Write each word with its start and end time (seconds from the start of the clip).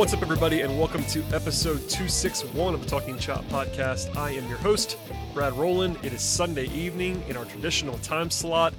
What's 0.00 0.14
up, 0.14 0.22
everybody, 0.22 0.62
and 0.62 0.78
welcome 0.78 1.04
to 1.08 1.22
episode 1.24 1.76
261 1.90 2.72
of 2.72 2.82
the 2.82 2.88
Talking 2.88 3.18
Chop 3.18 3.44
podcast. 3.50 4.16
I 4.16 4.30
am 4.30 4.48
your 4.48 4.56
host, 4.56 4.96
Brad 5.34 5.52
Rowland. 5.52 5.98
It 6.02 6.14
is 6.14 6.22
Sunday 6.22 6.68
evening 6.68 7.22
in 7.28 7.36
our 7.36 7.44
traditional 7.44 7.98
time 7.98 8.30
slot. 8.30 8.72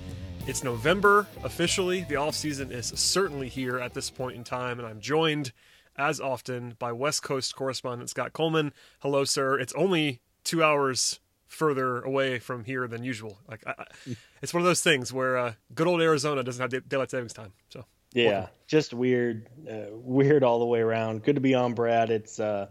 It's 0.47 0.63
November 0.63 1.27
officially. 1.43 2.05
The 2.09 2.15
off 2.15 2.33
season 2.33 2.71
is 2.71 2.87
certainly 2.87 3.49
here 3.49 3.77
at 3.77 3.93
this 3.93 4.09
point 4.09 4.35
in 4.35 4.43
time, 4.43 4.79
and 4.79 4.87
I'm 4.87 4.99
joined, 4.99 5.51
as 5.95 6.19
often, 6.19 6.75
by 6.79 6.91
West 6.91 7.21
Coast 7.21 7.55
correspondent 7.55 8.09
Scott 8.09 8.33
Coleman. 8.33 8.73
Hello, 9.01 9.23
sir. 9.23 9.59
It's 9.59 9.73
only 9.73 10.21
two 10.43 10.63
hours 10.63 11.19
further 11.45 12.01
away 12.01 12.39
from 12.39 12.63
here 12.63 12.87
than 12.87 13.03
usual. 13.03 13.37
Like, 13.47 13.61
I, 13.67 13.75
I, 13.77 14.15
it's 14.41 14.55
one 14.55 14.61
of 14.61 14.65
those 14.65 14.81
things 14.81 15.13
where 15.13 15.37
uh, 15.37 15.53
good 15.75 15.85
old 15.85 16.01
Arizona 16.01 16.41
doesn't 16.41 16.71
have 16.71 16.89
daylight 16.89 17.11
savings 17.11 17.33
time. 17.33 17.53
So 17.69 17.85
yeah, 18.13 18.47
just 18.67 18.93
weird, 18.93 19.47
uh, 19.69 19.85
weird 19.91 20.43
all 20.43 20.59
the 20.59 20.65
way 20.65 20.79
around. 20.79 21.23
Good 21.23 21.35
to 21.35 21.41
be 21.41 21.55
on, 21.55 21.73
Brad. 21.73 22.09
It's 22.09 22.39
uh, 22.39 22.67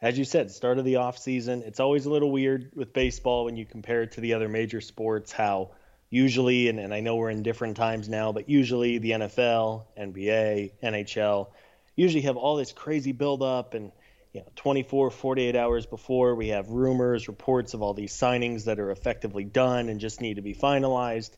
as 0.00 0.18
you 0.18 0.24
said, 0.24 0.50
start 0.50 0.78
of 0.78 0.84
the 0.84 0.96
off 0.96 1.18
season. 1.18 1.62
It's 1.62 1.80
always 1.80 2.06
a 2.06 2.10
little 2.10 2.30
weird 2.30 2.72
with 2.74 2.92
baseball 2.92 3.44
when 3.44 3.56
you 3.56 3.64
compare 3.64 4.02
it 4.02 4.12
to 4.12 4.20
the 4.20 4.34
other 4.34 4.48
major 4.48 4.80
sports. 4.80 5.32
How 5.32 5.70
usually, 6.10 6.68
and, 6.68 6.78
and 6.78 6.92
I 6.92 7.00
know 7.00 7.16
we're 7.16 7.30
in 7.30 7.42
different 7.42 7.76
times 7.76 8.08
now, 8.08 8.32
but 8.32 8.48
usually 8.48 8.98
the 8.98 9.12
NFL, 9.12 9.84
NBA, 9.96 10.72
NHL 10.82 11.48
usually 11.96 12.22
have 12.22 12.36
all 12.36 12.56
this 12.56 12.72
crazy 12.72 13.12
buildup 13.12 13.74
and 13.74 13.92
you 14.32 14.40
know 14.40 14.46
24 14.56 15.10
48 15.10 15.56
hours 15.56 15.86
before 15.86 16.34
we 16.34 16.48
have 16.48 16.68
rumors 16.70 17.28
reports 17.28 17.74
of 17.74 17.82
all 17.82 17.94
these 17.94 18.12
signings 18.12 18.64
that 18.64 18.78
are 18.78 18.90
effectively 18.90 19.44
done 19.44 19.88
and 19.88 20.00
just 20.00 20.20
need 20.20 20.34
to 20.34 20.42
be 20.42 20.54
finalized 20.54 21.30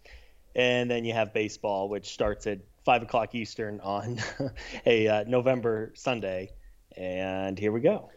and 0.54 0.90
then 0.90 1.04
you 1.04 1.12
have 1.12 1.34
baseball 1.34 1.88
which 1.88 2.12
starts 2.12 2.46
at 2.46 2.58
five 2.84 3.02
o'clock 3.02 3.34
Eastern 3.34 3.80
on 3.80 4.18
a 4.86 5.08
uh, 5.08 5.24
November 5.24 5.92
Sunday, 5.94 6.50
and 6.96 7.58
here 7.58 7.72
we 7.72 7.80
go. 7.80 8.10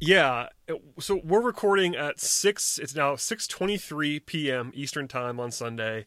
Yeah, 0.00 0.48
so 0.98 1.20
we're 1.22 1.42
recording 1.42 1.94
at 1.94 2.20
six. 2.20 2.78
It's 2.78 2.94
now 2.94 3.16
six 3.16 3.46
twenty-three 3.46 4.20
p.m. 4.20 4.72
Eastern 4.74 5.08
time 5.08 5.38
on 5.38 5.50
Sunday. 5.50 6.06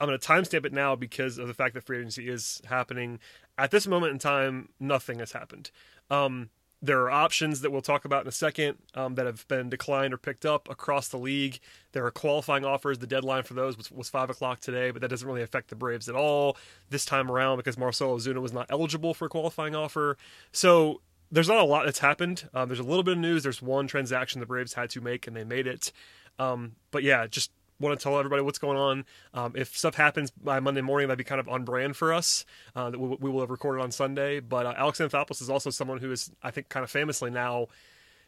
I'm 0.00 0.08
going 0.08 0.18
to 0.18 0.26
timestamp 0.26 0.64
it 0.64 0.72
now 0.72 0.94
because 0.94 1.38
of 1.38 1.48
the 1.48 1.54
fact 1.54 1.74
that 1.74 1.84
free 1.84 1.98
agency 1.98 2.28
is 2.28 2.62
happening. 2.66 3.18
At 3.56 3.72
this 3.72 3.86
moment 3.86 4.12
in 4.12 4.18
time, 4.20 4.68
nothing 4.78 5.18
has 5.18 5.32
happened. 5.32 5.72
Um, 6.08 6.50
there 6.80 7.00
are 7.02 7.10
options 7.10 7.60
that 7.62 7.70
we'll 7.70 7.82
talk 7.82 8.04
about 8.04 8.22
in 8.22 8.28
a 8.28 8.32
second 8.32 8.78
um, 8.94 9.16
that 9.16 9.26
have 9.26 9.46
been 9.48 9.68
declined 9.68 10.14
or 10.14 10.16
picked 10.16 10.46
up 10.46 10.70
across 10.70 11.08
the 11.08 11.16
league. 11.16 11.58
There 11.92 12.06
are 12.06 12.10
qualifying 12.10 12.64
offers. 12.64 12.98
The 12.98 13.06
deadline 13.06 13.42
for 13.42 13.54
those 13.54 13.76
was, 13.76 13.90
was 13.90 14.08
5 14.08 14.30
o'clock 14.30 14.60
today, 14.60 14.92
but 14.92 15.02
that 15.02 15.08
doesn't 15.08 15.26
really 15.26 15.42
affect 15.42 15.70
the 15.70 15.76
Braves 15.76 16.08
at 16.08 16.14
all 16.14 16.56
this 16.88 17.04
time 17.04 17.30
around 17.30 17.56
because 17.56 17.76
Marcell 17.76 18.16
Ozuna 18.16 18.40
was 18.40 18.52
not 18.52 18.66
eligible 18.70 19.12
for 19.12 19.26
a 19.26 19.28
qualifying 19.28 19.74
offer. 19.74 20.16
So 20.52 21.00
there's 21.32 21.48
not 21.48 21.58
a 21.58 21.64
lot 21.64 21.84
that's 21.84 21.98
happened. 21.98 22.48
Um, 22.54 22.68
there's 22.68 22.78
a 22.78 22.84
little 22.84 23.02
bit 23.02 23.12
of 23.12 23.18
news. 23.18 23.42
There's 23.42 23.60
one 23.60 23.88
transaction 23.88 24.40
the 24.40 24.46
Braves 24.46 24.74
had 24.74 24.90
to 24.90 25.00
make, 25.00 25.26
and 25.26 25.36
they 25.36 25.44
made 25.44 25.66
it. 25.66 25.92
Um, 26.38 26.76
but 26.92 27.02
yeah, 27.02 27.26
just 27.26 27.50
want 27.80 27.98
to 27.98 28.02
tell 28.02 28.18
everybody 28.18 28.42
what's 28.42 28.58
going 28.58 28.76
on. 28.76 29.04
Um, 29.34 29.52
if 29.56 29.76
stuff 29.76 29.94
happens 29.94 30.30
by 30.30 30.60
Monday 30.60 30.80
morning, 30.80 31.08
that'd 31.08 31.18
be 31.18 31.24
kind 31.24 31.40
of 31.40 31.48
on 31.48 31.64
brand 31.64 31.96
for 31.96 32.12
us. 32.12 32.44
Uh, 32.74 32.90
that 32.90 32.98
we, 32.98 33.16
we, 33.20 33.30
will 33.30 33.40
have 33.40 33.50
recorded 33.50 33.82
on 33.82 33.90
Sunday. 33.90 34.40
But 34.40 34.66
uh, 34.66 34.74
Alex 34.76 34.98
Anthopoulos 34.98 35.42
is 35.42 35.50
also 35.50 35.70
someone 35.70 35.98
who 35.98 36.10
is, 36.12 36.30
I 36.42 36.50
think, 36.50 36.68
kind 36.68 36.84
of 36.84 36.90
famously 36.90 37.30
now 37.30 37.68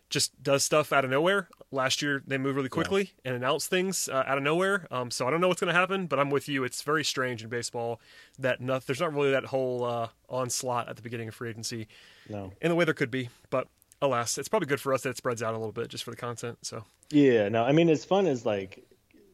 just 0.09 0.43
does 0.43 0.65
stuff 0.65 0.93
out 0.93 1.05
of 1.05 1.11
nowhere. 1.11 1.49
Last 1.71 2.03
year, 2.03 2.23
they 2.27 2.37
moved 2.37 2.57
really 2.57 2.69
quickly 2.69 3.13
yeah. 3.25 3.31
and 3.31 3.37
announced 3.37 3.71
things 3.71 4.09
uh, 4.09 4.25
out 4.27 4.39
of 4.39 4.45
nowhere. 4.45 4.87
Um, 4.91 5.11
so 5.11 5.27
I 5.27 5.31
don't 5.31 5.41
know 5.41 5.47
what's 5.49 5.61
going 5.61 5.73
to 5.73 5.79
happen, 5.79 6.07
but 6.07 6.19
I'm 6.19 6.31
with 6.31 6.49
you. 6.49 6.65
It's 6.65 6.83
very 6.83 7.05
strange 7.05 7.43
in 7.43 7.49
baseball 7.49 8.01
that 8.39 8.61
no, 8.61 8.81
there's 8.81 9.01
not 9.01 9.15
really 9.15 9.31
that 9.31 9.45
whole 9.47 9.85
uh, 9.85 10.09
onslaught 10.29 10.89
at 10.89 10.97
the 10.97 11.03
beginning 11.03 11.29
of 11.29 11.35
free 11.35 11.51
agency. 11.51 11.87
No. 12.29 12.53
In 12.61 12.71
the 12.71 12.75
way 12.75 12.85
there 12.85 12.95
could 12.95 13.11
be. 13.11 13.29
But 13.51 13.69
alas, 14.03 14.37
it's 14.37 14.49
probably 14.49 14.67
good 14.67 14.81
for 14.81 14.93
us 14.93 15.03
that 15.03 15.11
it 15.11 15.17
spreads 15.17 15.43
out 15.43 15.55
a 15.55 15.59
little 15.59 15.73
bit 15.73 15.89
just 15.89 16.05
for 16.05 16.11
the 16.11 16.17
content. 16.17 16.59
So 16.63 16.85
yeah, 17.11 17.49
no, 17.49 17.65
I 17.65 17.73
mean 17.73 17.89
as 17.89 18.05
fun 18.05 18.27
as 18.27 18.45
like 18.45 18.85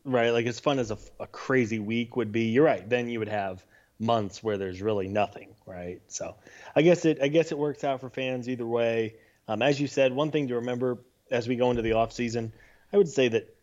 right? 0.06 0.30
Like 0.30 0.46
as 0.46 0.60
fun 0.60 0.78
as 0.78 0.90
a, 0.90 0.98
a 1.20 1.26
crazy 1.26 1.78
week 1.78 2.16
would 2.16 2.32
be, 2.32 2.44
you're 2.44 2.64
right. 2.64 2.88
Then 2.88 3.08
you 3.08 3.18
would 3.18 3.28
have 3.28 3.64
months 3.98 4.42
where 4.42 4.56
there's 4.56 4.80
really 4.80 5.08
nothing, 5.08 5.54
right? 5.66 6.00
So 6.08 6.36
I 6.74 6.82
guess 6.82 7.04
it 7.04 7.18
I 7.20 7.28
guess 7.28 7.52
it 7.52 7.58
works 7.58 7.84
out 7.84 8.00
for 8.00 8.08
fans 8.08 8.48
either 8.48 8.66
way. 8.66 9.16
Um, 9.48 9.62
as 9.62 9.80
you 9.80 9.86
said, 9.86 10.12
one 10.12 10.30
thing 10.30 10.48
to 10.48 10.56
remember 10.56 10.98
as 11.30 11.48
we 11.48 11.56
go 11.56 11.70
into 11.70 11.82
the 11.82 11.92
off 11.92 12.12
season, 12.12 12.52
I 12.92 12.96
would 12.96 13.08
say 13.08 13.28
that 13.28 13.54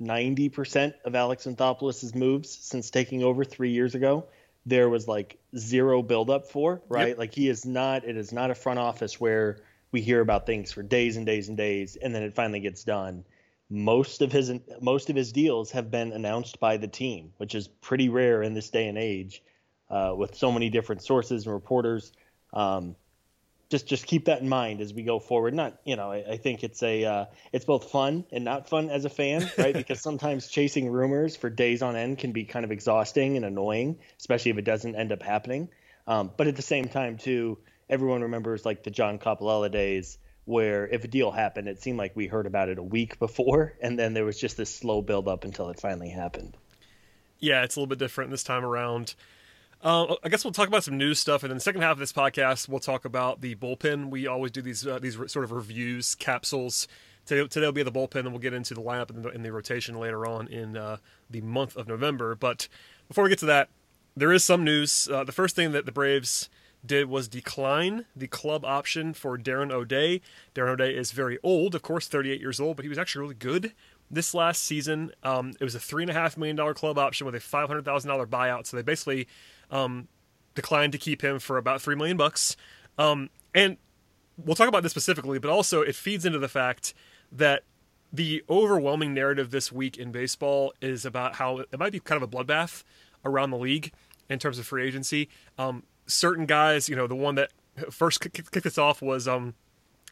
90% 0.00 0.94
of 1.04 1.14
Alex 1.14 1.46
Anthopoulos' 1.46 2.14
moves 2.14 2.50
since 2.50 2.90
taking 2.90 3.22
over 3.22 3.44
three 3.44 3.70
years 3.70 3.94
ago, 3.94 4.26
there 4.66 4.88
was 4.88 5.06
like 5.06 5.38
zero 5.56 6.02
buildup 6.02 6.48
for, 6.48 6.82
right? 6.88 7.08
Yep. 7.08 7.18
Like 7.18 7.34
he 7.34 7.48
is 7.48 7.64
not, 7.64 8.04
it 8.04 8.16
is 8.16 8.32
not 8.32 8.50
a 8.50 8.54
front 8.54 8.78
office 8.78 9.20
where 9.20 9.58
we 9.92 10.00
hear 10.00 10.20
about 10.20 10.46
things 10.46 10.72
for 10.72 10.82
days 10.82 11.16
and 11.16 11.26
days 11.26 11.48
and 11.48 11.56
days, 11.56 11.96
and 11.96 12.14
then 12.14 12.22
it 12.22 12.34
finally 12.34 12.60
gets 12.60 12.82
done 12.82 13.24
most 13.72 14.20
of 14.20 14.30
his 14.30 14.52
most 14.82 15.08
of 15.08 15.16
his 15.16 15.32
deals 15.32 15.70
have 15.70 15.90
been 15.90 16.12
announced 16.12 16.60
by 16.60 16.76
the 16.76 16.86
team, 16.86 17.32
which 17.38 17.54
is 17.54 17.68
pretty 17.68 18.10
rare 18.10 18.42
in 18.42 18.52
this 18.52 18.68
day 18.68 18.86
and 18.86 18.98
age, 18.98 19.42
uh, 19.88 20.12
with 20.14 20.36
so 20.36 20.52
many 20.52 20.68
different 20.68 21.02
sources 21.02 21.46
and 21.46 21.54
reporters. 21.54 22.12
Um, 22.52 22.96
just 23.70 23.86
just 23.86 24.06
keep 24.06 24.26
that 24.26 24.42
in 24.42 24.48
mind 24.50 24.82
as 24.82 24.92
we 24.92 25.02
go 25.02 25.18
forward. 25.18 25.54
Not 25.54 25.80
you 25.86 25.96
know 25.96 26.12
I, 26.12 26.32
I 26.32 26.36
think 26.36 26.62
it's 26.62 26.82
a 26.82 27.04
uh, 27.06 27.24
it's 27.50 27.64
both 27.64 27.90
fun 27.90 28.26
and 28.30 28.44
not 28.44 28.68
fun 28.68 28.90
as 28.90 29.06
a 29.06 29.10
fan, 29.10 29.50
right? 29.58 29.72
because 29.72 30.02
sometimes 30.02 30.48
chasing 30.48 30.90
rumors 30.90 31.34
for 31.34 31.48
days 31.48 31.80
on 31.80 31.96
end 31.96 32.18
can 32.18 32.32
be 32.32 32.44
kind 32.44 32.66
of 32.66 32.72
exhausting 32.72 33.36
and 33.36 33.44
annoying, 33.46 33.98
especially 34.18 34.50
if 34.50 34.58
it 34.58 34.66
doesn't 34.66 34.96
end 34.96 35.12
up 35.12 35.22
happening. 35.22 35.70
Um, 36.06 36.30
but 36.36 36.46
at 36.46 36.56
the 36.56 36.62
same 36.62 36.88
time, 36.88 37.16
too, 37.16 37.56
everyone 37.88 38.20
remembers 38.20 38.66
like 38.66 38.82
the 38.82 38.90
John 38.90 39.18
Coppolella 39.18 39.72
days 39.72 40.18
where 40.44 40.86
if 40.88 41.04
a 41.04 41.08
deal 41.08 41.30
happened, 41.30 41.68
it 41.68 41.82
seemed 41.82 41.98
like 41.98 42.16
we 42.16 42.26
heard 42.26 42.46
about 42.46 42.68
it 42.68 42.78
a 42.78 42.82
week 42.82 43.18
before, 43.18 43.74
and 43.82 43.98
then 43.98 44.14
there 44.14 44.24
was 44.24 44.38
just 44.38 44.56
this 44.56 44.74
slow 44.74 45.02
build 45.02 45.28
up 45.28 45.44
until 45.44 45.68
it 45.68 45.80
finally 45.80 46.10
happened. 46.10 46.56
Yeah, 47.38 47.64
it's 47.64 47.76
a 47.76 47.80
little 47.80 47.88
bit 47.88 47.98
different 47.98 48.30
this 48.30 48.44
time 48.44 48.64
around. 48.64 49.14
Uh, 49.82 50.14
I 50.22 50.28
guess 50.28 50.44
we'll 50.44 50.52
talk 50.52 50.68
about 50.68 50.84
some 50.84 50.96
news 50.96 51.18
stuff, 51.18 51.42
and 51.42 51.50
in 51.50 51.56
the 51.56 51.60
second 51.60 51.82
half 51.82 51.92
of 51.92 51.98
this 51.98 52.12
podcast, 52.12 52.68
we'll 52.68 52.78
talk 52.78 53.04
about 53.04 53.40
the 53.40 53.56
bullpen. 53.56 54.10
We 54.10 54.28
always 54.28 54.52
do 54.52 54.62
these 54.62 54.86
uh, 54.86 55.00
these 55.00 55.16
sort 55.16 55.44
of 55.44 55.50
reviews 55.50 56.14
capsules. 56.14 56.86
Today, 57.26 57.46
today 57.48 57.66
will 57.66 57.72
be 57.72 57.82
the 57.82 57.90
bullpen, 57.90 58.20
and 58.20 58.30
we'll 58.30 58.38
get 58.38 58.54
into 58.54 58.74
the 58.74 58.80
lineup 58.80 59.10
and 59.10 59.24
the, 59.24 59.30
and 59.30 59.44
the 59.44 59.52
rotation 59.52 59.96
later 59.98 60.24
on 60.24 60.46
in 60.48 60.76
uh, 60.76 60.98
the 61.30 61.40
month 61.40 61.76
of 61.76 61.88
November. 61.88 62.36
But 62.36 62.68
before 63.08 63.24
we 63.24 63.30
get 63.30 63.40
to 63.40 63.46
that, 63.46 63.70
there 64.16 64.32
is 64.32 64.44
some 64.44 64.62
news. 64.62 65.08
Uh, 65.10 65.24
the 65.24 65.32
first 65.32 65.56
thing 65.56 65.72
that 65.72 65.84
the 65.84 65.92
Braves 65.92 66.48
did 66.84 67.08
was 67.08 67.28
decline 67.28 68.06
the 68.14 68.26
club 68.26 68.64
option 68.64 69.14
for 69.14 69.38
Darren 69.38 69.70
O'Day. 69.70 70.20
Darren 70.54 70.70
O'Day 70.70 70.94
is 70.94 71.12
very 71.12 71.38
old, 71.42 71.74
of 71.74 71.82
course, 71.82 72.08
38 72.08 72.40
years 72.40 72.60
old, 72.60 72.76
but 72.76 72.84
he 72.84 72.88
was 72.88 72.98
actually 72.98 73.22
really 73.22 73.34
good 73.34 73.72
this 74.10 74.34
last 74.34 74.62
season. 74.62 75.12
Um, 75.22 75.54
it 75.58 75.64
was 75.64 75.74
a 75.74 75.80
three 75.80 76.02
and 76.02 76.10
a 76.10 76.14
half 76.14 76.36
million 76.36 76.56
dollar 76.56 76.74
club 76.74 76.98
option 76.98 77.24
with 77.24 77.34
a 77.34 77.40
five 77.40 77.68
hundred 77.68 77.84
thousand 77.84 78.08
dollar 78.08 78.26
buyout, 78.26 78.66
so 78.66 78.76
they 78.76 78.82
basically 78.82 79.26
um, 79.70 80.08
declined 80.54 80.92
to 80.92 80.98
keep 80.98 81.22
him 81.22 81.38
for 81.38 81.56
about 81.56 81.80
three 81.80 81.94
million 81.94 82.16
bucks. 82.16 82.56
Um, 82.98 83.30
and 83.54 83.78
we'll 84.36 84.56
talk 84.56 84.68
about 84.68 84.82
this 84.82 84.92
specifically, 84.92 85.38
but 85.38 85.50
also 85.50 85.82
it 85.82 85.94
feeds 85.94 86.24
into 86.24 86.38
the 86.38 86.48
fact 86.48 86.94
that 87.30 87.64
the 88.12 88.44
overwhelming 88.50 89.14
narrative 89.14 89.50
this 89.50 89.72
week 89.72 89.96
in 89.96 90.12
baseball 90.12 90.74
is 90.82 91.06
about 91.06 91.36
how 91.36 91.58
it 91.58 91.78
might 91.78 91.92
be 91.92 92.00
kind 92.00 92.22
of 92.22 92.28
a 92.28 92.30
bloodbath 92.30 92.84
around 93.24 93.50
the 93.50 93.56
league 93.56 93.92
in 94.28 94.38
terms 94.38 94.58
of 94.58 94.66
free 94.66 94.86
agency. 94.86 95.30
Um, 95.56 95.84
certain 96.06 96.46
guys, 96.46 96.88
you 96.88 96.96
know, 96.96 97.06
the 97.06 97.14
one 97.14 97.34
that 97.36 97.50
first 97.90 98.20
kicked 98.20 98.66
us 98.66 98.78
off 98.78 99.00
was 99.00 99.26
um, 99.26 99.54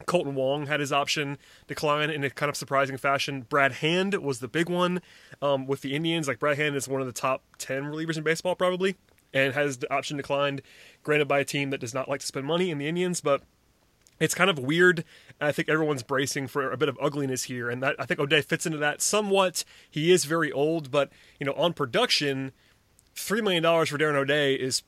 Kolten 0.07 0.35
Wong 0.35 0.67
had 0.67 0.81
his 0.81 0.93
option 0.93 1.39
decline 1.67 2.11
in 2.11 2.25
a 2.25 2.31
kind 2.31 2.49
of 2.49 2.57
surprising 2.57 2.97
fashion. 2.97 3.43
Brad 3.43 3.73
Hand 3.73 4.15
was 4.15 4.41
the 4.41 4.49
big 4.49 4.69
one 4.69 5.03
um, 5.43 5.67
with 5.67 5.83
the 5.83 5.95
Indians. 5.95 6.29
Like 6.29 6.39
Brad 6.39 6.57
Hand 6.57 6.77
is 6.77 6.89
one 6.89 7.01
of 7.01 7.07
the 7.07 7.13
top 7.13 7.43
ten 7.59 7.85
relievers 7.85 8.17
in 8.17 8.23
baseball, 8.23 8.55
probably, 8.55 8.97
and 9.33 9.55
has 9.55 9.79
the 9.79 9.93
option 9.93 10.17
declined. 10.17 10.63
Granted, 11.03 11.29
by 11.29 11.41
a 11.41 11.45
team 11.45 11.71
that 11.71 11.81
does 11.81 11.95
not 11.95 12.09
like 12.09 12.21
to 12.21 12.27
spend 12.27 12.47
money 12.47 12.71
in 12.71 12.79
the 12.79 12.89
Indians, 12.89 13.21
but 13.21 13.43
it's 14.19 14.35
kind 14.35 14.51
of 14.51 14.59
weird. 14.59 15.05
I 15.41 15.53
think 15.53 15.69
everyone's 15.69 16.03
bracing 16.03 16.47
for 16.47 16.71
a 16.71 16.77
bit 16.77 16.89
of 16.89 16.99
ugliness 17.01 17.45
here, 17.45 17.71
and 17.71 17.83
that 17.83 17.97
I 17.99 18.05
think 18.05 18.21
O'Day 18.21 18.43
fits 18.43 18.67
into 18.67 18.79
that 18.79 19.01
somewhat. 19.03 19.65
He 19.91 20.13
is 20.13 20.25
very 20.25 20.53
old, 20.53 20.91
but 20.91 21.11
you 21.39 21.47
know, 21.47 21.55
on 21.55 21.73
production, 21.73 22.53
three 23.15 23.41
million 23.41 23.63
dollars 23.63 23.89
for 23.89 23.99
Darren 23.99 24.15
O'Day 24.15 24.55
is 24.55 24.83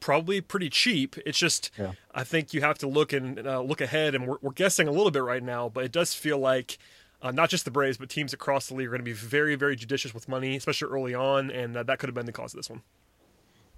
probably 0.00 0.40
pretty 0.40 0.70
cheap. 0.70 1.16
It's 1.26 1.38
just 1.38 1.70
yeah. 1.78 1.92
I 2.14 2.24
think 2.24 2.54
you 2.54 2.60
have 2.60 2.78
to 2.78 2.88
look 2.88 3.12
and 3.12 3.46
uh, 3.46 3.60
look 3.60 3.80
ahead, 3.80 4.14
and 4.14 4.26
we're, 4.26 4.38
we're, 4.40 4.52
guessing 4.52 4.88
a 4.88 4.90
little 4.90 5.10
bit 5.10 5.22
right 5.22 5.42
now, 5.42 5.68
but 5.68 5.84
it 5.84 5.92
does 5.92 6.14
feel 6.14 6.38
like 6.38 6.78
uh, 7.22 7.30
not 7.30 7.50
just 7.50 7.64
the 7.64 7.70
Braves, 7.70 7.96
but 7.96 8.08
teams 8.08 8.32
across 8.32 8.68
the 8.68 8.74
league 8.74 8.88
are 8.88 8.90
going 8.90 9.00
to 9.00 9.04
be 9.04 9.12
very, 9.12 9.54
very 9.54 9.76
judicious 9.76 10.14
with 10.14 10.28
money, 10.28 10.56
especially 10.56 10.88
early 10.90 11.14
on, 11.14 11.50
and 11.50 11.76
uh, 11.76 11.82
that 11.82 11.98
could 11.98 12.08
have 12.08 12.14
been 12.14 12.26
the 12.26 12.32
cause 12.32 12.54
of 12.54 12.58
this 12.58 12.70
one. 12.70 12.82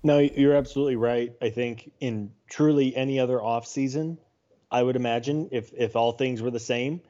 No, 0.02 0.18
you're 0.18 0.56
absolutely 0.56 0.96
right. 0.96 1.32
I 1.42 1.50
think 1.50 1.92
in 2.00 2.32
truly 2.48 2.96
any 2.96 3.20
other 3.20 3.42
off 3.42 3.66
season, 3.66 4.18
I 4.70 4.82
would 4.82 4.96
imagine 4.96 5.48
if 5.52 5.72
if 5.76 5.96
all 5.96 6.12
things 6.12 6.40
were 6.40 6.50
the 6.50 6.60
same, 6.60 7.02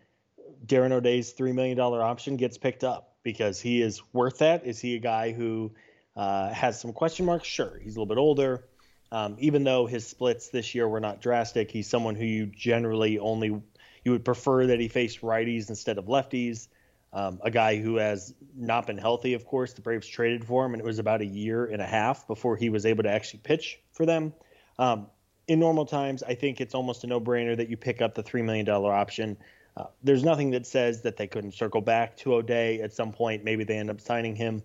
Darren 0.66 0.92
O'Day's 0.92 1.32
three 1.32 1.52
million 1.52 1.76
dollar 1.76 2.02
option 2.02 2.36
gets 2.36 2.58
picked 2.58 2.82
up 2.82 3.14
because 3.22 3.60
he 3.60 3.82
is 3.82 4.02
worth 4.12 4.38
that. 4.38 4.66
Is 4.66 4.80
he 4.80 4.96
a 4.96 4.98
guy 4.98 5.30
who 5.30 5.72
uh, 6.16 6.52
has 6.52 6.80
some 6.80 6.92
question 6.92 7.26
marks? 7.26 7.46
Sure, 7.46 7.78
he's 7.80 7.94
a 7.94 8.00
little 8.00 8.12
bit 8.12 8.18
older 8.18 8.64
Um, 9.12 9.36
even 9.38 9.64
though 9.64 9.86
his 9.86 10.06
splits 10.06 10.48
this 10.48 10.74
year 10.74 10.88
were 10.88 11.00
not 11.00 11.20
drastic, 11.20 11.70
he's 11.70 11.88
someone 11.88 12.14
who 12.14 12.24
you 12.24 12.46
generally 12.46 13.18
only 13.18 13.60
you 14.04 14.12
would 14.12 14.24
prefer 14.24 14.66
that 14.68 14.80
he 14.80 14.88
faced 14.88 15.20
righties 15.20 15.68
instead 15.68 15.98
of 15.98 16.06
lefties. 16.06 16.68
Um, 17.12 17.40
a 17.42 17.50
guy 17.50 17.80
who 17.80 17.96
has 17.96 18.34
not 18.56 18.86
been 18.86 18.98
healthy, 18.98 19.34
of 19.34 19.44
course. 19.44 19.72
The 19.72 19.82
Braves 19.82 20.06
traded 20.06 20.44
for 20.44 20.64
him, 20.64 20.74
and 20.74 20.80
it 20.80 20.86
was 20.86 21.00
about 21.00 21.20
a 21.20 21.26
year 21.26 21.66
and 21.66 21.82
a 21.82 21.86
half 21.86 22.26
before 22.28 22.56
he 22.56 22.70
was 22.70 22.86
able 22.86 23.02
to 23.02 23.10
actually 23.10 23.40
pitch 23.40 23.80
for 23.92 24.06
them. 24.06 24.32
Um, 24.78 25.08
in 25.48 25.58
normal 25.58 25.86
times, 25.86 26.22
I 26.22 26.34
think 26.34 26.60
it's 26.60 26.74
almost 26.74 27.02
a 27.02 27.08
no-brainer 27.08 27.56
that 27.56 27.68
you 27.68 27.76
pick 27.76 28.00
up 28.00 28.14
the 28.14 28.22
three 28.22 28.42
million 28.42 28.64
dollar 28.64 28.92
option. 28.92 29.36
Uh, 29.76 29.86
there's 30.04 30.22
nothing 30.22 30.50
that 30.50 30.66
says 30.66 31.02
that 31.02 31.16
they 31.16 31.26
couldn't 31.26 31.52
circle 31.52 31.80
back 31.80 32.16
to 32.18 32.34
O'Day 32.34 32.80
at 32.80 32.92
some 32.92 33.12
point. 33.12 33.42
Maybe 33.42 33.64
they 33.64 33.76
end 33.76 33.90
up 33.90 34.00
signing 34.00 34.36
him 34.36 34.62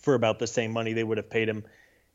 for 0.00 0.14
about 0.14 0.40
the 0.40 0.46
same 0.46 0.72
money 0.72 0.92
they 0.92 1.04
would 1.04 1.18
have 1.18 1.30
paid 1.30 1.48
him 1.48 1.64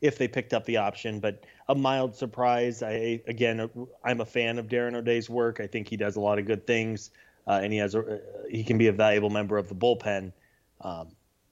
if 0.00 0.18
they 0.18 0.28
picked 0.28 0.52
up 0.52 0.64
the 0.64 0.76
option. 0.76 1.20
But 1.20 1.44
a 1.68 1.74
mild 1.74 2.14
surprise. 2.14 2.82
I 2.82 3.22
again, 3.26 3.68
I'm 4.04 4.20
a 4.20 4.26
fan 4.26 4.58
of 4.58 4.68
Darren 4.68 4.94
O'Day's 4.94 5.30
work. 5.30 5.60
I 5.60 5.66
think 5.66 5.88
he 5.88 5.96
does 5.96 6.16
a 6.16 6.20
lot 6.20 6.38
of 6.38 6.46
good 6.46 6.66
things, 6.66 7.10
uh, 7.46 7.60
and 7.62 7.72
he 7.72 7.78
has 7.78 7.94
a, 7.94 8.20
he 8.50 8.64
can 8.64 8.78
be 8.78 8.88
a 8.88 8.92
valuable 8.92 9.30
member 9.30 9.56
of 9.56 9.68
the 9.68 9.74
bullpen. 9.74 10.32
Um, 10.80 11.08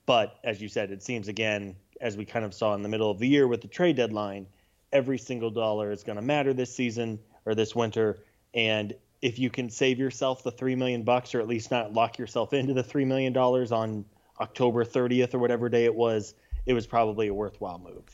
but 0.06 0.38
as 0.44 0.60
you 0.60 0.68
said, 0.68 0.90
it 0.90 1.02
seems 1.02 1.28
again, 1.28 1.76
as 2.00 2.16
we 2.16 2.24
kind 2.24 2.44
of 2.44 2.52
saw 2.52 2.74
in 2.74 2.82
the 2.82 2.88
middle 2.88 3.10
of 3.10 3.18
the 3.18 3.28
year 3.28 3.46
with 3.46 3.62
the 3.62 3.68
trade 3.68 3.96
deadline, 3.96 4.46
every 4.92 5.18
single 5.18 5.50
dollar 5.50 5.90
is 5.90 6.02
going 6.02 6.16
to 6.16 6.22
matter 6.22 6.52
this 6.52 6.74
season 6.74 7.18
or 7.46 7.54
this 7.54 7.74
winter. 7.74 8.24
And 8.54 8.94
if 9.22 9.38
you 9.38 9.48
can 9.48 9.70
save 9.70 9.98
yourself 9.98 10.42
the 10.42 10.50
three 10.50 10.74
million 10.74 11.02
bucks, 11.02 11.34
or 11.34 11.40
at 11.40 11.48
least 11.48 11.70
not 11.70 11.92
lock 11.92 12.18
yourself 12.18 12.52
into 12.52 12.74
the 12.74 12.82
three 12.82 13.04
million 13.04 13.32
dollars 13.32 13.72
on 13.72 14.04
October 14.40 14.84
30th 14.84 15.34
or 15.34 15.38
whatever 15.38 15.68
day 15.68 15.84
it 15.84 15.94
was, 15.94 16.34
it 16.66 16.74
was 16.74 16.86
probably 16.86 17.28
a 17.28 17.34
worthwhile 17.34 17.78
move. 17.78 18.04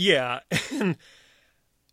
Yeah, 0.00 0.40
and 0.72 0.96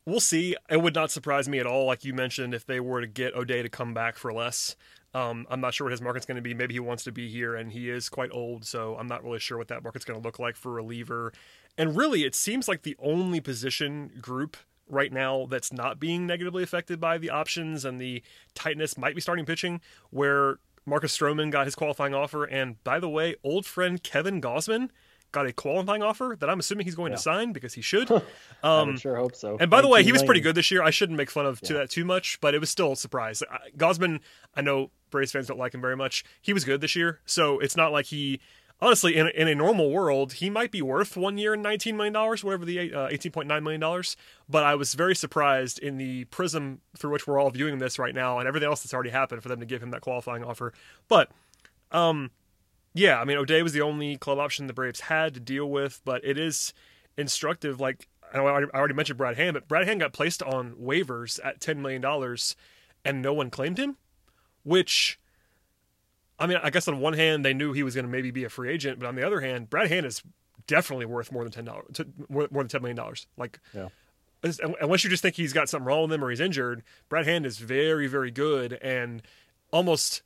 we'll 0.06 0.21
see. 0.21 0.56
It 0.69 0.81
would 0.81 0.95
not 0.95 1.12
surprise 1.12 1.50
me 1.50 1.59
at 1.59 1.68
all, 1.68 1.86
like 1.86 2.06
you 2.06 2.13
mentioned, 2.13 2.54
if 2.54 2.65
they 2.65 2.80
were 2.80 3.01
to 3.01 3.07
get 3.07 3.36
O'Day 3.36 3.62
to 3.62 3.68
come 3.68 3.94
back 3.94 4.15
for 4.15 4.31
less. 4.31 4.77
Um, 5.13 5.45
I'm 5.50 5.59
not 5.59 5.74
sure 5.74 5.86
what 5.86 5.92
his 5.92 6.01
market's 6.01 6.25
going 6.25 6.38
to 6.38 6.42
be. 6.42 6.54
Maybe 6.54 6.74
he 6.74 6.80
wants 6.80 7.04
to 7.04 7.12
be 7.12 7.27
here, 7.27 7.54
and 7.54 7.69
he 7.69 7.89
is 7.89 8.07
quite 8.07 8.30
old, 8.31 8.63
so 8.63 8.95
I'm 8.95 9.07
not 9.07 9.25
really 9.25 9.39
sure 9.39 9.57
what 9.57 9.68
that 9.68 9.83
market's 9.83 10.06
going 10.06 10.18
to 10.18 10.25
look 10.25 10.39
like 10.39 10.56
for 10.56 10.71
reliever. 10.71 11.33
And 11.77 11.98
really, 11.98 12.24
it 12.24 12.33
seems 12.33 12.69
like 12.69 12.83
the 12.83 12.95
only 13.00 13.42
position 13.42 14.13
group 14.21 14.56
right 14.88 15.12
now 15.12 15.45
that's 15.50 15.74
not 15.74 16.00
being 16.00 16.25
negatively 16.25 16.63
affected 16.63 17.01
by 17.01 17.18
the 17.18 17.30
options 17.30 17.83
and 17.83 18.00
the 18.00 18.24
tightness 18.56 18.98
might 18.98 19.15
be 19.15 19.21
starting 19.21 19.45
pitching, 19.45 19.81
where 20.12 20.59
Marcus 20.86 21.18
Stroman 21.18 21.51
got 21.51 21.65
his 21.65 21.75
qualifying 21.75 22.13
offer. 22.13 22.45
And 22.45 22.81
by 22.86 23.01
the 23.01 23.09
way, 23.09 23.36
old 23.44 23.65
friend 23.65 24.01
Kevin 24.01 24.39
Gausman 24.39 24.92
got 25.31 25.45
a 25.45 25.53
qualifying 25.53 26.03
offer 26.03 26.35
that 26.39 26.50
I'm 26.50 26.59
assuming 26.59 26.85
he's 26.85 26.95
going 26.95 27.12
yeah. 27.12 27.18
to 27.18 27.21
sign 27.21 27.53
because 27.53 27.74
he 27.74 27.81
should. 27.81 28.09
Um, 28.63 28.94
I 28.94 28.95
sure 28.95 29.15
hope 29.15 29.35
so. 29.35 29.56
And 29.59 29.69
by 29.69 29.81
the 29.81 29.88
way, 29.88 30.03
he 30.03 30.12
was 30.12 30.24
pretty 30.24 30.41
good 30.41 30.56
this 30.56 30.71
year. 30.71 30.81
I 30.81 30.89
shouldn't 30.89 31.15
make 31.15 31.29
fun 31.29 31.45
of 31.45 31.59
yeah. 31.62 31.68
to 31.68 31.74
that 31.75 31.91
too 31.91 32.03
much, 32.03 32.39
but 32.41 32.56
it 32.56 32.59
was 32.59 32.71
still 32.71 32.94
a 32.94 32.95
surprise. 32.95 33.44
Gausman, 33.77 34.19
I 34.56 34.62
know 34.62 34.89
Braves 35.12 35.31
fans 35.31 35.45
don't 35.45 35.59
like 35.59 35.75
him 35.75 35.81
very 35.81 35.95
much. 35.95 36.25
He 36.41 36.53
was 36.53 36.65
good 36.65 36.81
this 36.81 36.95
year, 36.95 37.19
so 37.27 37.59
it's 37.59 37.77
not 37.77 37.91
like 37.91 38.07
he 38.07 38.39
honestly, 38.81 39.15
in, 39.15 39.27
in 39.29 39.47
a 39.47 39.56
normal 39.56 39.91
world, 39.91 40.33
he 40.33 40.50
might 40.50 40.71
be 40.71 40.81
worth 40.81 41.18
one 41.18 41.38
year 41.38 41.53
and 41.53 41.63
$19 41.63 41.95
million, 41.95 42.13
whatever 42.13 42.65
the 42.65 42.94
uh, 42.94 43.09
$18.9 43.09 43.63
million. 43.63 44.03
But 44.50 44.63
I 44.63 44.75
was 44.75 44.94
very 44.94 45.15
surprised 45.15 45.80
in 45.80 45.97
the 45.97 46.25
prism 46.25 46.81
through 46.97 47.12
which 47.12 47.27
we're 47.27 47.39
all 47.39 47.50
viewing 47.50 47.80
this 47.80 48.00
right 48.00 48.13
now 48.13 48.39
and 48.39 48.47
everything 48.47 48.68
else 48.69 48.83
that's 48.83 48.94
already 48.94 49.09
happened 49.09 49.41
for 49.41 49.50
them 49.50 49.59
to 49.59 49.65
give 49.65 49.81
him 49.81 49.91
that 49.91 50.01
qualifying 50.01 50.44
offer. 50.44 50.73
But, 51.07 51.31
um, 51.91 52.31
yeah, 52.93 53.19
I 53.19 53.25
mean, 53.25 53.37
O'Day 53.37 53.61
was 53.61 53.73
the 53.73 53.81
only 53.81 54.17
club 54.17 54.39
option 54.39 54.67
the 54.67 54.73
Braves 54.73 55.01
had 55.01 55.33
to 55.35 55.39
deal 55.39 55.69
with, 55.69 56.01
but 56.05 56.23
it 56.23 56.37
is 56.37 56.73
instructive. 57.17 57.79
Like, 57.79 58.07
I 58.33 58.39
already 58.39 58.93
mentioned 58.93 59.17
Brad 59.17 59.37
Hand, 59.37 59.53
but 59.53 59.67
Brad 59.67 59.87
Hand 59.87 59.99
got 59.99 60.13
placed 60.13 60.43
on 60.43 60.73
waivers 60.73 61.39
at 61.43 61.59
$10 61.59 61.77
million 61.77 62.03
and 63.05 63.21
no 63.21 63.33
one 63.33 63.49
claimed 63.49 63.77
him, 63.77 63.97
which 64.63 65.19
I 66.39 66.45
mean, 66.45 66.59
I 66.61 66.69
guess 66.69 66.87
on 66.87 66.99
one 66.99 67.13
hand 67.13 67.43
they 67.43 67.53
knew 67.53 67.73
he 67.73 67.83
was 67.83 67.95
going 67.95 68.05
to 68.05 68.11
maybe 68.11 68.31
be 68.31 68.43
a 68.43 68.49
free 68.49 68.69
agent, 68.69 68.99
but 68.99 69.07
on 69.07 69.15
the 69.15 69.25
other 69.25 69.41
hand, 69.41 69.69
Brad 69.69 69.89
Hand 69.89 70.05
is 70.05 70.21
definitely 70.67 71.05
worth 71.05 71.31
more 71.31 71.43
than 71.43 71.51
ten 71.51 71.65
dollars, 71.65 71.99
more, 72.29 72.47
more 72.51 72.63
than 72.63 72.69
ten 72.69 72.81
million 72.81 72.97
dollars. 72.97 73.25
Like, 73.37 73.59
yeah. 73.73 73.87
unless 74.81 75.03
you 75.03 75.09
just 75.09 75.23
think 75.23 75.35
he's 75.35 75.53
got 75.53 75.69
something 75.69 75.85
wrong 75.85 76.03
with 76.03 76.13
him 76.13 76.23
or 76.23 76.29
he's 76.29 76.39
injured, 76.39 76.83
Brad 77.09 77.25
Hand 77.25 77.45
is 77.45 77.57
very, 77.57 78.07
very 78.07 78.31
good 78.31 78.73
and 78.73 79.21
almost. 79.71 80.21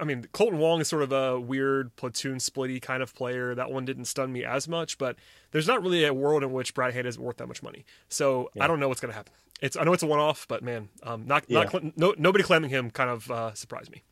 I 0.00 0.04
mean, 0.04 0.26
Kolten 0.32 0.58
Wong 0.58 0.80
is 0.80 0.88
sort 0.88 1.02
of 1.02 1.12
a 1.12 1.40
weird 1.40 1.94
platoon 1.96 2.36
splitty 2.36 2.80
kind 2.80 3.02
of 3.02 3.14
player. 3.14 3.54
That 3.54 3.70
one 3.70 3.84
didn't 3.84 4.04
stun 4.06 4.32
me 4.32 4.44
as 4.44 4.68
much, 4.68 4.98
but 4.98 5.16
there's 5.50 5.66
not 5.66 5.82
really 5.82 6.04
a 6.04 6.12
world 6.12 6.42
in 6.42 6.52
which 6.52 6.74
Brad 6.74 6.94
Hand 6.94 7.06
is 7.06 7.18
worth 7.18 7.38
that 7.38 7.46
much 7.46 7.62
money. 7.62 7.84
So 8.08 8.50
yeah. 8.54 8.64
I 8.64 8.66
don't 8.66 8.80
know 8.80 8.88
what's 8.88 9.00
going 9.00 9.12
to 9.12 9.16
happen. 9.16 9.32
It's 9.60 9.76
I 9.76 9.84
know 9.84 9.92
it's 9.92 10.02
a 10.02 10.06
one 10.06 10.18
off, 10.18 10.46
but 10.48 10.62
man, 10.62 10.88
um, 11.02 11.26
not 11.26 11.44
yeah. 11.46 11.64
not 11.64 11.96
no, 11.96 12.14
nobody 12.18 12.44
claiming 12.44 12.70
him 12.70 12.90
kind 12.90 13.10
of 13.10 13.30
uh, 13.30 13.54
surprised 13.54 13.90
me. 13.92 14.02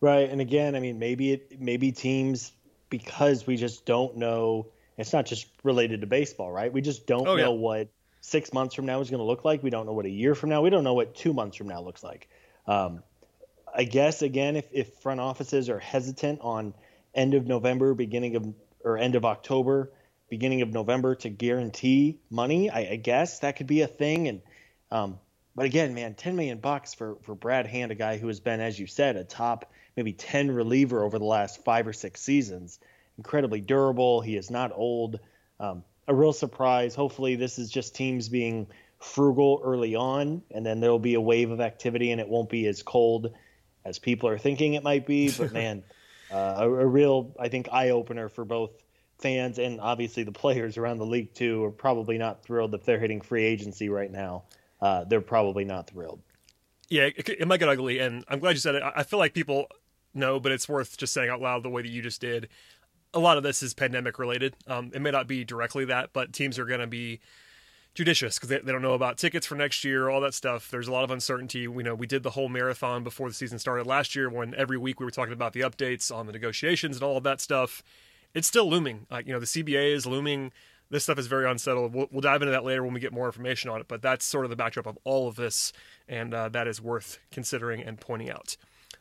Right, 0.00 0.28
and 0.28 0.40
again, 0.40 0.74
I 0.74 0.80
mean, 0.80 0.98
maybe 0.98 1.32
it 1.32 1.60
maybe 1.60 1.92
teams 1.92 2.52
because 2.90 3.46
we 3.46 3.56
just 3.56 3.86
don't 3.86 4.16
know. 4.16 4.68
It's 4.96 5.12
not 5.12 5.26
just 5.26 5.46
related 5.62 6.00
to 6.00 6.06
baseball, 6.06 6.50
right? 6.50 6.72
We 6.72 6.80
just 6.80 7.06
don't 7.06 7.26
oh, 7.26 7.36
know 7.36 7.52
yeah. 7.52 7.60
what 7.60 7.88
six 8.20 8.52
months 8.52 8.74
from 8.74 8.86
now 8.86 9.00
is 9.00 9.10
going 9.10 9.18
to 9.18 9.24
look 9.24 9.44
like. 9.44 9.62
We 9.62 9.70
don't 9.70 9.86
know 9.86 9.92
what 9.92 10.06
a 10.06 10.10
year 10.10 10.34
from 10.34 10.50
now. 10.50 10.62
We 10.62 10.70
don't 10.70 10.84
know 10.84 10.94
what 10.94 11.14
two 11.14 11.34
months 11.34 11.56
from 11.56 11.68
now 11.68 11.82
looks 11.82 12.02
like. 12.02 12.28
Um, 12.66 13.02
I 13.74 13.84
guess 13.84 14.22
again, 14.22 14.56
if 14.56 14.66
if 14.72 14.94
front 14.94 15.20
offices 15.20 15.68
are 15.68 15.78
hesitant 15.78 16.40
on 16.42 16.74
end 17.14 17.34
of 17.34 17.46
November, 17.46 17.94
beginning 17.94 18.36
of 18.36 18.54
or 18.84 18.98
end 18.98 19.14
of 19.14 19.24
October, 19.24 19.92
beginning 20.28 20.62
of 20.62 20.70
November 20.70 21.14
to 21.16 21.28
guarantee 21.28 22.20
money, 22.30 22.70
I, 22.70 22.92
I 22.92 22.96
guess 22.96 23.40
that 23.40 23.56
could 23.56 23.66
be 23.66 23.80
a 23.80 23.86
thing. 23.86 24.28
And 24.28 24.42
um, 24.90 25.18
but 25.56 25.66
again, 25.66 25.94
man, 25.94 26.14
ten 26.14 26.36
million 26.36 26.58
bucks 26.58 26.94
for 26.94 27.16
for 27.22 27.34
Brad 27.34 27.66
Hand, 27.66 27.90
a 27.90 27.96
guy 27.96 28.18
who 28.18 28.28
has 28.28 28.40
been, 28.40 28.60
as 28.60 28.78
you 28.78 28.86
said, 28.86 29.16
a 29.16 29.24
top 29.24 29.72
maybe 29.96 30.12
10 30.12 30.50
reliever 30.50 31.02
over 31.04 31.18
the 31.18 31.24
last 31.24 31.64
five 31.64 31.86
or 31.86 31.92
six 31.92 32.20
seasons. 32.20 32.80
Incredibly 33.16 33.60
durable. 33.60 34.20
He 34.20 34.36
is 34.36 34.50
not 34.50 34.72
old. 34.74 35.20
Um, 35.60 35.84
a 36.08 36.14
real 36.14 36.32
surprise. 36.32 36.94
Hopefully, 36.94 37.36
this 37.36 37.58
is 37.58 37.70
just 37.70 37.94
teams 37.94 38.28
being 38.28 38.66
frugal 38.98 39.60
early 39.64 39.94
on, 39.94 40.42
and 40.50 40.66
then 40.66 40.80
there'll 40.80 40.98
be 40.98 41.14
a 41.14 41.20
wave 41.20 41.50
of 41.50 41.60
activity, 41.60 42.10
and 42.10 42.20
it 42.20 42.28
won't 42.28 42.50
be 42.50 42.66
as 42.66 42.82
cold 42.82 43.32
as 43.84 43.98
people 43.98 44.28
are 44.28 44.38
thinking 44.38 44.74
it 44.74 44.82
might 44.82 45.06
be. 45.06 45.30
But 45.30 45.52
man, 45.54 45.82
uh, 46.32 46.56
a, 46.58 46.68
a 46.68 46.86
real, 46.86 47.34
I 47.38 47.48
think, 47.48 47.68
eye 47.72 47.90
opener 47.90 48.28
for 48.28 48.44
both 48.44 48.70
fans 49.18 49.58
and 49.58 49.80
obviously 49.80 50.22
the 50.22 50.32
players 50.32 50.76
around 50.76 50.98
the 50.98 51.06
league 51.06 51.32
too 51.34 51.64
are 51.64 51.70
probably 51.70 52.18
not 52.18 52.42
thrilled 52.42 52.74
if 52.74 52.84
they're 52.84 52.98
hitting 52.98 53.20
free 53.20 53.44
agency 53.44 53.88
right 53.88 54.10
now. 54.10 54.42
Uh, 54.80 55.04
they're 55.04 55.20
probably 55.20 55.64
not 55.64 55.88
thrilled. 55.88 56.20
Yeah, 56.88 57.04
it, 57.04 57.28
it, 57.28 57.48
might 57.48 57.58
get 57.58 57.68
ugly, 57.68 58.00
and 58.00 58.24
I'm 58.28 58.38
glad 58.38 58.50
you 58.50 58.58
said 58.58 58.74
it. 58.74 58.82
I 58.84 59.02
feel 59.02 59.18
like 59.18 59.32
people 59.32 59.68
no, 60.12 60.38
but 60.38 60.52
it's 60.52 60.68
worth 60.68 60.96
just 60.96 61.12
saying 61.12 61.30
out 61.30 61.40
loud 61.40 61.62
the 61.62 61.70
way 61.70 61.82
that 61.82 61.88
you 61.88 62.02
just 62.02 62.20
did. 62.20 62.48
A 63.14 63.18
lot 63.18 63.36
of 63.36 63.42
this 63.42 63.62
is 63.62 63.74
pandemic 63.74 64.18
related. 64.18 64.54
Um, 64.66 64.90
it 64.94 65.00
may 65.00 65.10
not 65.10 65.26
be 65.26 65.44
directly 65.44 65.86
that, 65.86 66.10
but 66.12 66.32
teams 66.32 66.58
are 66.58 66.64
going 66.64 66.80
to 66.80 66.86
be 66.86 67.20
judicious 67.94 68.36
because 68.36 68.48
they, 68.48 68.58
they 68.58 68.72
don't 68.72 68.82
know 68.82 68.94
about 68.94 69.16
tickets 69.16 69.46
for 69.46 69.54
next 69.54 69.84
year, 69.84 70.08
all 70.08 70.20
that 70.20 70.34
stuff. 70.34 70.70
There's 70.70 70.88
a 70.88 70.92
lot 70.92 71.04
of 71.04 71.10
uncertainty. 71.10 71.66
We 71.68 71.82
know 71.82 71.94
we 71.94 72.06
did 72.06 72.22
the 72.22 72.30
whole 72.30 72.48
marathon 72.48 73.04
before 73.04 73.28
the 73.28 73.34
season 73.34 73.58
started 73.58 73.86
last 73.86 74.14
year 74.14 74.28
when 74.28 74.54
every 74.54 74.76
week 74.76 75.00
we 75.00 75.06
were 75.06 75.12
talking 75.12 75.32
about 75.32 75.52
the 75.52 75.60
updates 75.60 76.14
on 76.14 76.26
the 76.26 76.32
negotiations 76.32 76.96
and 76.96 77.02
all 77.02 77.16
of 77.16 77.24
that 77.24 77.40
stuff. 77.40 77.82
It's 78.34 78.48
still 78.48 78.68
looming. 78.68 79.06
Like, 79.10 79.26
you 79.26 79.32
know, 79.32 79.40
the 79.40 79.46
CBA 79.46 79.94
is 79.94 80.06
looming. 80.06 80.52
This 80.90 81.04
stuff 81.04 81.18
is 81.18 81.28
very 81.28 81.48
unsettled. 81.48 81.94
We'll, 81.94 82.08
we'll, 82.10 82.20
dive 82.20 82.42
into 82.42 82.52
that 82.52 82.64
later 82.64 82.84
when 82.84 82.92
we 82.92 83.00
get 83.00 83.12
more 83.12 83.26
information 83.26 83.70
on 83.70 83.80
it, 83.80 83.88
but 83.88 84.02
that's 84.02 84.24
sort 84.24 84.44
of 84.44 84.50
the 84.50 84.56
backdrop 84.56 84.86
of 84.86 84.98
all 85.04 85.28
of 85.28 85.36
this, 85.36 85.72
and 86.08 86.34
uh, 86.34 86.48
that 86.50 86.68
is 86.68 86.80
worth 86.80 87.18
considering 87.30 87.82
and 87.82 88.00
pointing 88.00 88.30
out. 88.30 88.56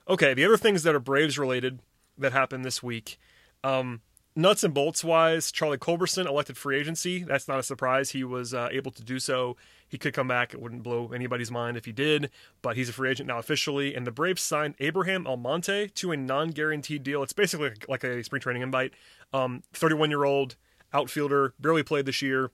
Okay, 0.08 0.34
the 0.34 0.46
other 0.46 0.58
things 0.58 0.84
that 0.84 0.96
are 0.96 1.00
Braves 1.00 1.38
related 1.38 1.80
that 2.18 2.32
happened 2.32 2.64
this 2.64 2.82
week. 2.82 3.20
Um, 3.64 4.02
nuts 4.36 4.64
and 4.64 4.74
bolts 4.74 5.04
wise, 5.04 5.52
Charlie 5.52 5.78
Culberson 5.78 6.26
elected 6.26 6.58
free 6.58 6.80
agency. 6.80 7.24
That's 7.24 7.48
not 7.48 7.60
a 7.60 7.64
surprise. 7.64 8.12
He 8.12 8.24
was 8.24 8.54
uh, 8.54 8.70
able 8.72 8.92
to 8.92 9.04
do 9.04 9.20
so. 9.20 9.56
He 9.88 9.98
could 9.98 10.14
come 10.14 10.28
back. 10.28 10.54
It 10.54 10.62
wouldn't 10.62 10.84
blow 10.84 11.12
anybody's 11.14 11.52
mind 11.52 11.78
if 11.78 11.86
he 11.86 11.92
did, 11.92 12.30
but 12.62 12.76
he's 12.76 12.90
a 12.90 12.94
free 12.94 13.12
agent 13.12 13.28
now 13.28 13.38
officially. 13.38 13.94
And 13.94 14.08
the 14.08 14.12
Braves 14.12 14.42
signed 14.42 14.76
Abraham 14.80 15.28
Almonte 15.28 15.88
to 15.88 16.12
a 16.12 16.18
non 16.18 16.50
guaranteed 16.50 17.04
deal. 17.04 17.22
It's 17.24 17.34
basically 17.34 17.72
like 17.88 18.04
a 18.04 18.24
spring 18.24 18.42
training 18.42 18.64
invite. 18.64 18.94
31 19.32 20.08
um, 20.08 20.10
year 20.10 20.24
old 20.24 20.56
outfielder, 20.94 21.54
barely 21.60 21.84
played 21.84 22.06
this 22.06 22.22
year. 22.22 22.52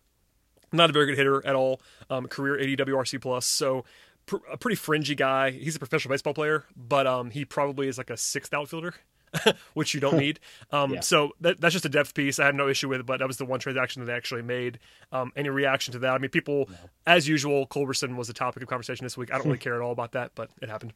Not 0.71 0.89
a 0.89 0.93
very 0.93 1.07
good 1.07 1.17
hitter 1.17 1.45
at 1.45 1.55
all. 1.55 1.81
Um, 2.09 2.27
career 2.27 2.59
80 2.59 2.77
WRC 2.77 3.21
plus. 3.21 3.45
So 3.45 3.85
pr- 4.25 4.37
a 4.51 4.57
pretty 4.57 4.75
fringy 4.75 5.15
guy. 5.15 5.51
He's 5.51 5.75
a 5.75 5.79
professional 5.79 6.13
baseball 6.13 6.33
player, 6.33 6.65
but 6.75 7.07
um, 7.07 7.31
he 7.31 7.43
probably 7.43 7.87
is 7.87 7.97
like 7.97 8.09
a 8.09 8.17
sixth 8.17 8.53
outfielder. 8.53 8.95
which 9.73 9.93
you 9.93 9.99
don't 9.99 10.17
need. 10.19 10.39
Um, 10.71 10.93
yeah. 10.93 10.99
So 11.01 11.31
that, 11.41 11.59
that's 11.59 11.73
just 11.73 11.85
a 11.85 11.89
depth 11.89 12.13
piece. 12.13 12.39
I 12.39 12.45
have 12.45 12.55
no 12.55 12.67
issue 12.67 12.89
with 12.89 13.01
it, 13.01 13.05
but 13.05 13.19
that 13.19 13.27
was 13.27 13.37
the 13.37 13.45
one 13.45 13.59
transaction 13.59 14.01
that 14.01 14.07
they 14.07 14.13
actually 14.15 14.41
made. 14.41 14.79
Um, 15.11 15.31
any 15.35 15.49
reaction 15.49 15.91
to 15.93 15.99
that? 15.99 16.13
I 16.13 16.17
mean, 16.17 16.29
people, 16.29 16.67
no. 16.69 16.75
as 17.07 17.27
usual, 17.27 17.67
Culberson 17.67 18.15
was 18.15 18.29
a 18.29 18.33
topic 18.33 18.63
of 18.63 18.69
conversation 18.69 19.05
this 19.05 19.17
week. 19.17 19.33
I 19.33 19.37
don't 19.37 19.47
really 19.47 19.57
care 19.59 19.75
at 19.75 19.81
all 19.81 19.91
about 19.91 20.13
that, 20.13 20.31
but 20.35 20.49
it 20.61 20.69
happened. 20.69 20.93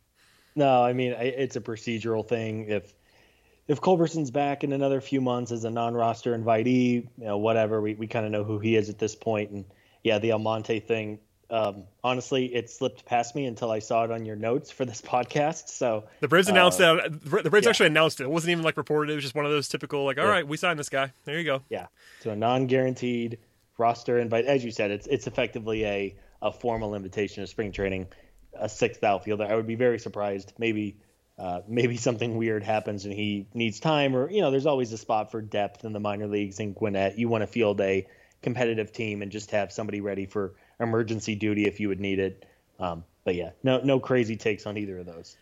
No, 0.56 0.84
I 0.84 0.94
mean, 0.94 1.14
it's 1.14 1.56
a 1.56 1.62
procedural 1.62 2.28
thing. 2.28 2.70
If 2.70 2.94
if 3.68 3.80
Culberson's 3.80 4.30
back 4.30 4.64
in 4.64 4.74
another 4.74 5.00
few 5.00 5.22
months 5.22 5.52
as 5.52 5.64
a 5.64 5.70
non-roster 5.70 6.38
invitee, 6.38 7.08
you 7.18 7.26
know, 7.26 7.38
whatever, 7.38 7.82
we, 7.82 7.94
we 7.94 8.08
kind 8.08 8.26
of 8.26 8.32
know 8.32 8.44
who 8.44 8.60
he 8.60 8.76
is 8.76 8.90
at 8.90 9.00
this 9.00 9.16
point, 9.16 9.52
and 9.52 9.66
yeah, 10.04 10.20
the 10.20 10.32
Almonte 10.32 10.80
thing. 10.82 11.20
Um, 11.54 11.84
honestly, 12.04 12.46
it 12.46 12.72
slipped 12.72 13.06
past 13.06 13.36
me 13.36 13.46
until 13.46 13.70
I 13.70 13.78
saw 13.78 14.04
it 14.04 14.10
on 14.10 14.26
your 14.26 14.36
notes 14.36 14.72
for 14.72 14.86
this 14.86 15.02
podcast. 15.06 15.70
So 15.70 16.06
the 16.20 16.28
Braves 16.28 16.50
announced 16.50 16.82
uh, 16.82 16.96
that. 16.96 17.44
The 17.44 17.50
Braves 17.52 17.66
yeah. 17.66 17.70
actually 17.70 17.88
announced 17.88 18.20
it. 18.20 18.24
It 18.24 18.32
wasn't 18.32 18.52
even 18.52 18.64
like 18.64 18.76
reported. 18.76 19.12
It 19.12 19.16
was 19.16 19.24
just 19.24 19.36
one 19.36 19.46
of 19.46 19.52
those 19.52 19.68
typical 19.68 20.04
like, 20.04 20.18
all 20.18 20.26
yeah. 20.26 20.32
right, 20.32 20.48
we 20.48 20.58
signed 20.58 20.80
this 20.80 20.90
guy. 20.90 21.14
There 21.26 21.38
you 21.38 21.46
go. 21.46 21.62
Yeah. 21.70 21.88
So 22.22 22.32
a 22.32 22.36
non-guaranteed 22.36 23.38
roster 23.78 24.18
invite. 24.18 24.46
As 24.46 24.66
you 24.66 24.72
said, 24.72 24.90
it's 24.90 25.06
it's 25.06 25.28
effectively 25.28 25.86
a 25.86 26.16
a 26.42 26.52
formal 26.52 26.96
invitation 26.96 27.44
to 27.44 27.48
spring 27.48 27.72
training. 27.72 28.08
A 28.60 28.68
sixth 28.68 29.04
outfielder. 29.04 29.46
I 29.46 29.56
would 29.56 29.68
be 29.68 29.76
very 29.76 30.00
surprised. 30.00 30.54
Maybe 30.58 30.98
uh, 31.38 31.62
maybe 31.68 31.98
something 31.98 32.36
weird 32.36 32.64
happens 32.64 33.06
and 33.06 33.14
he 33.14 33.46
needs 33.54 33.80
time, 33.80 34.16
or 34.16 34.28
you 34.32 34.42
know, 34.42 34.50
there's 34.50 34.66
always 34.66 34.92
a 34.92 34.98
spot 34.98 35.30
for 35.30 35.40
depth 35.40 35.86
in 35.86 35.94
the 35.94 36.00
minor 36.00 36.26
leagues 36.26 36.60
in 36.60 36.74
Gwinnett. 36.74 37.20
You 37.20 37.30
want 37.30 37.44
to 37.44 37.48
field 37.48 37.80
a 37.80 38.08
competitive 38.42 38.92
team 38.92 39.22
and 39.22 39.32
just 39.32 39.52
have 39.52 39.72
somebody 39.72 40.02
ready 40.02 40.26
for 40.26 40.56
emergency 40.84 41.36
duty 41.36 41.66
if 41.66 41.80
you 41.80 41.88
would 41.88 42.00
need 42.00 42.20
it. 42.20 42.46
Um, 42.80 43.04
but 43.24 43.36
yeah, 43.36 43.52
no 43.64 43.80
no 43.82 44.00
crazy 44.00 44.36
takes 44.36 44.66
on 44.66 44.78
either 44.78 45.00
of 45.00 45.06
those. 45.06 45.38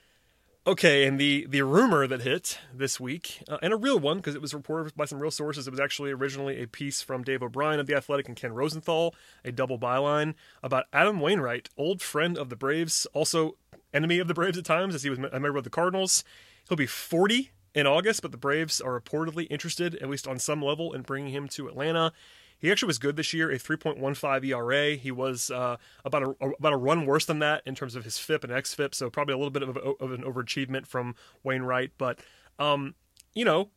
Okay, 0.68 1.08
and 1.08 1.20
the 1.20 1.48
the 1.50 1.64
rumor 1.64 2.06
that 2.06 2.22
hit 2.22 2.60
this 2.72 3.00
week, 3.00 3.42
uh, 3.50 3.58
and 3.64 3.74
a 3.74 3.78
real 3.78 4.00
one 4.00 4.18
because 4.18 4.36
it 4.36 4.42
was 4.42 4.54
reported 4.54 4.96
by 4.96 5.06
some 5.06 5.20
real 5.20 5.32
sources. 5.32 5.68
It 5.68 5.72
was 5.72 5.80
actually 5.80 6.12
originally 6.12 6.62
a 6.62 6.68
piece 6.68 7.02
from 7.02 7.24
Dave 7.24 7.42
O'Brien 7.42 7.80
of 7.80 7.88
the 7.88 7.96
Athletic 7.96 8.28
and 8.28 8.38
Ken 8.38 8.54
Rosenthal, 8.54 9.16
a 9.44 9.52
double 9.52 9.80
byline 9.80 10.36
about 10.62 10.86
Adam 10.94 11.20
Wainwright, 11.20 11.70
old 11.78 12.00
friend 12.00 12.38
of 12.38 12.50
the 12.50 12.56
Braves, 12.56 13.08
also 13.14 13.56
enemy 13.92 14.20
of 14.20 14.28
the 14.28 14.36
Braves 14.36 14.58
at 14.58 14.64
times, 14.64 14.94
as 14.94 15.02
he 15.02 15.10
was 15.10 15.18
a 15.18 15.40
member 15.40 15.58
of 15.58 15.64
the 15.64 15.72
Cardinals. 15.72 16.24
He'll 16.70 16.78
be 16.78 16.86
40 16.86 17.50
in 17.74 17.88
August, 17.88 18.22
but 18.22 18.32
the 18.32 18.38
Braves 18.38 18.80
are 18.80 19.00
reportedly 19.00 19.48
interested, 19.50 19.96
at 19.96 20.10
least 20.10 20.28
on 20.28 20.38
some 20.38 20.62
level, 20.62 20.94
in 20.94 21.02
bringing 21.02 21.34
him 21.34 21.48
to 21.50 21.70
Atlanta. 21.70 22.14
He 22.62 22.72
actually 22.72 22.88
was 22.88 23.00
good 23.00 23.16
this 23.16 23.34
year, 23.34 23.50
a 23.50 23.58
3.15 23.58 24.46
ERA. 24.46 24.96
He 24.96 25.12
was 25.12 25.50
uh, 25.50 25.78
about 26.06 26.24
a 26.24 26.46
about 26.60 26.74
a 26.74 26.78
run 26.78 27.08
worse 27.08 27.26
than 27.26 27.40
that 27.40 27.64
in 27.66 27.74
terms 27.74 27.96
of 27.96 28.04
his 28.04 28.20
FIP 28.20 28.44
and 28.44 28.54
xFIP, 28.54 28.94
so 28.94 29.10
probably 29.10 29.34
a 29.34 29.38
little 29.38 29.52
bit 29.52 29.64
of, 29.64 29.76
a, 29.76 29.80
of 29.80 30.12
an 30.12 30.22
overachievement 30.22 30.86
from 30.86 31.16
Wainwright. 31.44 31.92
But 31.98 32.20
um, 32.60 32.94
you 33.34 33.44
know, 33.44 33.70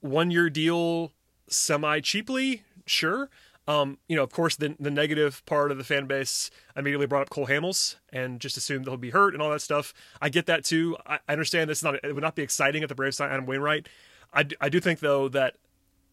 one 0.00 0.32
year 0.32 0.50
deal 0.50 1.12
semi 1.48 2.00
cheaply, 2.00 2.64
sure. 2.84 3.30
Um, 3.68 3.98
you 4.08 4.16
know, 4.16 4.22
of 4.22 4.32
course, 4.32 4.56
the 4.56 4.74
the 4.78 4.90
negative 4.90 5.44
part 5.46 5.70
of 5.70 5.78
the 5.78 5.84
fan 5.84 6.06
base 6.06 6.50
immediately 6.76 7.06
brought 7.06 7.22
up 7.22 7.30
Cole 7.30 7.46
Hamels 7.46 7.96
and 8.12 8.40
just 8.40 8.56
assumed 8.56 8.84
that 8.84 8.90
he'll 8.90 8.98
be 8.98 9.10
hurt 9.10 9.34
and 9.34 9.42
all 9.42 9.50
that 9.50 9.62
stuff. 9.62 9.94
I 10.20 10.28
get 10.30 10.46
that 10.46 10.64
too. 10.64 10.96
I, 11.06 11.20
I 11.28 11.32
understand 11.32 11.70
this 11.70 11.82
not 11.82 11.94
it 12.04 12.12
would 12.12 12.22
not 12.22 12.34
be 12.34 12.42
exciting 12.42 12.82
if 12.82 12.88
the 12.88 12.94
Braves 12.96 13.16
sign 13.16 13.30
Adam 13.30 13.46
Wainwright. 13.46 13.88
I, 14.32 14.46
I 14.60 14.68
do 14.68 14.80
think 14.80 15.00
though 15.00 15.28
that 15.28 15.56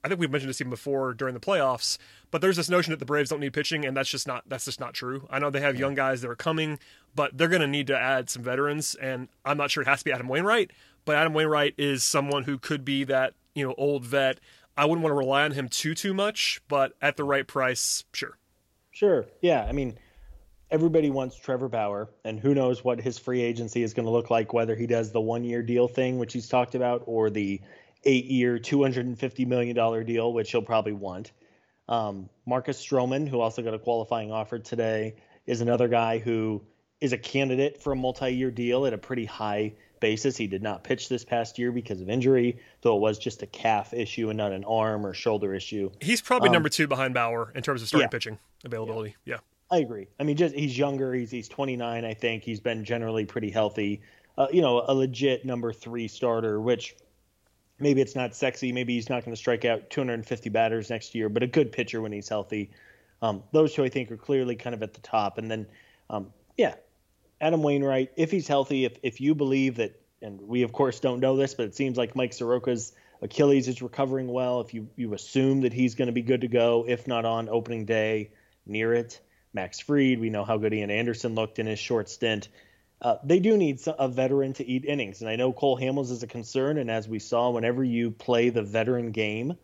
I 0.03 0.09
think 0.09 0.19
we've 0.19 0.31
mentioned 0.31 0.49
this 0.49 0.59
even 0.59 0.69
before 0.69 1.13
during 1.13 1.33
the 1.33 1.39
playoffs, 1.39 1.97
but 2.29 2.41
there's 2.41 2.57
this 2.57 2.69
notion 2.69 2.91
that 2.91 2.99
the 2.99 3.05
Braves 3.05 3.29
don't 3.29 3.39
need 3.39 3.53
pitching, 3.53 3.85
and 3.85 3.95
that's 3.95 4.09
just 4.09 4.27
not 4.27 4.43
that's 4.47 4.65
just 4.65 4.79
not 4.79 4.93
true. 4.93 5.27
I 5.29 5.39
know 5.39 5.49
they 5.49 5.61
have 5.61 5.77
young 5.77 5.95
guys 5.95 6.21
that 6.21 6.29
are 6.29 6.35
coming, 6.35 6.79
but 7.15 7.37
they're 7.37 7.47
going 7.47 7.61
to 7.61 7.67
need 7.67 7.87
to 7.87 7.97
add 7.97 8.29
some 8.29 8.43
veterans, 8.43 8.95
and 8.95 9.29
I'm 9.45 9.57
not 9.57 9.71
sure 9.71 9.81
it 9.81 9.87
has 9.87 9.99
to 9.99 10.05
be 10.05 10.11
Adam 10.11 10.27
Wainwright, 10.27 10.71
but 11.05 11.15
Adam 11.15 11.33
Wainwright 11.33 11.75
is 11.77 12.03
someone 12.03 12.43
who 12.43 12.57
could 12.57 12.83
be 12.83 13.05
that 13.05 13.33
you 13.55 13.65
know 13.65 13.73
old 13.77 14.03
vet. 14.03 14.39
I 14.75 14.85
wouldn't 14.85 15.03
want 15.03 15.11
to 15.11 15.17
rely 15.17 15.43
on 15.43 15.51
him 15.51 15.69
too 15.69 15.95
too 15.95 16.13
much, 16.13 16.61
but 16.67 16.93
at 17.01 17.15
the 17.15 17.23
right 17.23 17.47
price, 17.47 18.03
sure. 18.13 18.37
Sure, 18.91 19.25
yeah. 19.41 19.65
I 19.67 19.71
mean, 19.71 19.97
everybody 20.69 21.11
wants 21.11 21.37
Trevor 21.37 21.69
Bauer, 21.69 22.09
and 22.25 22.39
who 22.39 22.53
knows 22.53 22.83
what 22.83 22.99
his 22.99 23.17
free 23.17 23.41
agency 23.41 23.83
is 23.83 23.93
going 23.93 24.05
to 24.05 24.11
look 24.11 24.29
like, 24.29 24.53
whether 24.53 24.75
he 24.75 24.87
does 24.87 25.11
the 25.11 25.21
one 25.21 25.43
year 25.43 25.61
deal 25.61 25.87
thing, 25.87 26.17
which 26.17 26.33
he's 26.33 26.49
talked 26.49 26.75
about, 26.75 27.03
or 27.05 27.29
the 27.29 27.61
eight 28.05 28.25
year, 28.25 28.59
$250 28.59 29.47
million 29.47 30.05
deal, 30.05 30.33
which 30.33 30.51
he'll 30.51 30.61
probably 30.61 30.93
want. 30.93 31.31
Um, 31.87 32.29
Marcus 32.45 32.83
Stroman, 32.83 33.27
who 33.27 33.39
also 33.39 33.61
got 33.61 33.73
a 33.73 33.79
qualifying 33.79 34.31
offer 34.31 34.59
today, 34.59 35.15
is 35.45 35.61
another 35.61 35.87
guy 35.87 36.19
who 36.19 36.61
is 37.01 37.11
a 37.11 37.17
candidate 37.17 37.81
for 37.81 37.91
a 37.91 37.95
multi 37.95 38.33
year 38.33 38.51
deal 38.51 38.85
at 38.85 38.93
a 38.93 38.97
pretty 38.97 39.25
high 39.25 39.73
basis. 39.99 40.37
He 40.37 40.47
did 40.47 40.61
not 40.63 40.83
pitch 40.83 41.09
this 41.09 41.25
past 41.25 41.59
year 41.59 41.71
because 41.71 41.99
of 41.99 42.09
injury, 42.09 42.59
though 42.81 42.95
it 42.95 43.01
was 43.01 43.17
just 43.17 43.41
a 43.41 43.47
calf 43.47 43.93
issue 43.93 44.29
and 44.29 44.37
not 44.37 44.53
an 44.53 44.63
arm 44.63 45.05
or 45.05 45.13
shoulder 45.13 45.53
issue. 45.53 45.91
He's 45.99 46.21
probably 46.21 46.49
um, 46.49 46.53
number 46.53 46.69
two 46.69 46.87
behind 46.87 47.13
Bauer 47.13 47.51
in 47.55 47.63
terms 47.63 47.81
of 47.81 47.89
starting 47.89 48.05
yeah. 48.05 48.09
pitching 48.09 48.39
availability. 48.63 49.15
Yeah. 49.25 49.35
yeah. 49.35 49.39
I 49.71 49.79
agree. 49.79 50.07
I 50.19 50.23
mean, 50.23 50.37
just 50.37 50.53
he's 50.53 50.77
younger. 50.77 51.13
He's 51.13 51.31
he's 51.31 51.49
29, 51.49 52.05
I 52.05 52.13
think. 52.13 52.43
He's 52.43 52.59
been 52.59 52.85
generally 52.85 53.25
pretty 53.25 53.49
healthy. 53.49 54.01
Uh, 54.37 54.47
you 54.51 54.61
know, 54.61 54.83
a 54.87 54.93
legit 54.93 55.45
number 55.45 55.73
three 55.73 56.07
starter, 56.07 56.61
which 56.61 56.95
maybe 57.79 58.01
it's 58.01 58.15
not 58.15 58.35
sexy. 58.35 58.71
Maybe 58.71 58.95
he's 58.95 59.09
not 59.09 59.23
going 59.23 59.33
to 59.33 59.39
strike 59.39 59.65
out 59.65 59.89
250 59.89 60.49
batters 60.49 60.89
next 60.89 61.15
year, 61.15 61.29
but 61.29 61.43
a 61.43 61.47
good 61.47 61.71
pitcher 61.71 62.01
when 62.01 62.11
he's 62.11 62.29
healthy. 62.29 62.71
Um, 63.21 63.43
those 63.51 63.73
two, 63.73 63.83
I 63.83 63.89
think, 63.89 64.11
are 64.11 64.17
clearly 64.17 64.55
kind 64.55 64.73
of 64.73 64.83
at 64.83 64.93
the 64.93 65.01
top. 65.01 65.37
And 65.37 65.49
then, 65.49 65.67
um, 66.09 66.33
yeah, 66.57 66.75
Adam 67.39 67.63
Wainwright, 67.63 68.11
if 68.15 68.31
he's 68.31 68.47
healthy, 68.47 68.85
if 68.85 68.97
if 69.03 69.21
you 69.21 69.35
believe 69.35 69.77
that, 69.77 69.99
and 70.21 70.41
we 70.41 70.63
of 70.63 70.71
course 70.71 70.99
don't 70.99 71.19
know 71.19 71.35
this, 71.35 71.53
but 71.53 71.65
it 71.65 71.75
seems 71.75 71.97
like 71.97 72.15
Mike 72.15 72.31
Soroka's 72.31 72.93
Achilles 73.21 73.67
is 73.67 73.81
recovering 73.81 74.27
well. 74.27 74.61
If 74.61 74.73
you 74.73 74.87
you 74.95 75.13
assume 75.13 75.61
that 75.61 75.73
he's 75.73 75.95
going 75.95 76.07
to 76.07 76.13
be 76.13 76.21
good 76.21 76.41
to 76.41 76.47
go, 76.47 76.85
if 76.87 77.07
not 77.07 77.25
on 77.25 77.49
opening 77.49 77.85
day, 77.85 78.31
near 78.65 78.93
it. 78.93 79.19
Max 79.53 79.79
Fried, 79.79 80.19
we 80.19 80.29
know 80.29 80.43
how 80.43 80.57
good 80.57 80.73
Ian 80.73 80.89
Anderson 80.89 81.35
looked 81.35 81.59
in 81.59 81.67
his 81.67 81.79
short 81.79 82.09
stint. 82.09 82.49
Uh, 83.03 83.17
they 83.21 83.39
do 83.39 83.57
need 83.57 83.81
a 83.85 84.07
veteran 84.07 84.53
to 84.53 84.65
eat 84.65 84.85
innings, 84.85 85.19
and 85.19 85.29
I 85.29 85.35
know 85.35 85.51
Cole 85.51 85.77
Hamels 85.77 86.09
is 86.09 86.23
a 86.23 86.27
concern. 86.27 86.77
And 86.77 86.89
as 86.89 87.05
we 87.05 87.19
saw, 87.19 87.49
whenever 87.49 87.83
you 87.83 88.11
play 88.11 88.49
the 88.49 88.63
veteran 88.63 89.11
game, 89.11 89.57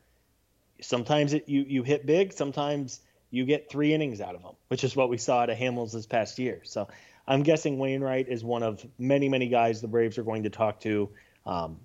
sometimes 0.82 1.32
it, 1.32 1.48
you 1.48 1.62
you 1.62 1.84
hit 1.84 2.06
big, 2.06 2.34
sometimes 2.34 3.00
you 3.32 3.46
get 3.46 3.70
three 3.70 3.94
innings 3.94 4.20
out 4.20 4.36
of 4.36 4.42
them, 4.42 4.56
which 4.68 4.84
is 4.84 4.94
what 4.94 5.10
we 5.10 5.18
saw 5.18 5.44
at 5.44 5.50
Hamels 5.50 5.94
this 5.94 6.06
past 6.06 6.38
year. 6.38 6.62
So 6.66 6.90
I'm 7.28 7.44
guessing 7.44 7.78
Wainwright 7.80 8.28
is 8.28 8.44
one 8.44 8.62
of 8.62 8.86
many 8.98 9.30
many 9.30 9.48
guys 9.48 9.80
the 9.80 9.88
Braves 9.88 10.18
are 10.18 10.24
going 10.24 10.44
to 10.44 10.50
talk 10.50 10.82
to. 10.82 11.10
Um, 11.46 11.80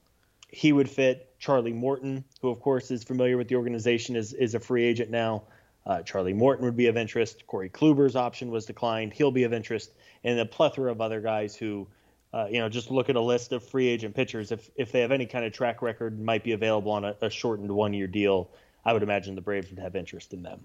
he 0.49 0.73
would 0.73 0.91
fit 0.91 1.35
Charlie 1.39 1.73
Morton, 1.73 2.25
who 2.41 2.49
of 2.49 2.61
course 2.61 2.91
is 2.91 3.05
familiar 3.05 3.37
with 3.37 3.47
the 3.47 3.55
organization, 3.55 4.17
is 4.17 4.33
is 4.33 4.57
a 4.57 4.61
free 4.61 4.85
agent 4.85 5.11
now. 5.11 5.45
Uh, 5.87 6.03
Charlie 6.03 6.33
Morton 6.33 6.65
would 6.65 6.77
be 6.77 6.87
of 6.87 6.97
interest. 6.97 7.47
Corey 7.47 7.69
Kluber's 7.69 8.17
option 8.17 8.51
was 8.51 8.65
declined. 8.65 9.13
He'll 9.13 9.31
be 9.31 9.45
of 9.45 9.53
interest 9.53 9.93
and 10.25 10.39
a 10.39 10.47
plethora 10.47 10.91
of 10.91 11.01
other 11.01 11.21
guys 11.21 11.55
who, 11.55 11.87
uh, 12.33 12.47
you 12.51 12.59
know, 12.59 12.69
just 12.69 12.91
look 12.91 13.11
at 13.11 13.17
a 13.17 13.21
list 13.21 13.53
of 13.53 13.63
free 13.63 13.87
agent 13.87 14.15
pitchers. 14.15 14.51
If 14.51 14.71
if 14.77 14.93
they 14.93 15.01
have 15.01 15.13
any 15.13 15.27
kind 15.27 15.45
of 15.45 15.53
track 15.53 15.83
record, 15.83 16.21
might 16.21 16.43
be 16.43 16.53
available 16.53 16.91
on 16.93 17.05
a, 17.05 17.17
a 17.21 17.31
shortened 17.31 17.71
one 17.71 17.93
year 17.93 18.07
deal. 18.07 18.51
I 18.85 18.93
would 18.93 19.03
imagine 19.03 19.35
the 19.35 19.41
Braves 19.41 19.71
would 19.71 19.79
have 19.79 19.97
interest 19.97 20.33
in 20.33 20.43
them. 20.43 20.61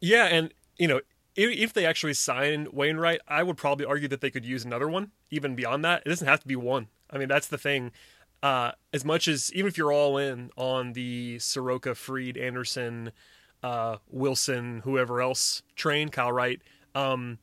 Yeah, 0.00 0.24
and 0.26 0.52
you 0.78 0.86
know, 0.86 1.00
if, 1.34 1.72
they 1.72 1.86
actually 1.86 2.14
sign 2.14 2.68
Wainwright, 2.72 3.20
I 3.28 3.42
would 3.42 3.56
probably 3.56 3.84
argue 3.84 4.08
that 4.08 4.20
they 4.20 4.30
could 4.30 4.44
use 4.44 4.64
another 4.64 4.88
one. 4.88 5.12
Even 5.30 5.54
beyond 5.54 5.84
that, 5.84 6.02
it 6.04 6.08
doesn't 6.08 6.26
have 6.26 6.40
to 6.40 6.48
be 6.48 6.56
one. 6.56 6.88
I 7.10 7.18
mean, 7.18 7.28
that's 7.28 7.48
the 7.48 7.58
thing. 7.58 7.92
Uh, 8.42 8.72
as 8.92 9.04
much 9.04 9.28
as 9.28 9.52
even 9.52 9.68
if 9.68 9.76
you're 9.76 9.92
all 9.92 10.16
in 10.16 10.50
on 10.56 10.92
the 10.92 11.38
Soroka, 11.38 11.94
Fried, 11.94 12.36
Anderson, 12.36 13.12
uh, 13.62 13.96
Wilson, 14.10 14.80
whoever 14.84 15.20
else 15.20 15.62
train, 15.76 16.08
Kyle 16.08 16.32
Wright, 16.32 16.60
um, 16.94 17.38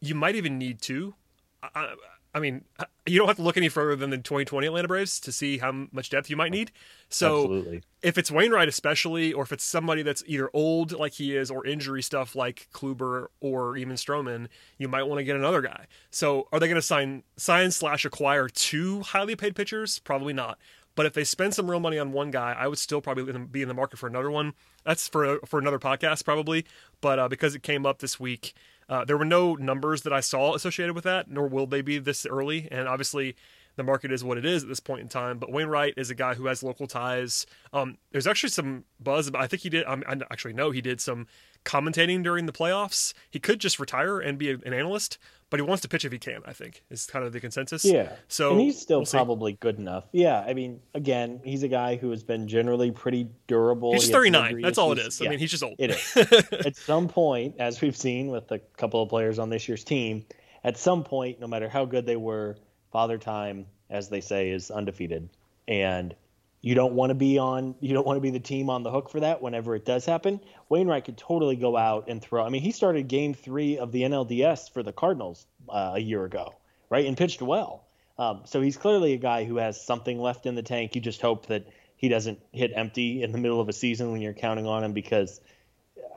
you 0.00 0.14
might 0.14 0.36
even 0.36 0.58
need 0.58 0.80
to. 0.82 1.14
I, 1.62 1.94
I, 2.34 2.40
mean, 2.40 2.64
you 3.06 3.18
don't 3.18 3.26
have 3.26 3.36
to 3.36 3.42
look 3.42 3.56
any 3.56 3.68
further 3.68 3.96
than 3.96 4.10
the 4.10 4.18
2020 4.18 4.66
Atlanta 4.66 4.86
Braves 4.86 5.18
to 5.20 5.32
see 5.32 5.58
how 5.58 5.86
much 5.90 6.10
depth 6.10 6.30
you 6.30 6.36
might 6.36 6.52
need. 6.52 6.70
So, 7.08 7.42
Absolutely. 7.42 7.82
if 8.02 8.18
it's 8.18 8.30
Wainwright, 8.30 8.68
especially, 8.68 9.32
or 9.32 9.42
if 9.42 9.52
it's 9.52 9.64
somebody 9.64 10.02
that's 10.02 10.22
either 10.26 10.50
old 10.52 10.92
like 10.92 11.14
he 11.14 11.36
is, 11.36 11.50
or 11.50 11.66
injury 11.66 12.02
stuff 12.02 12.36
like 12.36 12.68
Kluber 12.72 13.26
or 13.40 13.76
even 13.76 13.94
Stroman, 13.94 14.46
you 14.76 14.88
might 14.88 15.04
want 15.04 15.18
to 15.18 15.24
get 15.24 15.36
another 15.36 15.62
guy. 15.62 15.86
So, 16.10 16.48
are 16.52 16.60
they 16.60 16.68
going 16.68 16.76
to 16.76 16.82
sign 16.82 17.24
sign 17.36 17.70
slash 17.70 18.04
acquire 18.04 18.48
two 18.48 19.00
highly 19.00 19.34
paid 19.34 19.56
pitchers? 19.56 19.98
Probably 19.98 20.32
not. 20.32 20.58
But 20.98 21.06
if 21.06 21.12
they 21.12 21.22
spend 21.22 21.54
some 21.54 21.70
real 21.70 21.78
money 21.78 21.96
on 21.96 22.10
one 22.10 22.32
guy, 22.32 22.56
I 22.58 22.66
would 22.66 22.80
still 22.80 23.00
probably 23.00 23.32
be 23.32 23.62
in 23.62 23.68
the 23.68 23.74
market 23.74 24.00
for 24.00 24.08
another 24.08 24.32
one. 24.32 24.54
That's 24.84 25.06
for 25.06 25.38
for 25.46 25.60
another 25.60 25.78
podcast 25.78 26.24
probably. 26.24 26.64
But 27.00 27.20
uh, 27.20 27.28
because 27.28 27.54
it 27.54 27.62
came 27.62 27.86
up 27.86 28.00
this 28.00 28.18
week, 28.18 28.52
uh, 28.88 29.04
there 29.04 29.16
were 29.16 29.24
no 29.24 29.54
numbers 29.54 30.02
that 30.02 30.12
I 30.12 30.18
saw 30.18 30.56
associated 30.56 30.96
with 30.96 31.04
that, 31.04 31.30
nor 31.30 31.46
will 31.46 31.68
they 31.68 31.82
be 31.82 32.00
this 32.00 32.26
early. 32.26 32.66
And 32.72 32.88
obviously, 32.88 33.36
the 33.76 33.84
market 33.84 34.10
is 34.10 34.24
what 34.24 34.38
it 34.38 34.44
is 34.44 34.64
at 34.64 34.68
this 34.68 34.80
point 34.80 35.02
in 35.02 35.08
time. 35.08 35.38
But 35.38 35.52
Wainwright 35.52 35.94
is 35.96 36.10
a 36.10 36.16
guy 36.16 36.34
who 36.34 36.46
has 36.46 36.64
local 36.64 36.88
ties. 36.88 37.46
Um, 37.72 37.98
there's 38.10 38.26
actually 38.26 38.50
some 38.50 38.82
buzz 38.98 39.28
about. 39.28 39.40
I 39.40 39.46
think 39.46 39.62
he 39.62 39.70
did. 39.70 39.86
Um, 39.86 40.02
I 40.04 40.16
actually 40.32 40.54
know 40.54 40.72
he 40.72 40.80
did 40.80 41.00
some 41.00 41.28
commentating 41.68 42.22
during 42.22 42.46
the 42.46 42.52
playoffs. 42.52 43.12
He 43.30 43.38
could 43.38 43.60
just 43.60 43.78
retire 43.78 44.18
and 44.18 44.38
be 44.38 44.50
an 44.50 44.72
analyst, 44.72 45.18
but 45.50 45.60
he 45.60 45.62
wants 45.62 45.82
to 45.82 45.88
pitch 45.88 46.04
if 46.04 46.12
he 46.12 46.18
can. 46.18 46.40
I 46.46 46.54
think 46.54 46.82
is 46.90 47.06
kind 47.06 47.24
of 47.24 47.32
the 47.32 47.40
consensus. 47.40 47.84
Yeah. 47.84 48.14
So 48.26 48.52
and 48.52 48.60
he's 48.60 48.80
still 48.80 49.00
we'll 49.00 49.06
probably 49.06 49.52
good 49.52 49.78
enough. 49.78 50.04
Yeah. 50.12 50.40
I 50.40 50.54
mean, 50.54 50.80
again, 50.94 51.40
he's 51.44 51.62
a 51.62 51.68
guy 51.68 51.96
who 51.96 52.10
has 52.10 52.24
been 52.24 52.48
generally 52.48 52.90
pretty 52.90 53.28
durable. 53.46 53.92
He's 53.92 54.06
he 54.06 54.12
39. 54.12 54.62
That's 54.62 54.78
all 54.78 54.92
it 54.92 54.98
is. 54.98 55.20
Yeah, 55.20 55.28
I 55.28 55.30
mean, 55.30 55.38
he's 55.38 55.50
just 55.50 55.62
old. 55.62 55.76
It 55.78 55.90
is. 55.90 56.16
at 56.66 56.74
some 56.76 57.06
point, 57.06 57.56
as 57.58 57.80
we've 57.82 57.96
seen 57.96 58.28
with 58.28 58.50
a 58.50 58.58
couple 58.78 59.02
of 59.02 59.10
players 59.10 59.38
on 59.38 59.50
this 59.50 59.68
year's 59.68 59.84
team, 59.84 60.24
at 60.64 60.78
some 60.78 61.04
point, 61.04 61.38
no 61.38 61.46
matter 61.46 61.68
how 61.68 61.84
good 61.84 62.06
they 62.06 62.16
were, 62.16 62.56
father 62.90 63.18
time, 63.18 63.66
as 63.90 64.08
they 64.08 64.22
say, 64.22 64.50
is 64.50 64.70
undefeated. 64.70 65.28
And 65.68 66.14
you 66.60 66.74
don't 66.74 66.94
want 66.94 67.10
to 67.10 67.14
be 67.14 67.38
on 67.38 67.74
you 67.80 67.94
don't 67.94 68.06
want 68.06 68.16
to 68.16 68.20
be 68.20 68.30
the 68.30 68.40
team 68.40 68.68
on 68.70 68.82
the 68.82 68.90
hook 68.90 69.10
for 69.10 69.20
that 69.20 69.40
whenever 69.40 69.74
it 69.74 69.84
does 69.84 70.04
happen. 70.04 70.40
Wainwright 70.68 71.04
could 71.04 71.16
totally 71.16 71.56
go 71.56 71.76
out 71.76 72.08
and 72.08 72.20
throw. 72.20 72.44
I 72.44 72.48
mean, 72.48 72.62
he 72.62 72.72
started 72.72 73.08
game 73.08 73.34
three 73.34 73.78
of 73.78 73.92
the 73.92 74.02
NLDS 74.02 74.72
for 74.72 74.82
the 74.82 74.92
Cardinals 74.92 75.46
uh, 75.68 75.92
a 75.94 76.00
year 76.00 76.24
ago, 76.24 76.54
right, 76.90 77.06
and 77.06 77.16
pitched 77.16 77.42
well. 77.42 77.84
Um, 78.18 78.42
so 78.44 78.60
he's 78.60 78.76
clearly 78.76 79.12
a 79.12 79.18
guy 79.18 79.44
who 79.44 79.56
has 79.58 79.80
something 79.80 80.18
left 80.18 80.46
in 80.46 80.56
the 80.56 80.62
tank. 80.62 80.96
You 80.96 81.00
just 81.00 81.20
hope 81.20 81.46
that 81.46 81.66
he 81.96 82.08
doesn't 82.08 82.40
hit 82.52 82.72
empty 82.74 83.22
in 83.22 83.30
the 83.30 83.38
middle 83.38 83.60
of 83.60 83.68
a 83.68 83.72
season 83.72 84.10
when 84.10 84.20
you're 84.20 84.32
counting 84.32 84.66
on 84.66 84.82
him 84.82 84.92
because 84.92 85.40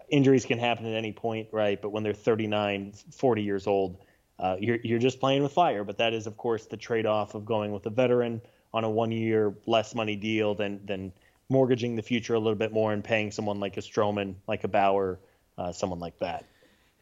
injuries 0.10 0.46
can 0.46 0.58
happen 0.58 0.86
at 0.88 0.96
any 0.96 1.12
point, 1.12 1.50
right? 1.52 1.80
But 1.80 1.90
when 1.90 2.02
they're 2.04 2.14
39, 2.14 2.94
40 3.12 3.44
years 3.44 3.68
old, 3.68 3.98
uh, 4.40 4.58
you're 4.60 4.78
you're 4.84 5.00
just 5.00 5.20
playing 5.20 5.44
with 5.44 5.54
fire. 5.54 5.84
But 5.84 6.00
that 6.00 6.14
is, 6.14 6.26
of 6.26 6.38
course, 6.38 6.66
the 6.66 6.78
trade-off 6.78 7.36
of 7.36 7.46
going 7.46 7.72
with 7.72 7.86
a 7.86 7.92
veteran 7.92 8.42
on 8.74 8.84
a 8.84 8.90
one-year 8.90 9.54
less 9.66 9.94
money 9.96 10.16
deal 10.16 10.56
than 10.56 10.86
than 10.86 11.12
mortgaging 11.50 11.96
the 11.96 12.02
future 12.02 12.34
a 12.34 12.40
little 12.40 12.58
bit 12.58 12.72
more 12.72 12.94
and 12.94 13.04
paying 13.04 13.30
someone 13.30 13.60
like 13.60 13.76
a 13.76 13.82
Stroman, 13.82 14.36
like 14.48 14.64
a 14.64 14.70
Bauer, 14.70 15.20
uh, 15.58 15.72
someone 15.72 16.00
like 16.00 16.18
that. 16.20 16.46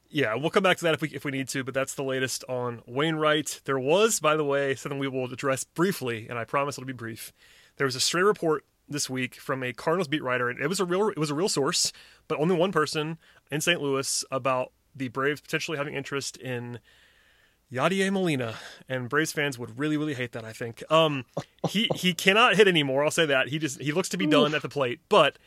Yeah, 0.10 0.34
we'll 0.34 0.50
come 0.50 0.64
back 0.64 0.78
to 0.78 0.84
that 0.86 0.96
if 0.96 1.02
we 1.02 1.10
if 1.10 1.24
we 1.24 1.32
need 1.32 1.48
to, 1.50 1.64
but 1.64 1.74
that's 1.74 1.94
the 1.94 2.04
latest 2.04 2.44
on 2.50 2.82
Wainwright. 2.88 3.62
There 3.66 3.78
was, 3.78 4.20
by 4.20 4.36
the 4.36 4.44
way, 4.44 4.74
something 4.74 4.98
we 4.98 5.08
will 5.08 5.32
address 5.32 5.64
briefly, 5.64 6.28
and 6.28 6.40
I 6.40 6.46
promise 6.46 6.78
it'll 6.78 6.88
be 6.88 6.94
brief. 6.94 7.32
There 7.78 7.86
was 7.86 7.96
a 7.96 8.00
stray 8.00 8.24
report 8.24 8.66
this 8.88 9.08
week 9.08 9.36
from 9.36 9.62
a 9.62 9.72
Cardinals 9.72 10.08
beat 10.08 10.24
writer, 10.24 10.50
and 10.50 10.60
it 10.60 10.68
was 10.68 10.80
a 10.80 10.86
real 10.86 11.10
it 11.10 11.20
was 11.20 11.30
a 11.30 11.36
real 11.36 11.48
source, 11.48 11.94
but 12.28 12.40
only 12.40 12.56
one 12.56 12.72
person 12.72 13.20
in 13.52 13.62
St. 13.62 13.80
Louis 13.80 14.26
about 14.32 14.72
the 14.96 15.10
Braves 15.10 15.42
potentially 15.42 15.78
having 15.78 15.94
interest 15.94 16.38
in 16.38 16.80
Yadier 17.72 18.12
Molina, 18.12 18.56
and 18.88 19.10
Braves 19.10 19.32
fans 19.32 19.60
would 19.60 19.78
really, 19.78 19.96
really 19.96 20.16
hate 20.16 20.32
that. 20.32 20.44
I 20.44 20.54
think 20.54 20.84
um, 20.92 21.26
he 21.70 21.90
he 21.96 22.14
cannot 22.14 22.56
hit 22.56 22.68
anymore. 22.68 23.04
I'll 23.04 23.12
say 23.12 23.28
that 23.28 23.50
he 23.50 23.60
just 23.60 23.80
he 23.80 23.92
looks 23.92 24.10
to 24.10 24.18
be 24.18 24.26
done 24.26 24.56
at 24.56 24.62
the 24.64 24.70
plate, 24.70 25.02
but 25.08 25.38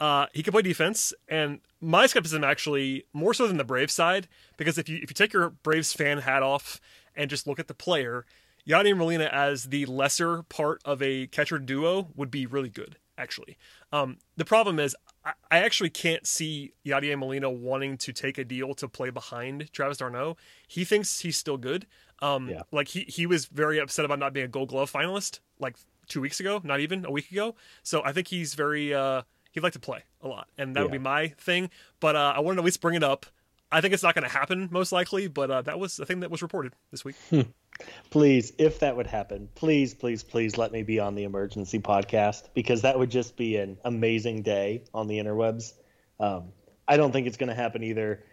uh, 0.00 0.26
he 0.32 0.42
can 0.42 0.52
play 0.52 0.62
defense. 0.62 1.12
And 1.28 1.60
my 1.80 2.06
skepticism 2.06 2.42
actually 2.42 3.04
more 3.12 3.34
so 3.34 3.46
than 3.46 3.58
the 3.58 3.64
Braves 3.64 3.92
side, 3.92 4.28
because 4.56 4.78
if 4.78 4.88
you 4.88 4.96
if 5.02 5.10
you 5.10 5.14
take 5.14 5.32
your 5.32 5.50
Braves 5.50 5.92
fan 5.92 6.18
hat 6.18 6.42
off 6.42 6.80
and 7.14 7.28
just 7.28 7.46
look 7.46 7.58
at 7.58 7.68
the 7.68 7.74
player, 7.74 8.24
Yadier 8.66 8.96
Molina 8.96 9.26
as 9.26 9.64
the 9.64 9.84
lesser 9.86 10.44
part 10.44 10.80
of 10.84 11.02
a 11.02 11.26
catcher 11.26 11.58
duo 11.58 12.08
would 12.16 12.30
be 12.30 12.46
really 12.46 12.70
good. 12.70 12.96
Actually, 13.18 13.58
um, 13.92 14.18
the 14.36 14.44
problem 14.44 14.78
is 14.78 14.96
I 15.24 15.58
actually 15.58 15.90
can't 15.90 16.26
see 16.26 16.72
Yadier 16.86 17.18
Molina 17.18 17.50
wanting 17.50 17.98
to 17.98 18.12
take 18.12 18.38
a 18.38 18.44
deal 18.44 18.74
to 18.74 18.88
play 18.88 19.10
behind 19.10 19.72
Travis 19.72 19.98
d'Arnaud. 19.98 20.36
He 20.66 20.84
thinks 20.84 21.20
he's 21.20 21.36
still 21.36 21.56
good. 21.56 21.86
Um, 22.20 22.48
yeah. 22.48 22.62
Like 22.72 22.88
he 22.88 23.00
he 23.08 23.26
was 23.26 23.46
very 23.46 23.78
upset 23.78 24.04
about 24.04 24.18
not 24.18 24.32
being 24.32 24.46
a 24.46 24.48
Gold 24.48 24.70
Glove 24.70 24.90
finalist 24.90 25.40
like 25.58 25.76
two 26.08 26.20
weeks 26.20 26.40
ago, 26.40 26.60
not 26.64 26.80
even 26.80 27.04
a 27.04 27.10
week 27.10 27.30
ago. 27.30 27.54
So 27.82 28.02
I 28.04 28.12
think 28.12 28.28
he's 28.28 28.54
very 28.54 28.94
uh, 28.94 29.22
he'd 29.52 29.62
like 29.62 29.74
to 29.74 29.80
play 29.80 30.04
a 30.22 30.28
lot, 30.28 30.48
and 30.56 30.74
that 30.74 30.80
yeah. 30.80 30.84
would 30.84 30.92
be 30.92 30.98
my 30.98 31.28
thing. 31.38 31.70
But 32.00 32.16
uh, 32.16 32.34
I 32.36 32.40
wanted 32.40 32.56
to 32.56 32.62
at 32.62 32.64
least 32.64 32.80
bring 32.80 32.94
it 32.94 33.04
up. 33.04 33.26
I 33.70 33.80
think 33.80 33.92
it's 33.92 34.02
not 34.02 34.14
going 34.14 34.24
to 34.24 34.30
happen 34.30 34.68
most 34.70 34.92
likely, 34.92 35.28
but 35.28 35.50
uh, 35.50 35.62
that 35.62 35.78
was 35.78 35.96
the 35.96 36.06
thing 36.06 36.20
that 36.20 36.30
was 36.30 36.40
reported 36.40 36.72
this 36.90 37.04
week. 37.04 37.16
Hmm. 37.28 37.42
Please, 38.10 38.52
if 38.58 38.80
that 38.80 38.96
would 38.96 39.06
happen, 39.06 39.48
please, 39.54 39.94
please, 39.94 40.22
please 40.22 40.56
let 40.56 40.72
me 40.72 40.82
be 40.82 40.98
on 40.98 41.14
the 41.14 41.24
emergency 41.24 41.78
podcast 41.78 42.48
because 42.54 42.82
that 42.82 42.98
would 42.98 43.10
just 43.10 43.36
be 43.36 43.56
an 43.56 43.78
amazing 43.84 44.42
day 44.42 44.82
on 44.94 45.06
the 45.06 45.18
interwebs. 45.18 45.74
Um, 46.18 46.52
I 46.86 46.96
don't 46.96 47.12
think 47.12 47.26
it's 47.26 47.36
going 47.36 47.50
to 47.50 47.54
happen 47.54 47.82
either. 47.84 48.24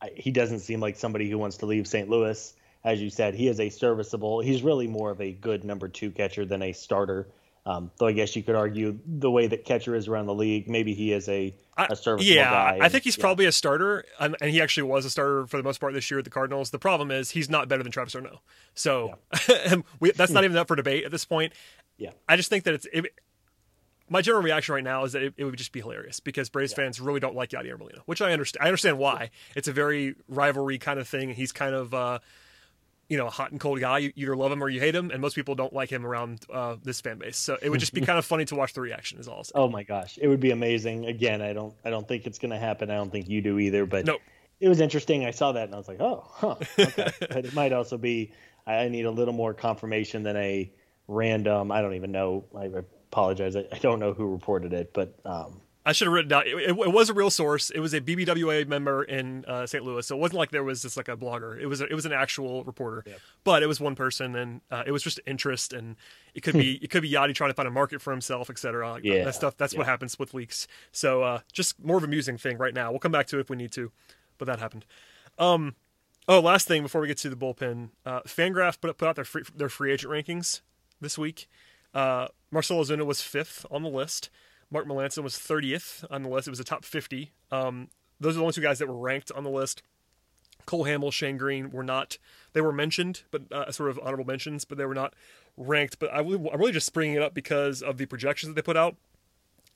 I, 0.00 0.10
he 0.16 0.30
doesn't 0.30 0.60
seem 0.60 0.80
like 0.80 0.96
somebody 0.96 1.28
who 1.28 1.36
wants 1.36 1.58
to 1.58 1.66
leave 1.66 1.86
St. 1.86 2.08
Louis. 2.08 2.54
As 2.84 3.00
you 3.00 3.10
said, 3.10 3.34
he 3.34 3.48
is 3.48 3.60
a 3.60 3.70
serviceable. 3.70 4.40
He's 4.40 4.62
really 4.62 4.86
more 4.86 5.10
of 5.10 5.20
a 5.20 5.32
good 5.32 5.64
number 5.64 5.88
two 5.88 6.10
catcher 6.10 6.44
than 6.44 6.62
a 6.62 6.72
starter. 6.72 7.28
Um, 7.66 7.90
though 7.96 8.06
I 8.06 8.12
guess 8.12 8.36
you 8.36 8.42
could 8.42 8.56
argue 8.56 8.98
the 9.06 9.30
way 9.30 9.46
that 9.46 9.64
catcher 9.64 9.94
is 9.94 10.06
around 10.06 10.26
the 10.26 10.34
league, 10.34 10.68
maybe 10.68 10.92
he 10.92 11.12
is 11.12 11.26
a, 11.30 11.54
a 11.78 11.96
serviceable 11.96 12.36
yeah, 12.36 12.50
guy. 12.50 12.78
I 12.82 12.90
think 12.90 13.04
he's 13.04 13.16
yeah. 13.16 13.22
probably 13.22 13.46
a 13.46 13.52
starter, 13.52 14.04
and, 14.20 14.36
and, 14.42 14.50
he 14.50 14.60
actually 14.60 14.82
was 14.82 15.06
a 15.06 15.10
starter 15.10 15.46
for 15.46 15.56
the 15.56 15.62
most 15.62 15.80
part 15.80 15.94
this 15.94 16.10
year 16.10 16.18
at 16.18 16.24
the 16.24 16.30
Cardinals. 16.30 16.70
The 16.70 16.78
problem 16.78 17.10
is 17.10 17.30
he's 17.30 17.48
not 17.48 17.68
better 17.68 17.82
than 17.82 17.90
Travis 17.90 18.12
d'Arnaud, 18.12 18.40
so 18.74 19.16
yeah. 19.48 19.76
we, 20.00 20.10
that's 20.10 20.30
not 20.30 20.44
even 20.44 20.58
up 20.58 20.68
for 20.68 20.76
debate 20.76 21.04
at 21.04 21.10
this 21.10 21.24
point. 21.24 21.54
Yeah, 21.96 22.10
I 22.28 22.36
just 22.36 22.50
think 22.50 22.64
that 22.64 22.74
it's. 22.74 22.86
It, 22.92 23.06
my 24.10 24.20
general 24.20 24.42
reaction 24.42 24.74
right 24.74 24.84
now 24.84 25.04
is 25.04 25.12
that 25.12 25.22
it, 25.22 25.32
it 25.38 25.44
would 25.44 25.56
just 25.56 25.72
be 25.72 25.80
hilarious 25.80 26.20
because 26.20 26.50
Braves 26.50 26.72
yeah. 26.72 26.84
fans 26.84 27.00
really 27.00 27.20
don't 27.20 27.34
like 27.34 27.50
Yadier 27.50 27.78
Molina, 27.78 28.02
which 28.04 28.20
I 28.20 28.32
understand. 28.34 28.62
I 28.62 28.68
understand 28.68 28.98
why. 28.98 29.30
It's 29.56 29.68
a 29.68 29.72
very 29.72 30.16
rivalry 30.28 30.76
kind 30.76 31.00
of 31.00 31.08
thing. 31.08 31.30
He's 31.30 31.52
kind 31.52 31.74
of. 31.74 31.94
Uh, 31.94 32.18
you 33.08 33.16
know, 33.16 33.26
a 33.26 33.30
hot 33.30 33.50
and 33.50 33.60
cold 33.60 33.80
guy. 33.80 33.98
You 33.98 34.12
either 34.16 34.36
love 34.36 34.52
him 34.52 34.62
or 34.62 34.68
you 34.68 34.80
hate 34.80 34.94
him, 34.94 35.10
and 35.10 35.20
most 35.20 35.34
people 35.34 35.54
don't 35.54 35.72
like 35.72 35.90
him 35.90 36.06
around 36.06 36.44
uh, 36.52 36.76
this 36.82 37.00
fan 37.00 37.18
base. 37.18 37.36
So 37.36 37.58
it 37.60 37.68
would 37.68 37.80
just 37.80 37.92
be 37.92 38.00
kind 38.02 38.18
of 38.18 38.24
funny 38.24 38.44
to 38.46 38.54
watch 38.54 38.72
the 38.72 38.80
reaction. 38.80 39.18
Is 39.18 39.28
all. 39.28 39.44
Oh 39.54 39.68
my 39.68 39.82
gosh, 39.82 40.18
it 40.20 40.28
would 40.28 40.40
be 40.40 40.50
amazing. 40.50 41.06
Again, 41.06 41.42
I 41.42 41.52
don't, 41.52 41.74
I 41.84 41.90
don't 41.90 42.06
think 42.06 42.26
it's 42.26 42.38
going 42.38 42.52
to 42.52 42.58
happen. 42.58 42.90
I 42.90 42.94
don't 42.94 43.10
think 43.10 43.28
you 43.28 43.40
do 43.40 43.58
either. 43.58 43.86
But 43.86 44.06
nope. 44.06 44.20
it 44.60 44.68
was 44.68 44.80
interesting. 44.80 45.24
I 45.24 45.30
saw 45.30 45.52
that 45.52 45.64
and 45.64 45.74
I 45.74 45.78
was 45.78 45.88
like, 45.88 46.00
oh, 46.00 46.24
huh. 46.30 46.56
Okay. 46.78 47.10
but 47.20 47.44
it 47.44 47.54
might 47.54 47.72
also 47.72 47.98
be. 47.98 48.32
I 48.66 48.88
need 48.88 49.04
a 49.04 49.10
little 49.10 49.34
more 49.34 49.52
confirmation 49.52 50.22
than 50.22 50.36
a 50.36 50.72
random. 51.06 51.70
I 51.70 51.82
don't 51.82 51.94
even 51.94 52.12
know. 52.12 52.44
I 52.56 52.70
apologize. 53.10 53.56
I, 53.56 53.66
I 53.70 53.78
don't 53.78 54.00
know 54.00 54.14
who 54.14 54.26
reported 54.26 54.72
it, 54.72 54.94
but 54.94 55.18
um, 55.26 55.60
I 55.86 55.92
should 55.92 56.06
have 56.06 56.14
written 56.14 56.30
down. 56.30 56.46
It, 56.46 56.54
it, 56.54 56.70
it, 56.70 56.92
was 56.92 57.10
a 57.10 57.14
real 57.14 57.28
source. 57.28 57.68
It 57.68 57.80
was 57.80 57.92
a 57.92 58.00
BBWA 58.00 58.66
member 58.66 59.04
in 59.04 59.44
uh, 59.44 59.66
St. 59.66 59.84
Louis, 59.84 60.06
so 60.06 60.16
it 60.16 60.18
wasn't 60.18 60.38
like 60.38 60.50
there 60.50 60.64
was 60.64 60.80
just 60.80 60.96
like 60.96 61.08
a 61.08 61.16
blogger. 61.16 61.60
It 61.60 61.66
was 61.66 61.82
a, 61.82 61.86
it 61.86 61.94
was 61.94 62.06
an 62.06 62.12
actual 62.12 62.64
reporter, 62.64 63.04
but 63.44 63.62
it 63.62 63.66
was 63.66 63.80
one 63.80 63.94
person, 63.94 64.34
and 64.34 64.60
uh, 64.70 64.84
it 64.86 64.92
was 64.92 65.02
just 65.02 65.20
interest, 65.26 65.74
and 65.74 65.96
it 66.34 66.42
could 66.42 66.54
be 66.54 66.76
it 66.82 66.90
could 66.90 67.02
be 67.02 67.10
Yadi 67.10 67.34
trying 67.34 67.50
to 67.50 67.54
find 67.54 67.68
a 67.68 67.70
market 67.70 68.00
for 68.00 68.12
himself, 68.12 68.48
etc. 68.48 68.92
Like 68.92 69.04
yeah, 69.04 69.24
that 69.24 69.34
stuff. 69.34 69.58
That's 69.58 69.74
yeah. 69.74 69.80
what 69.80 69.86
happens 69.86 70.18
with 70.18 70.32
leaks. 70.32 70.66
So 70.90 71.22
uh, 71.22 71.40
just 71.52 71.82
more 71.84 71.98
of 71.98 72.02
a 72.02 72.06
amusing 72.06 72.38
thing 72.38 72.56
right 72.56 72.74
now. 72.74 72.90
We'll 72.90 73.00
come 73.00 73.12
back 73.12 73.26
to 73.28 73.36
it 73.36 73.40
if 73.40 73.50
we 73.50 73.56
need 73.56 73.72
to, 73.72 73.92
but 74.38 74.46
that 74.46 74.60
happened. 74.60 74.86
Um, 75.38 75.74
oh, 76.26 76.40
last 76.40 76.66
thing 76.66 76.82
before 76.82 77.02
we 77.02 77.08
get 77.08 77.18
to 77.18 77.28
the 77.28 77.36
bullpen, 77.36 77.90
uh, 78.06 78.20
Fangraph 78.22 78.80
put 78.80 78.96
put 78.96 79.06
out 79.06 79.16
their 79.16 79.24
free, 79.26 79.42
their 79.54 79.68
free 79.68 79.92
agent 79.92 80.10
rankings 80.10 80.62
this 81.00 81.18
week. 81.18 81.46
Uh, 81.92 82.28
Marcell 82.50 82.82
Ozuna 82.82 83.04
was 83.04 83.20
fifth 83.20 83.66
on 83.70 83.82
the 83.82 83.88
list. 83.88 84.30
Mark 84.70 84.86
Melancon 84.86 85.22
was 85.22 85.36
30th 85.36 86.04
on 86.10 86.22
the 86.22 86.28
list. 86.28 86.48
It 86.48 86.50
was 86.50 86.60
a 86.60 86.64
top 86.64 86.84
50. 86.84 87.30
Um, 87.50 87.88
those 88.20 88.34
are 88.34 88.38
the 88.38 88.42
only 88.42 88.52
two 88.52 88.60
guys 88.60 88.78
that 88.78 88.88
were 88.88 88.96
ranked 88.96 89.30
on 89.32 89.44
the 89.44 89.50
list. 89.50 89.82
Cole 90.66 90.84
Hamels, 90.84 91.12
Shane 91.12 91.36
Greene 91.36 91.70
were 91.70 91.84
not. 91.84 92.18
They 92.52 92.60
were 92.60 92.72
mentioned, 92.72 93.22
but 93.30 93.50
uh, 93.52 93.70
sort 93.70 93.90
of 93.90 94.00
honorable 94.02 94.24
mentions, 94.24 94.64
but 94.64 94.78
they 94.78 94.86
were 94.86 94.94
not 94.94 95.14
ranked. 95.56 95.98
But 95.98 96.12
I, 96.12 96.20
am 96.20 96.46
really 96.56 96.72
just 96.72 96.92
bringing 96.92 97.16
it 97.16 97.22
up 97.22 97.34
because 97.34 97.82
of 97.82 97.98
the 97.98 98.06
projections 98.06 98.48
that 98.48 98.54
they 98.54 98.64
put 98.64 98.76
out. 98.76 98.96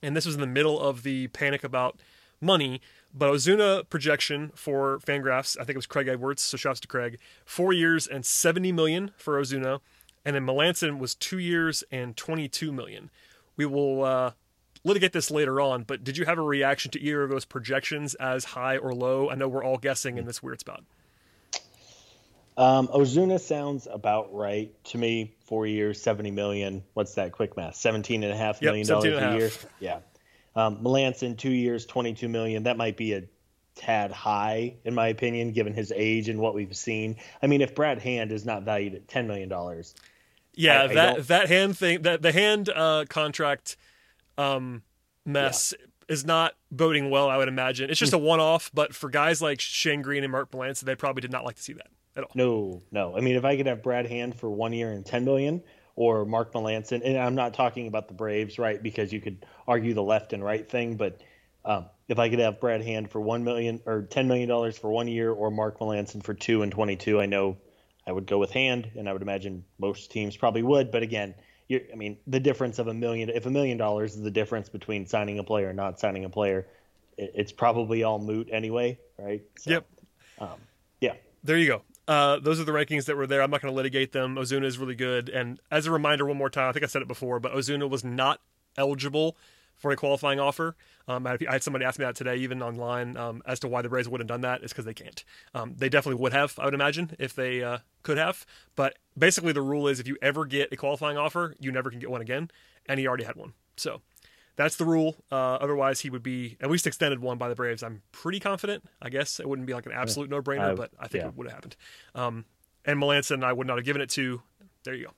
And 0.03 0.17
this 0.17 0.27
was 0.27 0.37
in 0.37 0.41
the 0.41 0.47
middle 0.47 0.81
of 0.81 1.03
the 1.03 1.29
panic 1.29 1.65
about 1.65 1.99
money. 2.41 2.81
But 3.15 3.33
Ozuna 3.33 3.89
projection 3.89 4.53
for 4.55 4.99
Fangraphs, 5.01 5.57
I 5.57 5.65
think 5.65 5.71
it 5.71 5.77
was 5.77 5.87
Craig 5.87 6.09
Edwards, 6.09 6.43
so 6.43 6.57
shouts 6.57 6.81
to 6.81 6.89
Craig, 6.89 7.19
four 7.45 7.73
years 7.73 8.07
and 8.07 8.25
70 8.25 8.71
million 8.73 9.13
for 9.17 9.41
Ozuna. 9.41 9.81
And 10.25 10.37
then 10.37 10.47
Melancon 10.47 10.99
was 10.99 11.15
two 11.15 11.39
years 11.39 11.83
and 11.91 12.17
22 12.17 12.71
million. 12.71 13.11
We 13.57 13.67
will 13.67 14.05
uh, 14.05 14.33
litigate 14.85 15.13
this 15.13 15.31
later 15.31 15.61
on, 15.61 15.83
but 15.83 16.05
did 16.05 16.17
you 16.17 16.25
have 16.25 16.39
a 16.39 16.43
reaction 16.43 16.91
to 16.93 17.01
either 17.01 17.23
of 17.23 17.31
those 17.31 17.45
projections 17.45 18.15
as 18.15 18.45
high 18.45 18.77
or 18.77 18.95
low? 18.95 19.31
I 19.31 19.35
know 19.35 19.49
we're 19.49 19.65
all 19.65 19.79
guessing 19.79 20.19
in 20.19 20.25
this 20.25 20.43
weird 20.43 20.61
spot. 20.61 20.83
Um, 22.57 22.89
Ozuna 22.89 23.39
sounds 23.39 23.87
about 23.91 24.35
right 24.35 24.73
to 24.87 24.99
me. 24.99 25.37
Four 25.47 25.67
years, 25.67 26.03
70 26.03 26.33
million. 26.33 26.83
What's 26.95 27.15
that 27.15 27.31
quick 27.31 27.57
math? 27.57 27.77
17 27.77 28.25
and 28.25 28.33
a 28.33 28.37
half 28.37 28.61
million 28.61 28.87
yep, 28.87 29.03
dollars 29.03 29.23
a 29.23 29.39
year. 29.39 29.51
Yeah. 29.79 30.01
Um, 30.57 30.79
Melancon, 30.79 31.39
two 31.39 31.53
years, 31.53 31.87
22 31.87 32.29
million. 32.29 32.65
That 32.65 32.77
might 32.77 32.97
be 32.97 33.13
a 33.13 33.23
tad 33.77 34.11
high, 34.11 34.75
in 34.85 34.93
my 34.93 35.07
opinion, 35.07 35.53
given 35.53 35.73
his 35.73 35.93
age 35.95 36.29
and 36.29 36.41
what 36.41 36.55
we've 36.55 36.77
seen. 36.77 37.17
I 37.41 37.47
mean, 37.47 37.61
if 37.61 37.77
Brad 37.77 38.01
Hand 38.01 38.33
is 38.33 38.45
not 38.45 38.65
valued 38.65 38.95
at 38.95 39.07
$10 39.07 39.27
million. 39.27 39.49
Yeah, 40.55 40.83
I, 40.83 40.87
that, 40.95 41.17
I 41.17 41.21
that 41.21 41.49
hand 41.49 41.79
thing, 41.79 42.03
that 42.03 42.23
the 42.23 42.33
hand 42.33 42.69
uh, 42.69 43.05
contract 43.09 43.77
um, 44.39 44.83
mess 45.27 45.75
yeah. 45.79 45.87
is 46.09 46.25
not 46.25 46.55
boding 46.71 47.11
well. 47.11 47.29
I 47.29 47.37
would 47.37 47.49
imagine 47.49 47.91
it's 47.91 47.99
just 48.01 48.15
a 48.15 48.19
one-off, 48.19 48.71
but 48.73 48.95
for 48.95 49.11
guys 49.11 49.43
like 49.43 49.61
Shane 49.61 50.01
Greene 50.01 50.23
and 50.23 50.33
Mark 50.33 50.51
Melancon, 50.53 50.81
they 50.81 50.95
probably 50.95 51.21
did 51.21 51.33
not 51.33 51.45
like 51.45 51.57
to 51.57 51.63
see 51.63 51.75
that 51.75 51.89
at 52.17 52.25
all. 52.25 52.31
No, 52.35 52.83
no. 52.91 53.17
I 53.17 53.21
mean, 53.21 53.37
if 53.37 53.45
I 53.45 53.57
could 53.57 53.67
have 53.67 53.83
Brad 53.83 54.07
Hand 54.07 54.35
for 54.35 54.49
one 54.49 54.73
year 54.73 54.93
and 54.93 55.05
ten 55.05 55.25
million, 55.25 55.63
or 55.97 56.25
Mark 56.25 56.53
Melancon, 56.53 57.03
and 57.05 57.19
I'm 57.19 57.35
not 57.35 57.55
talking 57.55 57.89
about 57.89 58.07
the 58.07 58.15
Braves, 58.15 58.57
right? 58.57 58.81
Because 58.81 59.13
you 59.13 59.21
could 59.21 59.45
argue 59.67 59.95
the 59.95 60.03
left 60.03 60.33
and 60.33 60.45
right 60.45 60.69
thing, 60.71 60.97
but 60.97 61.21
um, 61.65 61.87
if 62.07 62.21
I 62.21 62.29
could 62.31 62.39
have 62.39 62.61
Brad 62.61 62.83
Hand 62.83 63.11
for 63.11 63.21
one 63.21 63.43
million 63.43 63.81
or 63.85 64.03
ten 64.03 64.29
million 64.29 64.49
dollars 64.49 64.79
for 64.79 64.91
one 64.91 65.09
year, 65.09 65.33
or 65.33 65.51
Mark 65.51 65.81
Melancon 65.81 66.23
for 66.23 66.35
two 66.35 66.63
and 66.63 66.71
twenty-two, 66.71 67.21
I 67.21 67.27
know 67.27 67.57
I 68.07 68.13
would 68.13 68.27
go 68.27 68.39
with 68.39 68.53
Hand, 68.53 68.91
and 68.97 69.09
I 69.09 69.13
would 69.13 69.23
imagine 69.23 69.65
most 69.79 70.11
teams 70.11 70.37
probably 70.37 70.63
would. 70.63 70.93
But 70.93 71.03
again, 71.03 71.35
you're, 71.69 71.83
I 71.93 71.97
mean, 71.97 72.19
the 72.27 72.41
difference 72.41 72.79
of 72.79 72.89
a 72.89 72.95
million, 72.95 73.29
if 73.29 73.47
a 73.47 73.51
million 73.51 73.79
dollars 73.79 74.15
is 74.15 74.23
the 74.23 74.31
difference 74.31 74.69
between 74.69 75.07
signing 75.07 75.39
a 75.39 75.45
player 75.45 75.69
and 75.69 75.77
not 75.77 76.01
signing 76.01 76.25
a 76.25 76.31
player, 76.31 76.67
it, 77.17 77.33
it's 77.35 77.53
probably 77.53 78.03
all 78.03 78.19
moot 78.19 78.49
anyway, 78.51 78.99
right? 79.19 79.43
So, 79.59 79.71
yep. 79.71 79.87
Um, 80.39 80.49
yeah. 81.01 81.15
There 81.45 81.59
you 81.59 81.67
go. 81.67 81.83
Uh, 82.07 82.39
those 82.41 82.59
are 82.59 82.65
the 82.65 82.73
rankings 82.73 83.05
that 83.05 83.17
were 83.17 83.27
there. 83.27 83.43
I'm 83.43 83.51
not 83.51 83.61
going 83.61 83.73
to 83.73 83.77
litigate 83.77 84.13
them. 84.13 84.37
Ozuna 84.37 84.65
is 84.65 84.79
really 84.79 84.95
good. 84.95 85.29
And 85.29 85.61
as 85.71 85.87
a 85.87 85.91
reminder, 85.91 86.25
one 86.25 86.39
more 86.39 86.49
time, 86.49 86.71
I 86.71 86.73
think 86.73 86.85
I 86.85 86.89
said 86.89 87.03
it 87.03 87.09
before, 87.09 87.39
but 87.39 87.53
Ozuna 87.53 87.89
was 87.89 88.03
not 88.03 88.41
eligible 88.79 89.37
for 89.79 89.91
a 89.91 89.97
qualifying 89.97 90.39
offer. 90.41 90.77
Um, 91.07 91.27
I 91.27 91.39
had 91.49 91.63
somebody 91.63 91.85
ask 91.85 91.99
me 91.99 92.05
that 92.05 92.15
today, 92.15 92.37
even 92.37 92.63
online, 92.63 93.17
um, 93.17 93.43
as 93.47 93.61
to 93.61 93.69
why 93.69 93.81
the 93.81 93.89
Braves 93.89 94.09
wouldn't 94.09 94.29
have 94.29 94.35
done 94.35 94.43
that. 94.43 94.63
It's 94.63 94.73
because 94.73 94.85
they 94.85 94.95
can't. 94.95 95.25
Um, 95.55 95.75
they 95.79 95.89
definitely 95.89 96.21
would 96.21 96.33
have, 96.33 96.59
I 96.59 96.67
would 96.67 96.75
imagine, 96.75 97.17
if 97.19 97.35
they 97.35 97.63
uh, 97.63 97.79
could 98.03 98.19
have. 98.19 98.45
But 98.77 98.99
basically, 99.17 99.53
the 99.53 99.63
rule 99.63 99.89
is 99.89 100.01
if 100.01 100.07
you 100.07 100.19
ever 100.21 100.45
get 100.45 100.73
a 100.73 100.77
qualifying 100.77 101.17
offer, 101.17 101.55
you 101.59 101.73
never 101.73 101.91
can 101.91 102.01
get 102.01 102.11
one 102.11 102.21
again. 102.21 102.51
And 102.87 103.01
he 103.01 103.07
already 103.07 103.25
had 103.25 103.37
one. 103.37 103.55
So 103.77 104.03
that's 104.57 104.77
the 104.77 104.85
rule. 104.85 105.17
Uh, 105.31 105.55
otherwise, 105.55 106.01
he 106.01 106.11
would 106.11 106.23
be 106.23 106.57
at 106.61 106.71
least 106.71 106.87
extended 106.87 107.21
one 107.21 107.39
by 107.39 107.49
the 107.49 107.55
Braves. 107.55 107.83
I'm 107.83 108.03
pretty 108.13 108.41
confident. 108.41 108.85
I 109.01 109.09
guess 109.09 109.39
it 109.41 109.49
wouldn't 109.49 109.67
be 109.67 109.75
like 109.75 109.87
an 109.87 109.93
absolute 109.93 110.29
no 110.29 110.43
brainer, 110.43 110.77
but 110.77 110.91
I 110.99 111.07
think 111.09 111.23
yeah. 111.23 111.29
it 111.29 111.37
would 111.37 111.47
have 111.47 111.55
happened. 111.55 111.77
Um, 112.15 112.45
and 112.85 113.01
Melancon, 113.01 113.45
I 113.45 113.53
would 113.53 113.67
not 113.67 113.79
have 113.79 113.85
given 113.85 114.03
it 114.03 114.11
to. 114.11 114.43
There 114.85 114.95
you 114.95 115.07
go. 115.07 115.13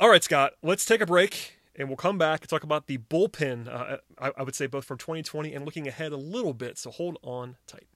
All 0.00 0.10
right, 0.10 0.22
Scott, 0.22 0.54
let's 0.62 0.84
take 0.84 1.00
a 1.00 1.06
break 1.06 1.53
and 1.76 1.88
we'll 1.88 1.96
come 1.96 2.18
back 2.18 2.42
and 2.42 2.48
talk 2.48 2.62
about 2.62 2.86
the 2.86 2.98
bullpen. 2.98 3.68
Uh, 3.68 3.98
I, 4.18 4.32
I 4.38 4.42
would 4.42 4.54
say 4.54 4.66
both 4.66 4.84
from 4.84 4.98
2020 4.98 5.52
and 5.52 5.64
looking 5.64 5.88
ahead 5.88 6.12
a 6.12 6.16
little 6.16 6.54
bit. 6.54 6.78
So 6.78 6.90
hold 6.90 7.18
on 7.22 7.56
tight. 7.66 7.88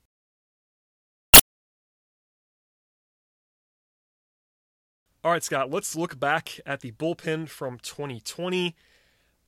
All 5.24 5.32
right, 5.32 5.42
Scott, 5.42 5.70
let's 5.70 5.96
look 5.96 6.18
back 6.18 6.60
at 6.64 6.80
the 6.80 6.92
bullpen 6.92 7.48
from 7.48 7.78
2020 7.78 8.76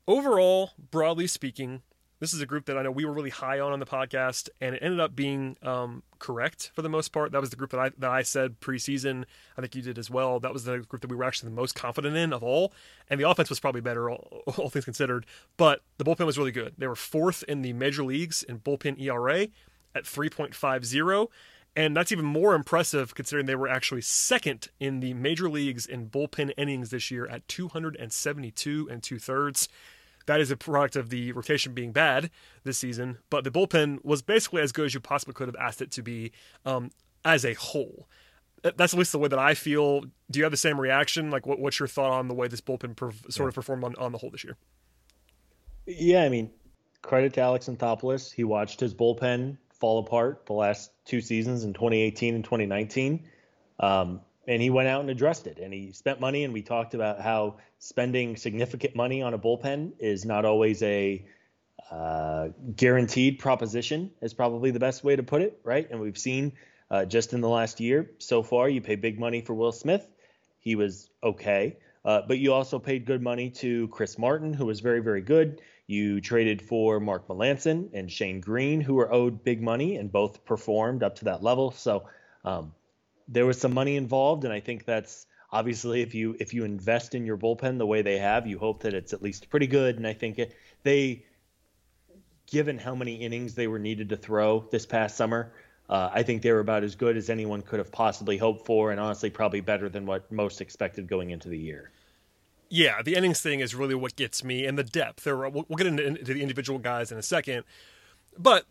overall, 0.07 0.73
broadly 0.91 1.29
speaking, 1.29 1.83
this 2.21 2.35
is 2.35 2.41
a 2.41 2.47
group 2.47 2.67
that 2.67 2.77
I 2.77 2.83
know 2.83 2.91
we 2.91 3.05
were 3.05 3.13
really 3.13 3.31
high 3.31 3.59
on 3.59 3.73
on 3.73 3.81
the 3.81 3.87
podcast, 3.87 4.51
and 4.61 4.75
it 4.75 4.83
ended 4.83 5.01
up 5.01 5.17
being 5.17 5.57
um, 5.63 6.03
correct 6.19 6.71
for 6.75 6.83
the 6.83 6.89
most 6.89 7.09
part. 7.09 7.33
That 7.33 7.41
was 7.41 7.51
the 7.51 7.57
group 7.57 7.71
that 7.71 7.81
I 7.81 7.91
that 7.99 8.11
I 8.11 8.23
said 8.23 8.61
preseason. 8.61 9.25
I 9.57 9.63
think 9.63 9.75
you 9.75 9.83
did 9.83 9.99
as 9.99 10.11
well. 10.11 10.39
That 10.39 10.53
was 10.53 10.65
the 10.65 10.79
group 10.79 11.01
that 11.01 11.11
we 11.11 11.17
were 11.17 11.25
actually 11.25 11.49
the 11.49 11.57
most 11.57 11.75
confident 11.75 12.17
in 12.17 12.33
of 12.33 12.43
all, 12.43 12.73
and 13.09 13.19
the 13.19 13.29
offense 13.29 13.49
was 13.49 13.59
probably 13.59 13.81
better, 13.81 14.11
all, 14.11 14.43
all 14.59 14.69
things 14.69 14.85
considered. 14.85 15.25
But 15.57 15.81
the 15.97 16.05
bullpen 16.05 16.27
was 16.27 16.39
really 16.39 16.53
good. 16.53 16.75
They 16.77 16.87
were 16.87 16.95
fourth 16.95 17.43
in 17.49 17.63
the 17.63 17.73
major 17.73 18.05
leagues 18.05 18.43
in 18.43 18.61
bullpen 18.61 19.01
ERA 19.01 19.49
at 19.95 20.05
3.50. 20.05 21.29
And 21.77 21.97
that's 21.97 22.11
even 22.11 22.25
more 22.25 22.55
impressive 22.55 23.15
considering 23.15 23.47
they 23.47 23.55
were 23.55 23.69
actually 23.69 24.01
second 24.01 24.69
in 24.81 25.01
the 25.01 25.15
major 25.15 25.49
leagues 25.49 25.87
in 25.87 26.11
bullpen 26.11 26.53
innings 26.57 26.91
this 26.91 27.11
year 27.11 27.27
at 27.27 27.47
272 27.47 28.89
and 28.91 29.03
two 29.03 29.19
thirds 29.19 29.69
that 30.31 30.41
is 30.41 30.53
a 30.53 30.57
product 30.57 30.95
of 30.95 31.11
the 31.11 31.33
rotation 31.33 31.75
being 31.75 31.91
bad 31.91 32.31
this 32.63 32.79
season. 32.79 33.19
But 33.31 33.43
the 33.43 33.51
bullpen 33.51 34.05
was 34.05 34.23
basically 34.23 34.63
as 34.63 34.71
good 34.71 34.87
as 34.87 34.95
you 34.95 35.01
possibly 35.01 35.35
could 35.35 35.49
have 35.49 35.57
asked 35.57 35.83
it 35.83 35.91
to 35.91 36.03
be 36.03 36.31
um, 36.65 36.93
as 37.25 37.45
a 37.45 37.55
whole. 37.55 38.07
That's 38.63 38.95
at 38.95 38.99
least 38.99 39.11
the 39.11 39.19
way 39.19 39.27
that 39.27 39.41
I 39.41 39.55
feel. 39.55 40.03
Do 40.31 40.39
you 40.39 40.45
have 40.45 40.53
the 40.53 40.57
same 40.57 40.81
reaction? 40.81 41.33
Like, 41.33 41.49
what, 41.49 41.59
what's 41.59 41.81
your 41.81 41.89
thought 41.89 42.13
on 42.13 42.29
the 42.29 42.35
way 42.35 42.47
this 42.47 42.61
bullpen 42.61 42.95
per, 42.95 43.11
sort 43.29 43.49
of 43.49 43.57
performed 43.57 43.83
on, 43.83 43.97
on 43.97 44.13
the 44.13 44.19
whole 44.19 44.31
this 44.31 44.45
year? 44.45 44.57
Yeah, 45.87 46.23
I 46.23 46.29
mean, 46.29 46.53
credit 47.03 47.33
to 47.33 47.41
Alex 47.41 47.67
Anthopoulos. 47.67 48.33
He 48.33 48.45
watched 48.45 48.79
his 48.79 48.95
bullpen 48.95 49.59
fall 49.81 49.99
apart 49.99 50.47
the 50.47 50.53
last 50.53 50.93
two 51.07 51.21
seasons 51.21 51.65
in 51.65 51.73
2018 51.73 52.37
and 52.37 52.45
2019. 52.45 53.27
Um, 53.81 54.21
and 54.47 54.63
he 54.63 54.71
went 54.71 54.89
out 54.89 55.01
and 55.01 55.11
addressed 55.11 55.47
it. 55.47 55.59
And 55.59 55.73
he 55.73 55.93
spent 55.93 56.21
money 56.21 56.45
and 56.45 56.53
we 56.53 56.63
talked 56.63 56.95
about 56.95 57.21
how 57.21 57.57
spending 57.79 58.37
significant 58.37 58.97
money 58.97 59.23
on 59.23 59.35
a 59.35 59.39
bullpen 59.39 59.93
is 59.99 60.25
not 60.25 60.45
always 60.45 60.83
a 60.83 61.25
uh, 61.91 62.49
guaranteed 62.77 63.39
proposition 63.39 64.11
is 64.21 64.35
probably 64.35 64.71
the 64.71 64.79
best 64.79 65.03
way 65.03 65.17
to 65.17 65.23
put 65.23 65.43
it 65.43 65.61
right? 65.65 65.91
And 65.91 66.01
we've 66.01 66.19
seen 66.19 66.53
uh, 66.91 67.05
just 67.05 67.33
in 67.33 67.41
the 67.41 67.49
last 67.49 67.81
year 67.81 68.11
so 68.19 68.43
far 68.43 68.69
you 68.69 68.81
pay 68.81 68.97
big 68.97 69.19
money 69.19 69.41
for 69.41 69.55
will 69.55 69.73
smith. 69.73 70.07
He 70.61 70.75
was 70.75 71.11
okay. 71.23 71.77
Uh, 72.05 72.23
but 72.27 72.39
you 72.39 72.53
also 72.53 72.79
paid 72.79 73.05
good 73.05 73.23
money 73.23 73.51
to 73.51 73.89
chris 73.89 74.19
martin 74.19 74.53
who 74.53 74.67
was 74.67 74.81
very 74.81 75.01
very 75.01 75.21
good. 75.21 75.61
You 75.87 76.21
traded 76.21 76.63
for 76.63 77.01
mark 77.01 77.29
melancon 77.29 77.91
and 77.93 78.11
shane 78.11 78.41
greene 78.41 78.81
who 78.81 78.95
were 78.95 79.13
owed 79.13 79.43
big 79.43 79.61
money 79.63 79.97
and 79.97 80.11
both 80.11 80.45
performed 80.45 81.03
up 81.03 81.17
to 81.17 81.25
that 81.27 81.43
level. 81.43 81.73
So 81.73 82.05
um, 82.45 82.73
there 83.31 83.47
was 83.47 83.59
some 83.59 83.73
money 83.73 83.97
involved, 83.97 84.45
and 84.45 84.53
I 84.53 84.61
think 84.61 84.85
that's 84.85 85.27
obviously 85.53 86.03
if 86.03 86.15
you 86.15 86.37
if 86.39 86.53
you 86.53 86.65
invest 86.65 87.15
in 87.15 87.25
your 87.25 87.39
bullpen 87.39 87.79
the 87.79 87.87
way 87.87 88.03
they 88.03 88.19
have, 88.19 88.47
you 88.47 88.59
hope 88.59 88.83
that 88.83 88.93
it's 88.93 89.13
at 89.13 89.23
least 89.23 89.49
pretty 89.49 89.69
good. 89.69 89.97
And 89.97 90.07
I 90.07 90.13
think 90.13 90.39
it, 90.39 90.57
they, 90.83 91.25
given 92.47 92.77
how 92.79 92.95
many 92.95 93.15
innings 93.15 93.55
they 93.55 93.69
were 93.69 93.79
needed 93.79 94.09
to 94.11 94.17
throw 94.17 94.67
this 94.71 94.85
past 94.85 95.17
summer, 95.17 95.53
uh, 95.89 96.11
I 96.13 96.25
think 96.25 96.43
they 96.43 96.53
were 96.53 96.61
about 96.61 96.83
as 96.83 96.97
good 96.97 97.17
as 97.17 97.31
anyone 97.31 97.63
could 97.63 97.79
have 97.79 97.93
possibly 97.93 98.37
hoped 98.37 98.67
for, 98.67 98.91
and 98.91 99.01
honestly, 99.01 99.31
probably 99.31 99.61
better 99.61 99.89
than 99.89 100.07
what 100.07 100.31
most 100.31 100.61
expected 100.61 101.07
going 101.07 101.31
into 101.31 101.49
the 101.49 101.59
year. 101.59 101.91
Yeah, 102.69 103.03
the 103.03 103.15
innings 103.15 103.41
thing 103.41 103.61
is 103.61 103.75
really 103.75 103.97
what 103.97 104.17
gets 104.17 104.45
me, 104.45 104.67
and 104.67 104.77
the 104.77 104.85
depth. 104.85 105.25
There, 105.25 105.37
we'll, 105.37 105.67
we'll 105.69 105.77
get 105.77 105.87
into, 105.87 106.05
into 106.05 106.35
the 106.35 106.43
individual 106.43 106.79
guys 106.79 107.13
in 107.13 107.19
a 107.19 107.23
second, 107.23 107.65
but 108.37 108.67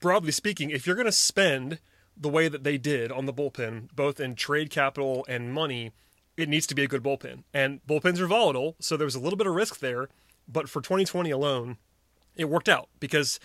broadly 0.00 0.32
speaking, 0.32 0.70
if 0.70 0.86
you're 0.86 0.96
going 0.96 1.06
to 1.06 1.12
spend 1.12 1.78
the 2.16 2.28
way 2.28 2.48
that 2.48 2.64
they 2.64 2.78
did 2.78 3.12
on 3.12 3.26
the 3.26 3.32
bullpen, 3.32 3.88
both 3.94 4.20
in 4.20 4.34
trade 4.34 4.70
capital 4.70 5.24
and 5.28 5.52
money, 5.52 5.92
it 6.36 6.48
needs 6.48 6.66
to 6.66 6.74
be 6.74 6.84
a 6.84 6.88
good 6.88 7.02
bullpen. 7.02 7.44
And 7.52 7.80
bullpens 7.86 8.18
are 8.18 8.26
volatile, 8.26 8.76
so 8.80 8.96
there 8.96 9.04
was 9.04 9.14
a 9.14 9.20
little 9.20 9.36
bit 9.36 9.46
of 9.46 9.54
risk 9.54 9.80
there. 9.80 10.08
But 10.48 10.68
for 10.68 10.80
2020 10.80 11.30
alone, 11.30 11.76
it 12.36 12.48
worked 12.48 12.68
out 12.68 12.88
because 13.00 13.40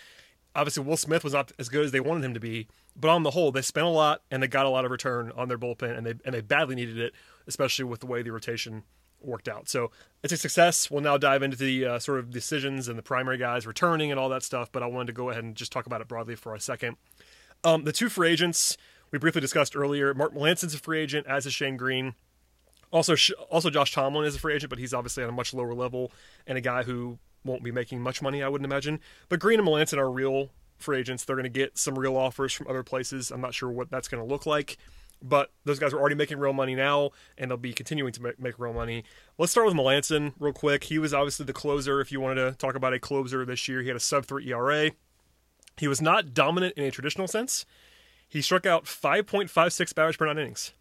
obviously 0.55 0.83
Will 0.83 0.97
Smith 0.97 1.23
was 1.23 1.33
not 1.33 1.51
as 1.57 1.69
good 1.69 1.85
as 1.85 1.91
they 1.91 1.99
wanted 1.99 2.23
him 2.23 2.33
to 2.33 2.39
be. 2.39 2.67
But 2.95 3.09
on 3.09 3.23
the 3.23 3.31
whole, 3.31 3.51
they 3.51 3.61
spent 3.61 3.85
a 3.87 3.89
lot 3.89 4.21
and 4.29 4.43
they 4.43 4.47
got 4.47 4.65
a 4.65 4.69
lot 4.69 4.85
of 4.85 4.91
return 4.91 5.31
on 5.35 5.47
their 5.47 5.57
bullpen, 5.57 5.97
and 5.97 6.05
they 6.05 6.15
and 6.25 6.35
they 6.35 6.41
badly 6.41 6.75
needed 6.75 6.99
it, 6.99 7.13
especially 7.47 7.85
with 7.85 8.01
the 8.01 8.05
way 8.05 8.21
the 8.21 8.31
rotation 8.31 8.83
worked 9.21 9.47
out. 9.47 9.69
So 9.69 9.91
it's 10.23 10.33
a 10.33 10.37
success. 10.37 10.91
We'll 10.91 11.01
now 11.01 11.17
dive 11.17 11.43
into 11.43 11.55
the 11.55 11.85
uh, 11.85 11.99
sort 11.99 12.19
of 12.19 12.31
decisions 12.31 12.87
and 12.87 12.97
the 12.97 13.03
primary 13.03 13.37
guys 13.37 13.65
returning 13.65 14.11
and 14.11 14.19
all 14.19 14.29
that 14.29 14.43
stuff. 14.43 14.71
But 14.71 14.83
I 14.83 14.87
wanted 14.87 15.07
to 15.07 15.13
go 15.13 15.29
ahead 15.29 15.43
and 15.43 15.55
just 15.55 15.71
talk 15.71 15.85
about 15.85 16.01
it 16.01 16.07
broadly 16.07 16.35
for 16.35 16.53
a 16.53 16.59
second. 16.59 16.97
Um, 17.63 17.83
the 17.83 17.91
two 17.91 18.09
free 18.09 18.29
agents 18.29 18.77
we 19.11 19.19
briefly 19.19 19.41
discussed 19.41 19.75
earlier. 19.75 20.13
Mark 20.13 20.33
Melancon's 20.33 20.73
a 20.73 20.79
free 20.79 20.99
agent, 20.99 21.27
as 21.27 21.45
is 21.45 21.53
Shane 21.53 21.77
Greene. 21.77 22.15
Also, 22.91 23.15
also 23.49 23.69
Josh 23.69 23.93
Tomlin 23.93 24.25
is 24.25 24.35
a 24.35 24.39
free 24.39 24.53
agent, 24.53 24.69
but 24.69 24.79
he's 24.79 24.93
obviously 24.93 25.23
on 25.23 25.29
a 25.29 25.33
much 25.33 25.53
lower 25.53 25.73
level 25.73 26.11
and 26.47 26.57
a 26.57 26.61
guy 26.61 26.83
who 26.83 27.19
won't 27.43 27.63
be 27.63 27.71
making 27.71 28.01
much 28.01 28.21
money, 28.21 28.43
I 28.43 28.49
wouldn't 28.49 28.65
imagine. 28.65 28.99
But 29.29 29.39
Greene 29.39 29.59
and 29.59 29.67
Melancon 29.67 29.97
are 29.97 30.11
real 30.11 30.49
free 30.77 30.99
agents. 30.99 31.23
They're 31.23 31.35
going 31.35 31.43
to 31.43 31.49
get 31.49 31.77
some 31.77 31.97
real 31.97 32.17
offers 32.17 32.53
from 32.53 32.67
other 32.67 32.83
places. 32.83 33.31
I'm 33.31 33.41
not 33.41 33.53
sure 33.53 33.69
what 33.69 33.89
that's 33.89 34.07
going 34.07 34.21
to 34.21 34.29
look 34.29 34.45
like, 34.45 34.77
but 35.21 35.51
those 35.63 35.79
guys 35.79 35.93
are 35.93 35.99
already 35.99 36.15
making 36.15 36.39
real 36.39 36.53
money 36.53 36.75
now, 36.75 37.11
and 37.37 37.49
they'll 37.49 37.57
be 37.57 37.73
continuing 37.73 38.11
to 38.13 38.33
make 38.37 38.59
real 38.59 38.73
money. 38.73 39.03
Let's 39.37 39.51
start 39.51 39.67
with 39.67 39.75
Melancon 39.75 40.33
real 40.39 40.53
quick. 40.53 40.85
He 40.85 40.99
was 40.99 41.13
obviously 41.13 41.45
the 41.45 41.53
closer. 41.53 42.01
If 42.01 42.11
you 42.11 42.19
wanted 42.19 42.49
to 42.49 42.57
talk 42.57 42.75
about 42.75 42.93
a 42.93 42.99
closer 42.99 43.45
this 43.45 43.67
year, 43.67 43.81
he 43.81 43.87
had 43.87 43.97
a 43.97 44.01
sub 44.01 44.25
three 44.25 44.51
ERA. 44.51 44.91
He 45.81 45.87
was 45.87 45.99
not 45.99 46.35
dominant 46.35 46.75
in 46.77 46.83
a 46.83 46.91
traditional 46.91 47.27
sense. 47.27 47.65
He 48.29 48.39
struck 48.43 48.67
out 48.67 48.85
5.56 48.85 49.95
batters 49.95 50.15
per 50.15 50.27
nine 50.27 50.37
innings, 50.37 50.73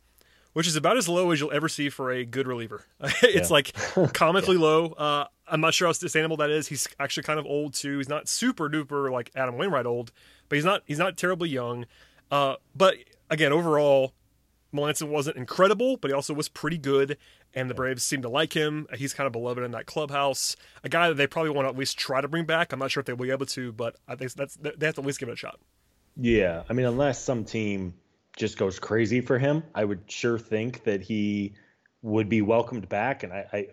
which 0.52 0.66
is 0.66 0.76
about 0.76 0.98
as 0.98 1.08
low 1.08 1.30
as 1.30 1.40
you'll 1.40 1.52
ever 1.52 1.70
see 1.70 1.88
for 1.88 2.10
a 2.10 2.26
good 2.26 2.46
reliever. 2.46 2.84
it's 3.22 3.50
like 3.50 3.72
comically 4.12 4.56
yeah. 4.56 4.62
low. 4.62 4.86
Uh, 4.88 5.24
I'm 5.48 5.62
not 5.62 5.72
sure 5.72 5.88
how 5.88 5.92
sustainable 5.92 6.36
that 6.36 6.50
is. 6.50 6.68
He's 6.68 6.86
actually 6.98 7.22
kind 7.22 7.38
of 7.38 7.46
old 7.46 7.72
too. 7.72 7.96
He's 7.96 8.10
not 8.10 8.28
super 8.28 8.68
duper 8.68 9.10
like 9.10 9.30
Adam 9.34 9.56
Wainwright 9.56 9.86
old, 9.86 10.12
but 10.50 10.56
he's 10.56 10.66
not 10.66 10.82
he's 10.84 10.98
not 10.98 11.16
terribly 11.16 11.48
young. 11.48 11.86
Uh, 12.30 12.56
but 12.76 12.96
again, 13.30 13.54
overall, 13.54 14.12
Melancon 14.74 15.08
wasn't 15.08 15.36
incredible, 15.36 15.96
but 15.96 16.10
he 16.10 16.14
also 16.14 16.32
was 16.32 16.48
pretty 16.48 16.78
good, 16.78 17.16
and 17.54 17.68
the 17.68 17.74
Braves 17.74 18.04
seem 18.04 18.22
to 18.22 18.28
like 18.28 18.52
him. 18.52 18.86
He's 18.96 19.14
kind 19.14 19.26
of 19.26 19.32
beloved 19.32 19.62
in 19.62 19.72
that 19.72 19.86
clubhouse. 19.86 20.56
A 20.84 20.88
guy 20.88 21.08
that 21.08 21.14
they 21.14 21.26
probably 21.26 21.50
want 21.50 21.66
to 21.66 21.70
at 21.70 21.76
least 21.76 21.98
try 21.98 22.20
to 22.20 22.28
bring 22.28 22.44
back. 22.44 22.72
I'm 22.72 22.78
not 22.78 22.90
sure 22.90 23.00
if 23.00 23.06
they'll 23.06 23.16
be 23.16 23.30
able 23.30 23.46
to, 23.46 23.72
but 23.72 23.96
I 24.06 24.14
think 24.14 24.32
that's 24.34 24.56
they 24.56 24.86
have 24.86 24.94
to 24.94 25.00
at 25.00 25.06
least 25.06 25.18
give 25.18 25.28
it 25.28 25.32
a 25.32 25.36
shot. 25.36 25.58
Yeah, 26.16 26.62
I 26.68 26.72
mean, 26.72 26.86
unless 26.86 27.22
some 27.22 27.44
team 27.44 27.94
just 28.36 28.58
goes 28.58 28.78
crazy 28.78 29.20
for 29.20 29.38
him, 29.38 29.62
I 29.74 29.84
would 29.84 30.10
sure 30.10 30.38
think 30.38 30.84
that 30.84 31.02
he 31.02 31.54
would 32.02 32.28
be 32.28 32.42
welcomed 32.42 32.88
back. 32.88 33.22
And 33.22 33.32
I, 33.32 33.46
I 33.52 33.66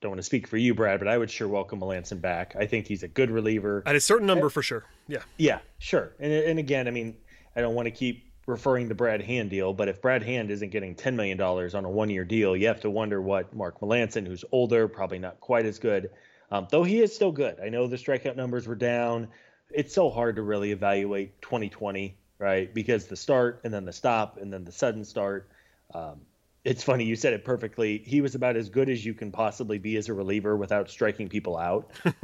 don't 0.00 0.10
want 0.10 0.18
to 0.18 0.24
speak 0.24 0.46
for 0.46 0.56
you, 0.56 0.74
Brad, 0.74 1.00
but 1.00 1.08
I 1.08 1.18
would 1.18 1.30
sure 1.30 1.48
welcome 1.48 1.80
Melancon 1.80 2.20
back. 2.20 2.54
I 2.56 2.66
think 2.66 2.86
he's 2.86 3.02
a 3.02 3.08
good 3.08 3.30
reliever 3.30 3.82
at 3.86 3.96
a 3.96 4.00
certain 4.00 4.26
number 4.26 4.48
for 4.48 4.62
sure. 4.62 4.84
Yeah, 5.08 5.22
yeah, 5.36 5.58
sure. 5.78 6.12
And 6.20 6.32
and 6.32 6.58
again, 6.58 6.86
I 6.88 6.90
mean, 6.90 7.16
I 7.56 7.60
don't 7.60 7.74
want 7.74 7.86
to 7.86 7.90
keep 7.90 8.27
referring 8.48 8.88
to 8.88 8.94
Brad 8.94 9.20
Hand 9.20 9.50
deal, 9.50 9.72
but 9.74 9.88
if 9.88 10.00
Brad 10.00 10.22
Hand 10.22 10.50
isn't 10.50 10.70
getting 10.70 10.94
$10 10.94 11.14
million 11.14 11.40
on 11.40 11.84
a 11.84 11.90
one 11.90 12.08
year 12.08 12.24
deal, 12.24 12.56
you 12.56 12.66
have 12.66 12.80
to 12.80 12.90
wonder 12.90 13.20
what 13.20 13.54
Mark 13.54 13.80
Melancon, 13.80 14.26
who's 14.26 14.44
older, 14.50 14.88
probably 14.88 15.18
not 15.18 15.38
quite 15.38 15.66
as 15.66 15.78
good, 15.78 16.10
um, 16.50 16.66
though 16.70 16.82
he 16.82 17.00
is 17.00 17.14
still 17.14 17.30
good. 17.30 17.60
I 17.60 17.68
know 17.68 17.86
the 17.86 17.96
strikeout 17.96 18.36
numbers 18.36 18.66
were 18.66 18.74
down. 18.74 19.28
It's 19.70 19.92
so 19.94 20.08
hard 20.08 20.36
to 20.36 20.42
really 20.42 20.72
evaluate 20.72 21.40
2020, 21.42 22.16
right? 22.38 22.72
Because 22.72 23.06
the 23.06 23.16
start 23.16 23.60
and 23.64 23.72
then 23.72 23.84
the 23.84 23.92
stop 23.92 24.38
and 24.38 24.50
then 24.50 24.64
the 24.64 24.72
sudden 24.72 25.04
start. 25.04 25.50
Um, 25.94 26.22
it's 26.64 26.82
funny, 26.82 27.04
you 27.04 27.16
said 27.16 27.34
it 27.34 27.44
perfectly. 27.44 27.98
He 27.98 28.20
was 28.20 28.34
about 28.34 28.56
as 28.56 28.68
good 28.68 28.88
as 28.88 29.04
you 29.04 29.14
can 29.14 29.30
possibly 29.30 29.78
be 29.78 29.96
as 29.96 30.08
a 30.08 30.14
reliever 30.14 30.56
without 30.56 30.90
striking 30.90 31.28
people 31.28 31.56
out. 31.56 31.90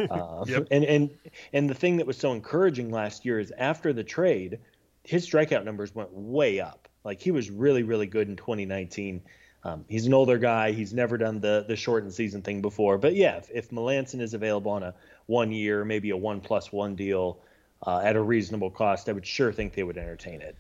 Yep. 0.49 0.69
And 0.71 0.85
and 0.85 1.11
and 1.53 1.71
the 1.71 1.75
thing 1.75 1.99
that 1.99 2.07
was 2.07 2.17
so 2.17 2.33
encouraging 2.33 2.91
last 2.91 3.25
year 3.25 3.39
is 3.39 3.53
after 3.59 3.93
the 3.93 4.05
trade– 4.05 4.59
his 5.05 5.29
strikeout 5.29 5.65
numbers 5.65 5.95
went 5.95 6.13
way 6.13 6.61
up. 6.61 6.89
Like 7.05 7.21
he 7.21 7.31
was 7.31 7.51
really, 7.51 7.83
really 7.83 8.07
good 8.07 8.29
in 8.29 8.37
2019. 8.37 9.23
Um, 9.63 9.85
he's 9.89 10.07
an 10.07 10.15
older 10.15 10.39
guy. 10.39 10.73
He's 10.73 10.93
never 10.93 11.17
done 11.17 11.41
the 11.41 11.65
the 11.67 11.77
shortened 11.77 12.13
season 12.13 12.43
thing 12.43 12.61
before. 12.61 12.99
But 12.99 13.15
yeah, 13.15 13.37
if, 13.37 13.51
if 13.51 13.71
Melancon 13.71 14.21
is 14.21 14.35
available 14.35 14.73
on 14.73 14.83
a 14.83 14.95
one 15.27 15.53
year, 15.53 15.85
maybe 15.85 16.11
a 16.11 16.17
one 16.17 16.41
plus 16.41 16.73
one 16.73 16.97
deal 16.97 17.41
uh, 17.87 18.01
at 18.05 18.17
a 18.17 18.21
reasonable 18.21 18.71
cost, 18.71 19.09
I 19.09 19.13
would 19.13 19.27
sure 19.27 19.53
think 19.53 19.75
they 19.75 19.83
would 19.83 19.97
entertain 19.97 20.43
it. 20.43 20.57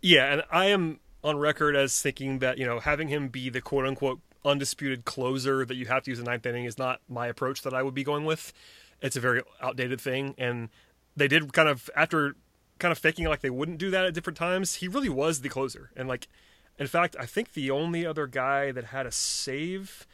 Yeah, 0.00 0.32
and 0.32 0.42
I 0.50 0.66
am 0.66 1.00
on 1.24 1.38
record 1.38 1.74
as 1.74 2.00
thinking 2.00 2.38
that 2.40 2.58
you 2.58 2.66
know 2.66 2.78
having 2.78 3.08
him 3.08 3.28
be 3.28 3.48
the 3.50 3.60
quote 3.60 3.86
unquote 3.86 4.20
undisputed 4.44 5.04
closer 5.04 5.64
that 5.64 5.74
you 5.74 5.86
have 5.86 6.04
to 6.04 6.10
use 6.10 6.20
in 6.20 6.24
ninth 6.24 6.46
inning 6.46 6.64
is 6.64 6.78
not 6.78 7.00
my 7.08 7.26
approach 7.26 7.62
that 7.62 7.74
I 7.74 7.82
would 7.82 7.94
be 7.94 8.04
going 8.04 8.24
with. 8.24 8.52
It's 9.02 9.16
a 9.16 9.20
very 9.20 9.42
outdated 9.60 10.00
thing, 10.00 10.34
and 10.38 10.68
they 11.16 11.26
did 11.26 11.52
kind 11.52 11.68
of 11.68 11.90
after 11.96 12.36
kind 12.78 12.92
of 12.92 12.98
faking 12.98 13.26
like 13.26 13.40
they 13.40 13.50
wouldn't 13.50 13.78
do 13.78 13.90
that 13.90 14.04
at 14.04 14.14
different 14.14 14.36
times. 14.36 14.76
He 14.76 14.88
really 14.88 15.08
was 15.08 15.40
the 15.40 15.48
closer, 15.48 15.90
and 15.96 16.08
like 16.08 16.28
in 16.78 16.86
fact, 16.86 17.16
I 17.18 17.26
think 17.26 17.54
the 17.54 17.70
only 17.70 18.04
other 18.04 18.26
guy 18.26 18.70
that 18.72 18.86
had 18.86 19.06
a 19.06 19.12
save 19.12 20.06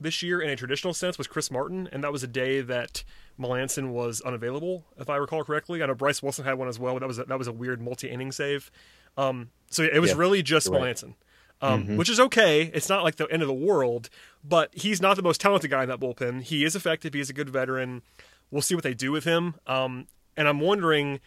this 0.00 0.22
year 0.22 0.40
in 0.40 0.50
a 0.50 0.56
traditional 0.56 0.92
sense 0.92 1.16
was 1.16 1.26
Chris 1.26 1.50
Martin, 1.50 1.88
and 1.92 2.04
that 2.04 2.12
was 2.12 2.22
a 2.22 2.26
day 2.26 2.60
that 2.60 3.04
Melancon 3.40 3.90
was 3.90 4.20
unavailable, 4.20 4.84
if 4.98 5.08
I 5.08 5.16
recall 5.16 5.44
correctly. 5.44 5.82
I 5.82 5.86
know 5.86 5.94
Bryse 5.94 6.22
Wilson 6.22 6.44
had 6.44 6.54
one 6.54 6.68
as 6.68 6.78
well, 6.78 6.94
but 6.94 7.00
that 7.00 7.06
was 7.06 7.18
a, 7.18 7.24
that 7.24 7.38
was 7.38 7.48
a 7.48 7.52
weird 7.52 7.80
multi-inning 7.80 8.32
save. 8.32 8.70
Um, 9.16 9.50
so 9.70 9.82
it 9.82 10.00
was 10.00 10.14
really 10.14 10.42
just 10.42 10.68
Melancon, 10.68 11.14
um, 11.60 11.84
mm-hmm. 11.84 11.96
which 11.96 12.10
is 12.10 12.20
okay. 12.20 12.62
It's 12.74 12.88
not 12.88 13.02
like 13.02 13.16
the 13.16 13.26
end 13.30 13.42
of 13.42 13.48
the 13.48 13.54
world, 13.54 14.10
but 14.44 14.74
he's 14.74 15.00
not 15.00 15.16
the 15.16 15.22
most 15.22 15.40
talented 15.40 15.70
guy 15.70 15.82
in 15.84 15.88
that 15.88 16.00
bullpen. 16.00 16.42
He 16.42 16.64
is 16.64 16.76
effective. 16.76 17.14
He 17.14 17.20
is 17.20 17.30
a 17.30 17.32
good 17.32 17.48
veteran. 17.48 18.02
We'll 18.50 18.62
see 18.62 18.74
what 18.74 18.84
they 18.84 18.94
do 18.94 19.10
with 19.10 19.24
him. 19.24 19.54
Um, 19.66 20.06
and 20.36 20.48
I'm 20.48 20.60
wondering 20.60 21.20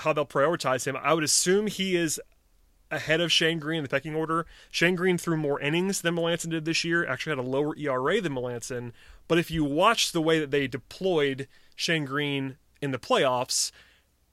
how 0.00 0.12
they'll 0.12 0.26
prioritize 0.26 0.86
him. 0.86 0.96
I 0.96 1.14
would 1.14 1.24
assume 1.24 1.66
he 1.66 1.96
is 1.96 2.20
ahead 2.90 3.20
of 3.20 3.30
Shane 3.30 3.58
Greene 3.58 3.78
in 3.78 3.84
the 3.84 3.88
pecking 3.88 4.14
order. 4.14 4.46
Shane 4.70 4.96
Greene 4.96 5.18
threw 5.18 5.36
more 5.36 5.60
innings 5.60 6.00
than 6.00 6.16
Melancon 6.16 6.50
did 6.50 6.64
this 6.64 6.84
year, 6.84 7.06
actually 7.06 7.30
had 7.30 7.38
a 7.38 7.48
lower 7.48 7.76
ERA 7.76 8.20
than 8.20 8.34
Melancon. 8.34 8.92
But 9.28 9.38
if 9.38 9.50
you 9.50 9.64
watch 9.64 10.12
the 10.12 10.20
way 10.20 10.40
that 10.40 10.50
they 10.50 10.66
deployed 10.66 11.46
Shane 11.76 12.04
Greene 12.04 12.56
in 12.82 12.90
the 12.90 12.98
playoffs, 12.98 13.70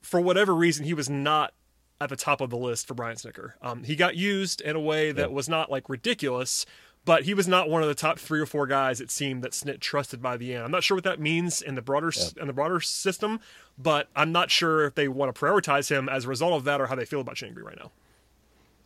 for 0.02 0.20
whatever 0.20 0.56
reason, 0.56 0.86
he 0.86 0.94
was 0.94 1.10
not 1.10 1.54
at 2.00 2.10
the 2.10 2.16
top 2.16 2.42
of 2.42 2.50
the 2.50 2.58
list 2.58 2.88
for 2.88 2.94
Brian 2.94 3.18
Snitker. 3.18 3.54
Um, 3.62 3.84
he 3.84 3.96
got 3.96 4.16
used 4.16 4.62
in 4.62 4.76
a 4.76 4.80
way 4.80 5.12
that 5.12 5.32
was 5.32 5.50
not 5.50 5.72
like 5.72 5.90
ridiculous, 5.90 6.66
but 7.08 7.24
he 7.24 7.34
was 7.34 7.48
not 7.48 7.70
one 7.70 7.82
of 7.82 7.88
the 7.88 7.96
top 7.96 8.20
three 8.20 8.42
or 8.42 8.46
four 8.46 8.68
guys 8.68 9.00
it 9.00 9.10
seemed 9.10 9.42
that 9.42 9.54
Snit 9.54 9.80
trusted 9.80 10.22
by 10.22 10.36
the 10.36 10.54
end. 10.54 10.66
I'm 10.66 10.72
not 10.72 10.84
sure 10.84 10.98
what 10.98 11.06
that 11.06 11.22
means 11.22 11.62
in 11.62 11.76
the 11.76 11.82
broader 11.82 12.12
yeah. 12.14 12.42
in 12.42 12.48
the 12.48 12.54
broader 12.54 12.82
system, 12.82 13.40
but 13.78 14.10
I'm 14.14 14.34
not 14.34 14.52
sure 14.52 14.84
if 14.86 14.96
they 14.96 15.08
want 15.08 15.34
to 15.34 15.40
prioritize 15.40 15.90
him 15.90 16.10
as 16.10 16.26
a 16.26 16.28
result 16.28 16.52
of 16.52 16.66
that 16.66 16.82
or 16.82 16.88
how 16.88 16.96
they 16.96 17.06
feel 17.06 17.22
about 17.22 17.38
Shane 17.38 17.54
Greene 17.54 17.66
right 17.66 17.78
now. 17.80 17.92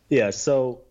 Yeah, 0.08 0.30
so 0.30 0.82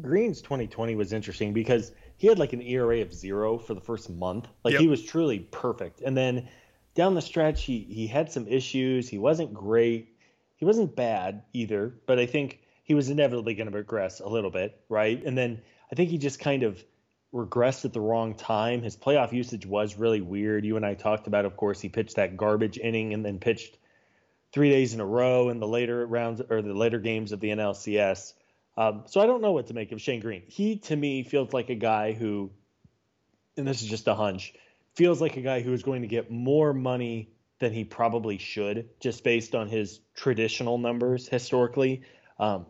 Greene's 0.00 0.42
2020 0.42 0.96
was 0.96 1.12
interesting 1.12 1.52
because 1.52 1.92
he 2.16 2.26
had 2.26 2.40
like 2.40 2.52
an 2.52 2.60
ERA 2.60 3.02
of 3.02 3.14
zero 3.14 3.56
for 3.56 3.74
the 3.74 3.80
first 3.80 4.10
month. 4.10 4.48
Like 4.64 4.72
yep. 4.72 4.80
he 4.80 4.88
was 4.88 5.04
truly 5.04 5.38
perfect. 5.38 6.00
And 6.00 6.16
then 6.16 6.48
down 6.96 7.14
the 7.14 7.22
stretch, 7.22 7.62
he 7.62 7.86
he 7.88 8.08
had 8.08 8.32
some 8.32 8.48
issues. 8.48 9.08
He 9.08 9.18
wasn't 9.18 9.54
great. 9.54 10.16
He 10.56 10.64
wasn't 10.64 10.96
bad 10.96 11.44
either, 11.52 11.94
but 12.06 12.18
I 12.18 12.26
think 12.26 12.62
he 12.82 12.94
was 12.94 13.10
inevitably 13.10 13.54
going 13.54 13.70
to 13.70 13.78
regress 13.78 14.18
a 14.18 14.28
little 14.28 14.50
bit, 14.50 14.80
right? 14.88 15.22
And 15.24 15.38
then 15.38 15.62
I 15.90 15.94
think 15.94 16.10
he 16.10 16.18
just 16.18 16.38
kind 16.38 16.62
of 16.62 16.82
regressed 17.34 17.84
at 17.84 17.92
the 17.92 18.00
wrong 18.00 18.34
time. 18.34 18.82
His 18.82 18.96
playoff 18.96 19.32
usage 19.32 19.66
was 19.66 19.96
really 19.96 20.20
weird. 20.20 20.64
You 20.64 20.76
and 20.76 20.86
I 20.86 20.94
talked 20.94 21.26
about, 21.26 21.44
of 21.44 21.56
course, 21.56 21.80
he 21.80 21.88
pitched 21.88 22.16
that 22.16 22.36
garbage 22.36 22.78
inning 22.78 23.14
and 23.14 23.24
then 23.24 23.38
pitched 23.38 23.76
three 24.52 24.70
days 24.70 24.94
in 24.94 25.00
a 25.00 25.06
row 25.06 25.48
in 25.48 25.60
the 25.60 25.68
later 25.68 26.06
rounds 26.06 26.40
or 26.48 26.62
the 26.62 26.74
later 26.74 26.98
games 26.98 27.32
of 27.32 27.40
the 27.40 27.48
NLCS. 27.50 28.34
Um, 28.76 29.04
so 29.06 29.20
I 29.20 29.26
don't 29.26 29.42
know 29.42 29.52
what 29.52 29.68
to 29.68 29.74
make 29.74 29.92
of 29.92 30.00
Shane 30.00 30.20
Greene. 30.20 30.42
He 30.46 30.78
to 30.78 30.96
me 30.96 31.22
feels 31.22 31.52
like 31.52 31.70
a 31.70 31.74
guy 31.74 32.12
who, 32.12 32.50
and 33.56 33.66
this 33.66 33.82
is 33.82 33.88
just 33.88 34.08
a 34.08 34.14
hunch, 34.14 34.54
feels 34.94 35.20
like 35.20 35.36
a 35.36 35.42
guy 35.42 35.60
who 35.60 35.72
is 35.72 35.82
going 35.82 36.02
to 36.02 36.08
get 36.08 36.30
more 36.30 36.72
money 36.72 37.30
than 37.58 37.72
he 37.72 37.84
probably 37.84 38.38
should, 38.38 38.88
just 39.00 39.22
based 39.22 39.54
on 39.54 39.68
his 39.68 40.00
traditional 40.14 40.78
numbers 40.78 41.28
historically. 41.28 42.02
Um, 42.38 42.66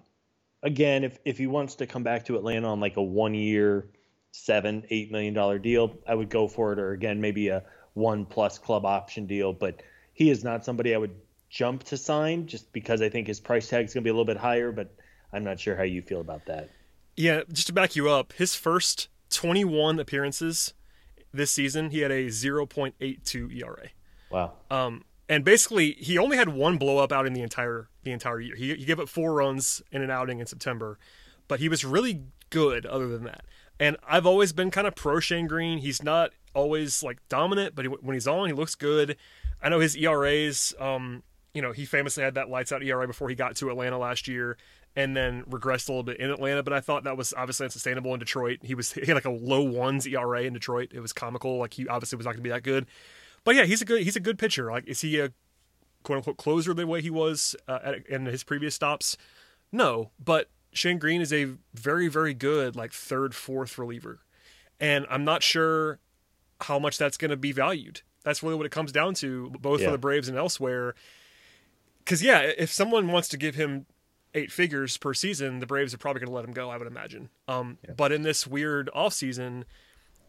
again, 0.63 1.05
if 1.05 1.19
if 1.25 1.39
he 1.39 1.47
wants 1.47 1.77
to 1.77 1.87
come 1.87 2.03
back 2.03 2.25
to 2.27 2.37
Atlanta 2.37 2.69
on 2.69 2.81
like 2.81 2.97
a 2.97 3.03
one 3.03 3.35
year, 3.35 3.89
seven 4.33 4.85
eight 4.91 5.11
million 5.11 5.35
dollar 5.35 5.59
deal, 5.59 5.97
I 6.07 6.15
would 6.15 6.31
go 6.31 6.49
for 6.49 6.73
it, 6.73 6.79
or 6.79 6.93
again 6.93 7.21
maybe 7.21 7.49
a 7.49 7.63
one 7.95 8.25
plus 8.25 8.59
club 8.59 8.85
option 8.85 9.27
deal. 9.27 9.53
But 9.53 9.83
he 10.13 10.31
is 10.31 10.45
not 10.45 10.65
somebody 10.65 10.95
I 10.95 10.99
would 10.99 11.15
jump 11.49 11.85
to 11.85 11.97
sign 11.97 12.47
just 12.47 12.73
because 12.73 13.03
I 13.03 13.09
think 13.09 13.27
his 13.27 13.41
price 13.41 13.69
tag 13.69 13.87
is 13.87 13.95
going 13.95 14.03
to 14.03 14.07
be 14.07 14.11
a 14.11 14.13
little 14.13 14.25
bit 14.25 14.37
higher, 14.37 14.73
but 14.73 14.95
I'm 15.33 15.45
not 15.45 15.59
sure 15.59 15.77
how 15.77 15.83
you 15.83 16.03
feel 16.03 16.21
about 16.21 16.47
that. 16.47 16.71
Yeah, 17.17 17.43
just 17.53 17.67
to 17.67 17.73
back 17.73 17.97
you 17.97 18.09
up, 18.09 18.33
his 18.35 18.55
first 18.55 19.09
21 19.31 19.99
appearances 19.99 20.75
this 21.33 21.51
season, 21.51 21.91
he 21.91 22.01
had 22.01 22.11
a 22.11 22.27
0.82 22.29 23.61
ERA. 23.61 23.89
Wow. 24.31 24.53
Um, 24.71 25.05
and 25.31 25.45
basically, 25.45 25.93
he 25.93 26.19
only 26.19 26.37
had 26.37 26.49
one 26.49 26.77
blow 26.77 26.99
up 26.99 27.13
out 27.13 27.25
in 27.25 27.35
the 27.35 27.41
entire 27.41 27.89
the 28.03 28.11
entire 28.11 28.41
year. 28.41 28.57
He, 28.57 28.75
he 28.75 28.85
gave 28.85 28.99
up 28.99 29.09
four 29.09 29.33
runs 29.33 29.81
in 29.93 30.03
an 30.03 30.11
outing 30.11 30.41
in 30.41 30.47
September, 30.47 30.99
but 31.47 31.61
he 31.61 31.69
was 31.69 31.85
really 31.85 32.25
good 32.51 32.85
other 32.85 33.07
than 33.07 33.23
that. 33.23 33.45
And 33.79 33.97
I've 34.07 34.27
always 34.27 34.53
been 34.53 34.73
kind 34.73 34.89
of 34.89 34.97
pro 34.97 35.21
Shane 35.21 35.47
Greene. 35.47 35.79
He's 35.79 36.03
not 36.03 36.33
always 36.53 37.05
like 37.05 37.21
dominant, 37.29 37.77
but 37.77 37.85
he, 37.85 37.89
when 37.89 38.15
he's 38.15 38.27
on, 38.27 38.49
he 38.49 38.53
looks 38.53 38.75
good. 38.75 39.17
I 39.63 39.69
know 39.69 39.79
his 39.79 39.97
ERAs. 39.97 40.75
Um, 40.81 41.23
you 41.55 41.63
know, 41.63 41.71
he 41.71 41.85
famously 41.85 42.25
had 42.25 42.35
that 42.35 42.51
lights 42.51 42.73
out 42.73 42.83
ERA 42.83 43.07
before 43.07 43.29
he 43.29 43.37
got 43.37 43.55
to 43.57 43.71
Atlanta 43.71 43.99
last 43.99 44.27
year 44.27 44.57
and 44.97 45.17
then 45.17 45.45
regressed 45.45 45.89
a 45.89 45.93
little 45.93 46.03
bit 46.03 46.17
in 46.17 46.29
Atlanta. 46.33 46.65
But 46.65 46.73
I 46.73 46.81
thought 46.81 47.05
that 47.05 47.17
was 47.17 47.33
obviously 47.37 47.67
unsustainable 47.67 48.13
in 48.15 48.19
Detroit. 48.19 48.59
He 48.65 48.75
was 48.75 48.93
he 48.95 49.07
had 49.07 49.15
like 49.15 49.25
a 49.27 49.31
low 49.31 49.63
ones 49.63 50.09
ERA 50.09 50.43
in 50.43 50.55
Detroit. 50.55 50.91
It 50.93 50.99
was 50.99 51.13
comical. 51.13 51.59
Like 51.59 51.75
he 51.75 51.87
obviously 51.87 52.17
was 52.17 52.27
not 52.27 52.33
going 52.33 52.43
to 52.43 52.49
be 52.49 52.51
that 52.51 52.65
good. 52.65 52.87
But 53.45 53.55
yeah, 53.55 53.65
he's 53.65 53.83
a 53.83 53.85
good 53.85 54.03
he's 54.03 54.17
a 54.17 54.21
good 54.21 54.39
pitcher. 54.39 54.71
Like 54.71 54.87
is 54.87 55.01
he 55.01 55.19
a 55.19 55.33
quote 56.03 56.19
unquote 56.19 56.37
closer 56.37 56.75
the 56.75 56.87
way 56.87 57.01
he 57.01 57.11
was 57.11 57.57
uh, 57.69 57.79
at, 57.83 58.07
in 58.07 58.27
his 58.27 58.45
previous 58.45 58.75
stops? 58.75 59.17
No, 59.73 60.11
but 60.23 60.51
Shane 60.73 60.99
Greene 60.99 61.21
is 61.21 61.33
a 61.33 61.53
very 61.75 62.09
very 62.09 62.35
good 62.35 62.77
like 62.77 62.93
third 62.93 63.35
fourth 63.35 63.79
reliever, 63.79 64.21
and 64.79 65.07
I'm 65.11 65.25
not 65.25 65.43
sure 65.43 65.99
how 66.63 66.79
much 66.79 66.99
that's 66.99 67.17
going 67.17 67.31
to 67.31 67.37
be 67.37 67.53
valued. 67.53 68.03
That's 68.23 68.43
really 68.43 68.57
what 68.57 68.67
it 68.67 68.73
comes 68.73 68.93
down 68.93 69.15
to, 69.15 69.51
both 69.61 69.81
yeah. 69.81 69.87
for 69.87 69.93
the 69.93 69.99
Braves 69.99 70.29
and 70.29 70.37
elsewhere. 70.37 70.95
Because 72.05 72.23
yeah, 72.23 72.41
if 72.41 72.71
someone 72.71 73.09
wants 73.09 73.29
to 73.29 73.39
give 73.39 73.55
him 73.55 73.87
eight 74.35 74.53
figures 74.53 74.97
per 74.97 75.15
season, 75.15 75.61
the 75.61 75.67
Braves 75.67 75.95
are 75.95 75.99
probably 75.99 76.21
going 76.21 76.29
to 76.29 76.35
let 76.35 76.45
him 76.45 76.53
go, 76.53 76.71
I 76.71 76.77
would 76.77 76.87
imagine. 76.87 77.31
Um, 77.49 77.79
yeah. 77.85 77.95
But 77.97 78.13
in 78.13 78.23
this 78.23 78.47
weird 78.47 78.91
offseason, 78.95 79.65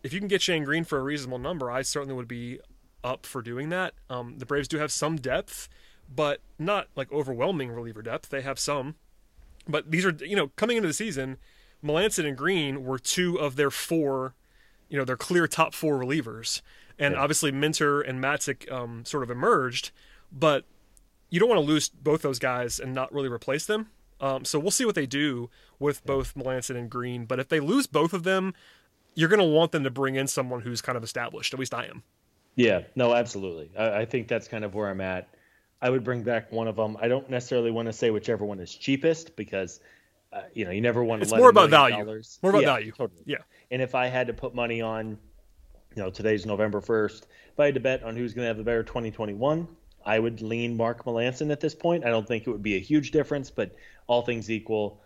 if 0.03 0.13
you 0.13 0.19
can 0.19 0.27
get 0.27 0.41
Shane 0.41 0.63
Greene 0.63 0.83
for 0.83 0.97
a 0.97 1.03
reasonable 1.03 1.39
number, 1.39 1.69
I 1.69 1.81
certainly 1.81 2.15
would 2.15 2.27
be 2.27 2.59
up 3.03 3.25
for 3.25 3.41
doing 3.41 3.69
that. 3.69 3.93
Um, 4.09 4.35
the 4.37 4.45
Braves 4.45 4.67
do 4.67 4.77
have 4.77 4.91
some 4.91 5.17
depth, 5.17 5.69
but 6.13 6.41
not 6.59 6.87
like 6.95 7.11
overwhelming 7.11 7.71
reliever 7.71 8.01
depth. 8.01 8.29
They 8.29 8.41
have 8.41 8.59
some. 8.59 8.95
But 9.67 9.91
these 9.91 10.05
are, 10.05 10.11
you 10.11 10.35
know, 10.35 10.49
coming 10.55 10.77
into 10.77 10.87
the 10.87 10.93
season, 10.93 11.37
Melancon 11.83 12.27
and 12.27 12.37
Greene 12.37 12.83
were 12.83 12.99
two 12.99 13.39
of 13.39 13.55
their 13.55 13.71
four, 13.71 14.33
you 14.89 14.97
know, 14.97 15.05
their 15.05 15.17
clear 15.17 15.47
top 15.47 15.73
four 15.73 15.99
relievers. 15.99 16.61
And 16.99 17.15
yeah. 17.15 17.21
obviously 17.21 17.51
Minter 17.51 18.01
and 18.01 18.23
Matzek 18.23 18.71
um, 18.71 19.05
sort 19.05 19.23
of 19.23 19.31
emerged, 19.31 19.91
but 20.31 20.65
you 21.29 21.39
don't 21.39 21.49
want 21.49 21.61
to 21.61 21.67
lose 21.67 21.89
both 21.89 22.21
those 22.21 22.39
guys 22.39 22.79
and 22.79 22.93
not 22.93 23.11
really 23.13 23.29
replace 23.29 23.65
them. 23.65 23.87
Um, 24.19 24.45
so 24.45 24.59
we'll 24.59 24.71
see 24.71 24.85
what 24.85 24.95
they 24.95 25.07
do 25.07 25.49
with 25.79 26.05
both 26.05 26.35
Melancon 26.35 26.75
and 26.75 26.89
Greene. 26.89 27.25
But 27.25 27.39
if 27.39 27.49
they 27.49 27.59
lose 27.59 27.87
both 27.87 28.13
of 28.13 28.23
them, 28.23 28.53
you're 29.15 29.29
going 29.29 29.39
to 29.39 29.45
want 29.45 29.71
them 29.71 29.83
to 29.83 29.89
bring 29.89 30.15
in 30.15 30.27
someone 30.27 30.61
who's 30.61 30.81
kind 30.81 30.97
of 30.97 31.03
established. 31.03 31.53
At 31.53 31.59
least 31.59 31.73
I 31.73 31.85
am. 31.85 32.03
Yeah, 32.55 32.81
no, 32.95 33.13
absolutely. 33.13 33.71
I, 33.77 34.01
I 34.01 34.05
think 34.05 34.27
that's 34.27 34.47
kind 34.47 34.63
of 34.63 34.75
where 34.75 34.89
I'm 34.89 35.01
at. 35.01 35.29
I 35.81 35.89
would 35.89 36.03
bring 36.03 36.23
back 36.23 36.51
one 36.51 36.67
of 36.67 36.75
them. 36.75 36.97
I 37.01 37.07
don't 37.07 37.29
necessarily 37.29 37.71
want 37.71 37.87
to 37.87 37.93
say 37.93 38.11
whichever 38.11 38.45
one 38.45 38.59
is 38.59 38.73
cheapest 38.73 39.35
because, 39.35 39.79
uh, 40.31 40.41
you 40.53 40.65
know, 40.65 40.71
you 40.71 40.81
never 40.81 41.03
want 41.03 41.21
to. 41.21 41.23
It's 41.23 41.35
more 41.35 41.49
about 41.49 41.69
value. 41.69 41.97
Dollars. 41.97 42.39
More 42.43 42.51
about 42.51 42.61
yeah, 42.61 42.67
value. 42.67 42.91
Totally. 42.91 43.23
Yeah. 43.25 43.37
And 43.71 43.81
if 43.81 43.95
I 43.95 44.07
had 44.07 44.27
to 44.27 44.33
put 44.33 44.53
money 44.53 44.81
on, 44.81 45.17
you 45.95 46.03
know, 46.03 46.09
today's 46.09 46.45
November 46.45 46.81
first, 46.81 47.27
if 47.51 47.59
I 47.59 47.65
had 47.65 47.73
to 47.73 47.79
bet 47.79 48.03
on 48.03 48.15
who's 48.15 48.33
going 48.33 48.43
to 48.43 48.47
have 48.47 48.57
the 48.57 48.63
better 48.63 48.83
2021, 48.83 49.67
I 50.05 50.19
would 50.19 50.41
lean 50.41 50.77
Mark 50.77 51.05
Melancon 51.05 51.51
at 51.51 51.59
this 51.59 51.73
point. 51.73 52.05
I 52.05 52.09
don't 52.09 52.27
think 52.27 52.45
it 52.45 52.51
would 52.51 52.63
be 52.63 52.75
a 52.75 52.79
huge 52.79 53.11
difference, 53.11 53.49
but 53.49 53.75
all 54.07 54.21
things 54.21 54.51
equal, 54.51 55.01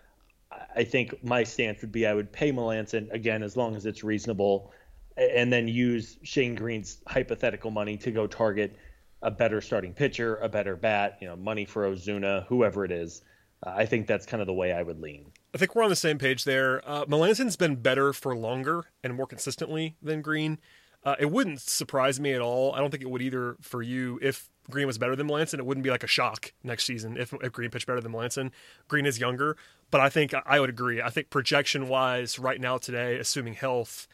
I 0.76 0.84
think 0.84 1.24
my 1.24 1.44
stance 1.44 1.82
would 1.82 1.92
be 1.92 2.06
I 2.06 2.14
would 2.14 2.32
pay 2.32 2.52
Melancon 2.52 3.12
again 3.12 3.44
as 3.44 3.58
long 3.58 3.76
as 3.76 3.86
it's 3.86 4.04
reasonable, 4.04 4.72
and 5.18 5.52
then 5.52 5.68
use 5.68 6.18
Shane 6.24 6.56
Greene's 6.56 7.02
hypothetical 7.08 7.72
money 7.72 7.98
to 7.98 8.12
go 8.12 8.28
target 8.28 8.78
a 9.22 9.32
better 9.32 9.62
starting 9.62 9.94
pitcher, 9.94 10.38
a 10.38 10.50
better 10.50 10.76
bat, 10.76 11.18
you 11.22 11.28
know, 11.28 11.36
money 11.36 11.66
for 11.66 11.90
Ozuna, 11.90 12.46
whoever 12.48 12.86
it 12.86 12.92
is. 12.92 13.22
Uh, 13.66 13.74
I 13.76 13.86
think 13.86 14.08
that's 14.08 14.26
kind 14.26 14.42
of 14.42 14.48
the 14.48 14.54
way 14.54 14.74
I 14.74 14.84
would 14.84 15.00
lean. 15.00 15.32
I 15.54 15.58
think 15.58 15.74
we're 15.74 15.84
on 15.84 15.90
the 15.90 15.96
same 15.96 16.18
page 16.18 16.44
there. 16.44 16.88
Uh, 16.88 17.06
Melancon's 17.06 17.56
been 17.56 17.78
better 17.78 18.14
for 18.14 18.36
longer 18.36 18.86
and 19.04 19.16
more 19.16 19.26
consistently 19.26 19.96
than 20.02 20.22
Greene. 20.22 20.60
Uh, 21.04 21.16
it 21.20 21.32
wouldn't 21.32 21.62
surprise 21.62 22.20
me 22.20 22.34
at 22.34 22.42
all. 22.42 22.74
I 22.74 22.80
don't 22.80 22.90
think 22.90 23.04
it 23.04 23.10
would 23.10 23.22
either 23.22 23.58
for 23.62 23.82
you 23.82 24.20
if 24.22 24.50
Greene 24.70 24.88
was 24.88 24.98
better 24.98 25.16
than 25.16 25.28
Melancon. 25.28 25.60
It 25.60 25.66
wouldn't 25.66 25.84
be 25.84 25.92
like 25.92 26.04
a 26.04 26.08
shock 26.08 26.52
next 26.64 26.86
season 26.86 27.16
if, 27.16 27.32
if 27.42 27.52
Greene 27.52 27.70
pitched 27.70 27.86
better 27.86 28.02
than 28.02 28.12
Melancon. 28.12 28.52
Greene 28.88 29.06
is 29.06 29.20
younger, 29.20 29.56
but 29.92 30.02
I 30.02 30.10
think 30.10 30.34
I 30.46 30.60
would 30.60 30.70
agree. 30.70 31.02
I 31.02 31.10
think 31.10 31.30
projection 31.30 31.88
wise, 31.88 32.40
right 32.40 32.60
now 32.60 32.78
today, 32.78 33.18
assuming 33.18 33.54
health, 33.54 34.08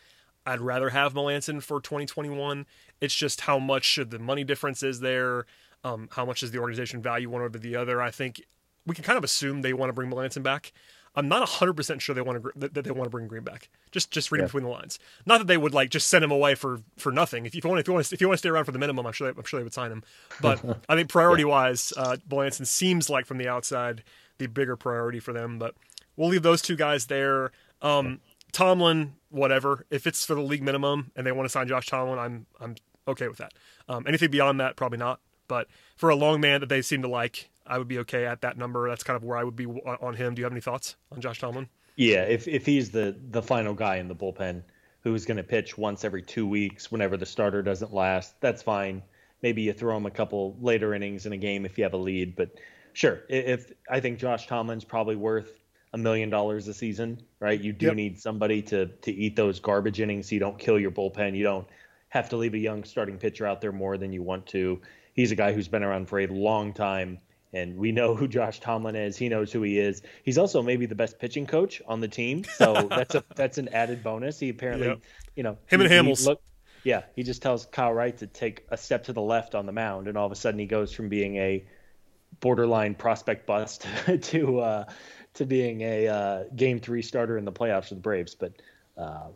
I'd 0.46 0.62
rather 0.62 0.90
have 0.90 1.14
Melancon 1.14 1.62
for 1.62 1.80
2021. 1.80 2.66
It's 3.00 3.16
just 3.16 3.42
how 3.42 3.60
much 3.60 3.84
should 3.84 4.12
the 4.12 4.20
money 4.20 4.44
difference 4.44 4.84
is 4.84 5.00
there. 5.00 5.46
Um, 5.84 6.10
how 6.12 6.26
much 6.26 6.42
does 6.42 6.52
the 6.52 6.60
organization 6.60 7.02
value 7.02 7.30
one 7.30 7.42
over 7.42 7.58
the 7.58 7.76
other? 7.76 8.02
I 8.02 8.12
think 8.12 8.42
we 8.86 8.96
can 8.96 9.04
kind 9.04 9.18
of 9.18 9.24
assume 9.24 9.62
they 9.62 9.74
want 9.74 9.90
to 9.90 9.94
bring 9.94 10.10
Melancon 10.10 10.44
back. 10.44 10.74
I'm 11.14 11.28
not 11.28 11.48
100% 11.48 12.00
sure 12.00 12.16
they 12.16 12.22
want 12.22 12.42
to 12.42 12.52
that 12.70 12.86
they 12.86 12.92
want 12.92 13.04
to 13.04 13.10
bring 13.10 13.28
Greene 13.28 13.44
back. 13.44 13.70
Just 13.92 14.12
just 14.12 14.32
reading 14.32 14.44
yeah. 14.44 14.48
between 14.48 14.64
the 14.64 14.70
lines. 14.70 14.98
Not 15.26 15.40
that 15.40 15.48
they 15.48 15.58
would 15.58 15.74
like 15.74 15.90
just 15.90 16.08
send 16.08 16.24
him 16.24 16.32
away 16.32 16.56
for 16.56 16.80
for 16.98 17.12
nothing. 17.12 17.46
If 17.46 17.54
you 17.54 17.62
want 17.66 17.82
if 17.82 17.88
you 17.88 17.94
want 17.94 18.06
to, 18.06 18.16
if 18.16 18.22
you 18.22 18.28
want 18.28 18.36
to 18.36 18.40
stay 18.40 18.50
around 18.50 18.64
for 18.64 18.72
the 18.72 18.80
minimum, 18.80 19.06
I'm 19.06 19.12
sure 19.12 19.32
they, 19.32 19.38
I'm 19.38 19.44
sure 19.44 19.60
they 19.60 19.66
would 19.66 19.74
sign 19.74 19.92
him. 19.92 20.04
But 20.40 20.64
I 20.90 20.96
think 20.96 21.10
priority 21.10 21.44
wise, 21.44 21.92
uh, 21.98 22.16
Melancon 22.30 22.66
seems 22.66 23.10
like 23.10 23.26
from 23.26 23.40
the 23.40 23.50
outside 23.50 24.04
the 24.38 24.48
bigger 24.48 24.78
priority 24.78 25.20
for 25.20 25.34
them. 25.34 25.60
But 25.60 25.76
we'll 26.16 26.30
leave 26.30 26.44
those 26.44 26.62
two 26.62 26.78
guys 26.78 27.08
there. 27.08 27.52
Um, 27.82 28.22
Tomlin, 28.52 29.14
whatever. 29.30 29.86
If 29.90 30.08
it's 30.08 30.26
for 30.26 30.36
the 30.36 30.42
league 30.42 30.64
minimum 30.64 31.12
and 31.16 31.26
they 31.26 31.32
want 31.32 31.46
to 31.46 31.50
sign 31.50 31.68
Josh 31.68 31.88
Tomlin, 31.88 32.20
I'm 32.20 32.46
I'm 32.60 32.76
okay 33.08 33.28
with 33.28 33.38
that. 33.38 33.54
Um, 33.88 34.06
anything 34.08 34.32
beyond 34.32 34.60
that, 34.60 34.76
probably 34.76 34.98
not. 34.98 35.20
But 35.48 35.68
for 35.98 36.10
a 36.10 36.16
long 36.16 36.40
man 36.40 36.62
that 36.62 36.70
they 36.70 36.82
seem 36.82 37.02
to 37.02 37.08
like, 37.08 37.50
I 37.66 37.78
would 37.78 37.88
be 37.88 38.00
okay 38.00 38.26
at 38.26 38.42
that 38.42 38.58
number. 38.58 38.88
That's 38.88 39.04
kind 39.04 39.18
of 39.18 39.24
where 39.24 39.38
I 39.38 39.44
would 39.44 39.56
be 39.56 39.66
on 39.66 40.16
him. 40.16 40.36
Do 40.36 40.40
you 40.40 40.46
have 40.46 40.54
any 40.54 40.62
thoughts 40.62 40.96
on 41.12 41.22
Josh 41.22 41.40
Tomlin? 41.40 41.68
Yeah, 41.96 42.24
if 42.24 42.48
if 42.48 42.66
he's 42.66 42.92
the 42.92 43.16
the 43.30 43.42
final 43.42 43.74
guy 43.74 43.98
in 43.98 44.08
the 44.08 44.16
bullpen 44.16 44.64
who's 45.02 45.26
going 45.26 45.38
to 45.38 45.44
pitch 45.44 45.78
once 45.78 46.06
every 46.06 46.22
two 46.22 46.48
weeks 46.48 46.92
whenever 46.92 47.18
the 47.18 47.26
starter 47.26 47.62
doesn't 47.62 47.94
last, 47.94 48.40
that's 48.40 48.62
fine. 48.62 49.02
Maybe 49.42 49.64
you 49.64 49.74
throw 49.74 49.98
him 49.98 50.06
a 50.06 50.12
couple 50.12 50.56
later 50.62 50.94
innings 50.94 51.26
in 51.26 51.34
a 51.34 51.38
game 51.38 51.66
if 51.66 51.78
you 51.78 51.84
have 51.84 51.94
a 51.94 51.98
lead, 51.98 52.36
but 52.36 52.52
sure. 52.94 53.24
If 53.28 53.72
I 53.90 54.00
think 54.00 54.20
Josh 54.20 54.48
Tomlin's 54.48 54.86
probably 54.86 55.16
worth 55.16 55.61
a 55.94 55.98
million 55.98 56.30
dollars 56.30 56.68
a 56.68 56.74
season, 56.74 57.22
right? 57.40 57.60
You 57.60 57.74
do 57.74 57.88
yep. 57.88 57.96
need 57.96 58.20
somebody 58.20 58.62
to 58.64 58.88
to 58.88 59.12
eat 59.12 59.36
those 59.36 59.60
garbage 59.60 60.00
innings 60.00 60.30
so 60.30 60.36
you 60.36 60.40
don't 60.40 60.58
kill 60.58 60.80
your 60.80 60.92
bullpen. 60.92 61.36
You 61.36 61.44
don't 61.44 61.68
have 62.10 62.30
to 62.30 62.38
leave 62.38 62.54
a 62.54 62.60
young 62.60 62.84
starting 62.84 63.18
pitcher 63.18 63.46
out 63.46 63.62
there 63.62 63.72
more 63.72 63.98
than 63.98 64.12
you 64.14 64.24
want 64.24 64.48
to. 64.48 64.82
He's 65.14 65.32
a 65.32 65.36
guy 65.36 65.54
who's 65.54 65.68
been 65.68 65.84
around 65.84 66.08
for 66.08 66.20
a 66.20 66.28
long 66.28 66.74
time 66.74 67.20
and 67.54 67.78
we 67.78 67.92
know 67.92 68.16
who 68.16 68.28
Josh 68.28 68.60
Tomlin 68.60 68.96
is. 68.96 69.18
He 69.18 69.30
knows 69.30 69.52
who 69.52 69.62
he 69.62 69.78
is. 69.78 70.02
He's 70.24 70.38
also 70.38 70.62
maybe 70.62 70.86
the 70.86 70.96
best 70.96 71.20
pitching 71.20 71.46
coach 71.46 71.82
on 71.86 72.00
the 72.00 72.08
team, 72.08 72.44
so 72.44 72.74
that's 72.90 73.16
a 73.16 73.24
that's 73.36 73.58
an 73.58 73.70
added 73.70 74.04
bonus. 74.04 74.40
He 74.40 74.50
apparently, 74.50 74.88
yep. 74.88 75.02
you 75.36 75.44
know, 75.44 75.58
him 75.68 75.82
he, 75.82 75.86
and 75.86 76.08
Hamels. 76.08 76.26
Look, 76.26 76.42
yeah, 76.84 77.04
he 77.16 77.24
just 77.24 77.42
tells 77.42 77.66
Kyle 77.66 77.94
Wright 77.94 78.18
to 78.18 78.28
take 78.28 78.66
a 78.70 78.78
step 78.78 79.06
to 79.06 79.14
the 79.14 79.22
left 79.22 79.56
on 79.56 79.66
the 79.66 79.72
mound, 79.72 80.08
and 80.08 80.18
all 80.18 80.26
of 80.26 80.32
a 80.32 80.36
sudden 80.36 80.60
he 80.60 80.66
goes 80.66 80.94
from 80.94 81.10
being 81.10 81.38
a 81.38 81.66
borderline 82.40 82.96
prospect 82.96 83.46
bust 83.46 83.86
to 84.22 84.60
uh, 84.60 84.86
to 85.34 85.46
being 85.46 85.82
a 85.82 86.08
uh, 86.08 86.44
game 86.56 86.80
three 86.80 87.02
starter 87.02 87.38
in 87.38 87.46
the 87.46 87.52
playoffs 87.52 87.90
for 87.90 87.96
the 87.96 88.02
Braves. 88.02 88.36
But 88.36 88.54
uh, 88.98 89.28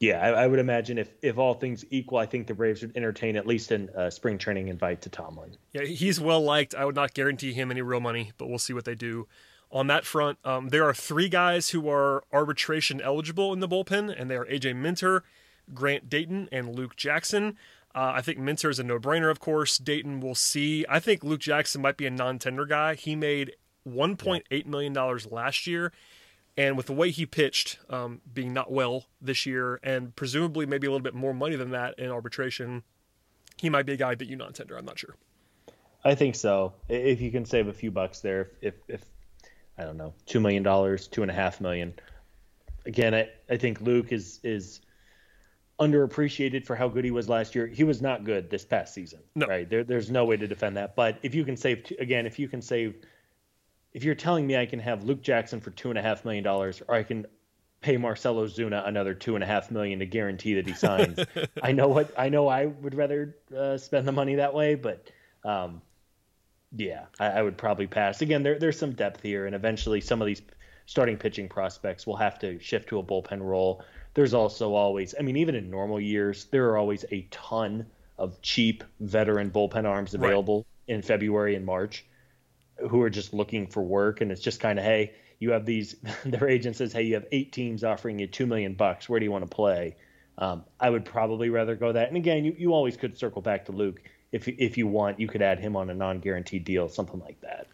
yeah, 0.00 0.20
I, 0.20 0.44
I, 0.44 0.46
would 0.46 0.58
imagine 0.58 0.98
if 0.98 1.10
if 1.22 1.38
all 1.38 1.54
things 1.54 1.84
equal, 1.90 2.18
I 2.18 2.26
think 2.26 2.46
the 2.46 2.54
Braves 2.54 2.82
would 2.82 2.96
entertain 2.96 3.36
at 3.36 3.46
least 3.46 3.70
a 3.70 3.88
uh, 3.96 4.10
spring 4.10 4.38
training 4.38 4.68
invite 4.68 5.02
to 5.02 5.10
Tomlin. 5.10 5.56
Yeah, 5.72 5.82
he's 5.82 6.20
well 6.20 6.40
liked. 6.40 6.74
I 6.74 6.84
would 6.84 6.94
not 6.94 7.14
guarantee 7.14 7.52
him 7.52 7.70
any 7.70 7.82
real 7.82 8.00
money, 8.00 8.32
but 8.38 8.48
we'll 8.48 8.58
see 8.58 8.72
what 8.72 8.84
they 8.84 8.94
do. 8.94 9.28
On 9.72 9.86
that 9.86 10.04
front, 10.04 10.38
um, 10.44 10.70
there 10.70 10.84
are 10.84 10.94
three 10.94 11.28
guys 11.28 11.70
who 11.70 11.88
are 11.88 12.24
arbitration 12.32 13.00
eligible 13.00 13.52
in 13.52 13.60
the 13.60 13.68
bullpen, 13.68 14.12
and 14.18 14.28
they 14.28 14.36
are 14.36 14.46
AJ 14.46 14.74
Minter, 14.74 15.22
Grant 15.72 16.08
Dayton, 16.08 16.48
and 16.50 16.74
Luke 16.74 16.96
Jackson. 16.96 17.56
Uh, 17.94 18.12
I 18.16 18.20
think 18.20 18.38
Minter 18.38 18.70
is 18.70 18.80
a 18.80 18.84
no-brainer, 18.84 19.30
of 19.30 19.38
course. 19.38 19.78
Dayton, 19.78 20.18
we'll 20.18 20.34
see. 20.34 20.84
I 20.88 20.98
think 20.98 21.22
Luke 21.22 21.40
Jackson 21.40 21.82
might 21.82 21.96
be 21.96 22.06
a 22.06 22.10
non-tender 22.10 22.66
guy. 22.66 22.94
He 22.94 23.14
made 23.14 23.52
1.8 23.88 24.66
million 24.66 24.92
dollars 24.92 25.30
last 25.30 25.66
year 25.66 25.92
and 26.56 26.76
with 26.76 26.86
the 26.86 26.92
way 26.92 27.10
he 27.10 27.26
pitched, 27.26 27.78
um, 27.88 28.20
being 28.34 28.52
not 28.52 28.70
well 28.70 29.06
this 29.20 29.46
year, 29.46 29.80
and 29.82 30.14
presumably 30.14 30.66
maybe 30.66 30.86
a 30.86 30.90
little 30.90 31.02
bit 31.02 31.14
more 31.14 31.32
money 31.32 31.56
than 31.56 31.70
that 31.70 31.98
in 31.98 32.10
arbitration, 32.10 32.82
he 33.56 33.70
might 33.70 33.86
be 33.86 33.92
a 33.92 33.96
guy 33.96 34.14
that 34.14 34.26
you 34.26 34.36
non-tender. 34.36 34.76
I'm 34.76 34.84
not 34.84 34.98
sure. 34.98 35.14
I 36.04 36.14
think 36.14 36.34
so. 36.34 36.74
If 36.88 37.20
you 37.20 37.30
can 37.30 37.44
save 37.44 37.68
a 37.68 37.72
few 37.72 37.90
bucks 37.90 38.20
there, 38.20 38.50
if 38.62 38.74
if 38.88 39.04
I 39.78 39.84
don't 39.84 39.96
know, 39.96 40.12
two 40.26 40.40
million 40.40 40.62
dollars, 40.62 41.08
two 41.08 41.22
and 41.22 41.30
a 41.30 41.34
half 41.34 41.60
million. 41.60 41.94
Again, 42.86 43.14
I, 43.14 43.28
I 43.48 43.56
think 43.56 43.80
Luke 43.80 44.12
is 44.12 44.40
is 44.42 44.80
underappreciated 45.78 46.66
for 46.66 46.76
how 46.76 46.88
good 46.88 47.04
he 47.04 47.10
was 47.10 47.28
last 47.28 47.54
year. 47.54 47.66
He 47.66 47.84
was 47.84 48.02
not 48.02 48.24
good 48.24 48.50
this 48.50 48.64
past 48.64 48.92
season. 48.92 49.20
No. 49.34 49.46
Right. 49.46 49.68
There, 49.68 49.84
there's 49.84 50.10
no 50.10 50.26
way 50.26 50.36
to 50.36 50.46
defend 50.46 50.76
that. 50.76 50.94
But 50.96 51.18
if 51.22 51.34
you 51.34 51.44
can 51.44 51.56
save 51.56 51.90
again, 51.98 52.26
if 52.26 52.38
you 52.38 52.48
can 52.48 52.60
save 52.60 52.96
if 53.92 54.04
you're 54.04 54.14
telling 54.14 54.46
me 54.46 54.56
I 54.56 54.66
can 54.66 54.80
have 54.80 55.04
Luke 55.04 55.22
Jackson 55.22 55.60
for 55.60 55.70
two 55.70 55.90
and 55.90 55.98
a 55.98 56.02
half 56.02 56.24
million 56.24 56.44
dollars, 56.44 56.82
or 56.86 56.94
I 56.94 57.02
can 57.02 57.26
pay 57.80 57.96
Marcell 57.96 58.36
Ozuna 58.36 58.86
another 58.86 59.14
two 59.14 59.34
and 59.34 59.42
a 59.42 59.46
half 59.46 59.70
million 59.70 59.98
to 60.00 60.06
guarantee 60.06 60.54
that 60.54 60.66
he 60.66 60.74
signs, 60.74 61.18
I 61.62 61.72
know 61.72 61.88
what 61.88 62.12
I 62.18 62.28
know. 62.28 62.48
I 62.48 62.66
would 62.66 62.94
rather 62.94 63.36
uh, 63.56 63.78
spend 63.78 64.06
the 64.06 64.12
money 64.12 64.36
that 64.36 64.54
way, 64.54 64.74
but 64.74 65.10
um, 65.44 65.80
yeah, 66.76 67.06
I, 67.18 67.26
I, 67.26 67.42
would 67.42 67.56
probably 67.56 67.86
pass. 67.86 68.20
Again, 68.20 68.42
there, 68.42 68.58
there's 68.58 68.78
some 68.78 68.92
depth 68.92 69.22
here, 69.22 69.46
and 69.46 69.54
eventually 69.54 70.00
some 70.00 70.20
of 70.20 70.26
these 70.26 70.42
starting 70.86 71.16
pitching 71.16 71.48
prospects 71.48 72.06
will 72.06 72.16
have 72.16 72.38
to 72.40 72.60
shift 72.60 72.88
to 72.90 72.98
a 72.98 73.02
bullpen 73.02 73.40
role. 73.40 73.82
There's 74.14 74.34
also 74.34 74.74
always, 74.74 75.14
I 75.18 75.22
mean, 75.22 75.36
even 75.36 75.54
in 75.54 75.70
normal 75.70 76.00
years, 76.00 76.46
there 76.46 76.68
are 76.70 76.76
always 76.76 77.04
a 77.10 77.26
ton 77.30 77.86
of 78.18 78.40
cheap 78.42 78.84
veteran 79.00 79.50
bullpen 79.50 79.86
arms 79.86 80.14
available 80.14 80.66
right. 80.88 80.94
in 80.96 81.02
February 81.02 81.54
and 81.54 81.64
March 81.64 82.04
who 82.88 83.02
are 83.02 83.10
just 83.10 83.34
looking 83.34 83.66
for 83.66 83.82
work, 83.82 84.20
and 84.20 84.30
it's 84.32 84.40
just 84.40 84.60
kind 84.60 84.78
of 84.78 84.84
hey, 84.84 85.12
you 85.38 85.50
have 85.52 85.66
these. 85.66 85.96
Their 86.24 86.48
agent 86.48 86.76
says, 86.76 86.92
hey, 86.92 87.02
you 87.02 87.14
have 87.14 87.26
eight 87.32 87.52
teams 87.52 87.82
offering 87.82 88.18
you 88.18 88.26
two 88.26 88.46
million 88.46 88.74
bucks. 88.74 89.08
Where 89.08 89.18
do 89.18 89.24
you 89.24 89.32
want 89.32 89.48
to 89.48 89.54
play? 89.54 89.96
Um, 90.38 90.64
I 90.78 90.88
would 90.88 91.04
probably 91.04 91.50
rather 91.50 91.74
go 91.74 91.92
that. 91.92 92.08
And 92.08 92.16
again, 92.16 92.44
you, 92.44 92.54
you 92.56 92.72
always 92.72 92.96
could 92.96 93.18
circle 93.18 93.42
back 93.42 93.66
to 93.66 93.72
Luke 93.72 94.00
if 94.32 94.48
if 94.48 94.78
you 94.78 94.86
want. 94.86 95.18
You 95.18 95.28
could 95.28 95.42
add 95.42 95.58
him 95.58 95.76
on 95.76 95.90
a 95.90 95.94
non 95.94 96.20
guaranteed 96.20 96.64
deal, 96.64 96.88
something 96.88 97.20
like 97.20 97.40
that. 97.40 97.66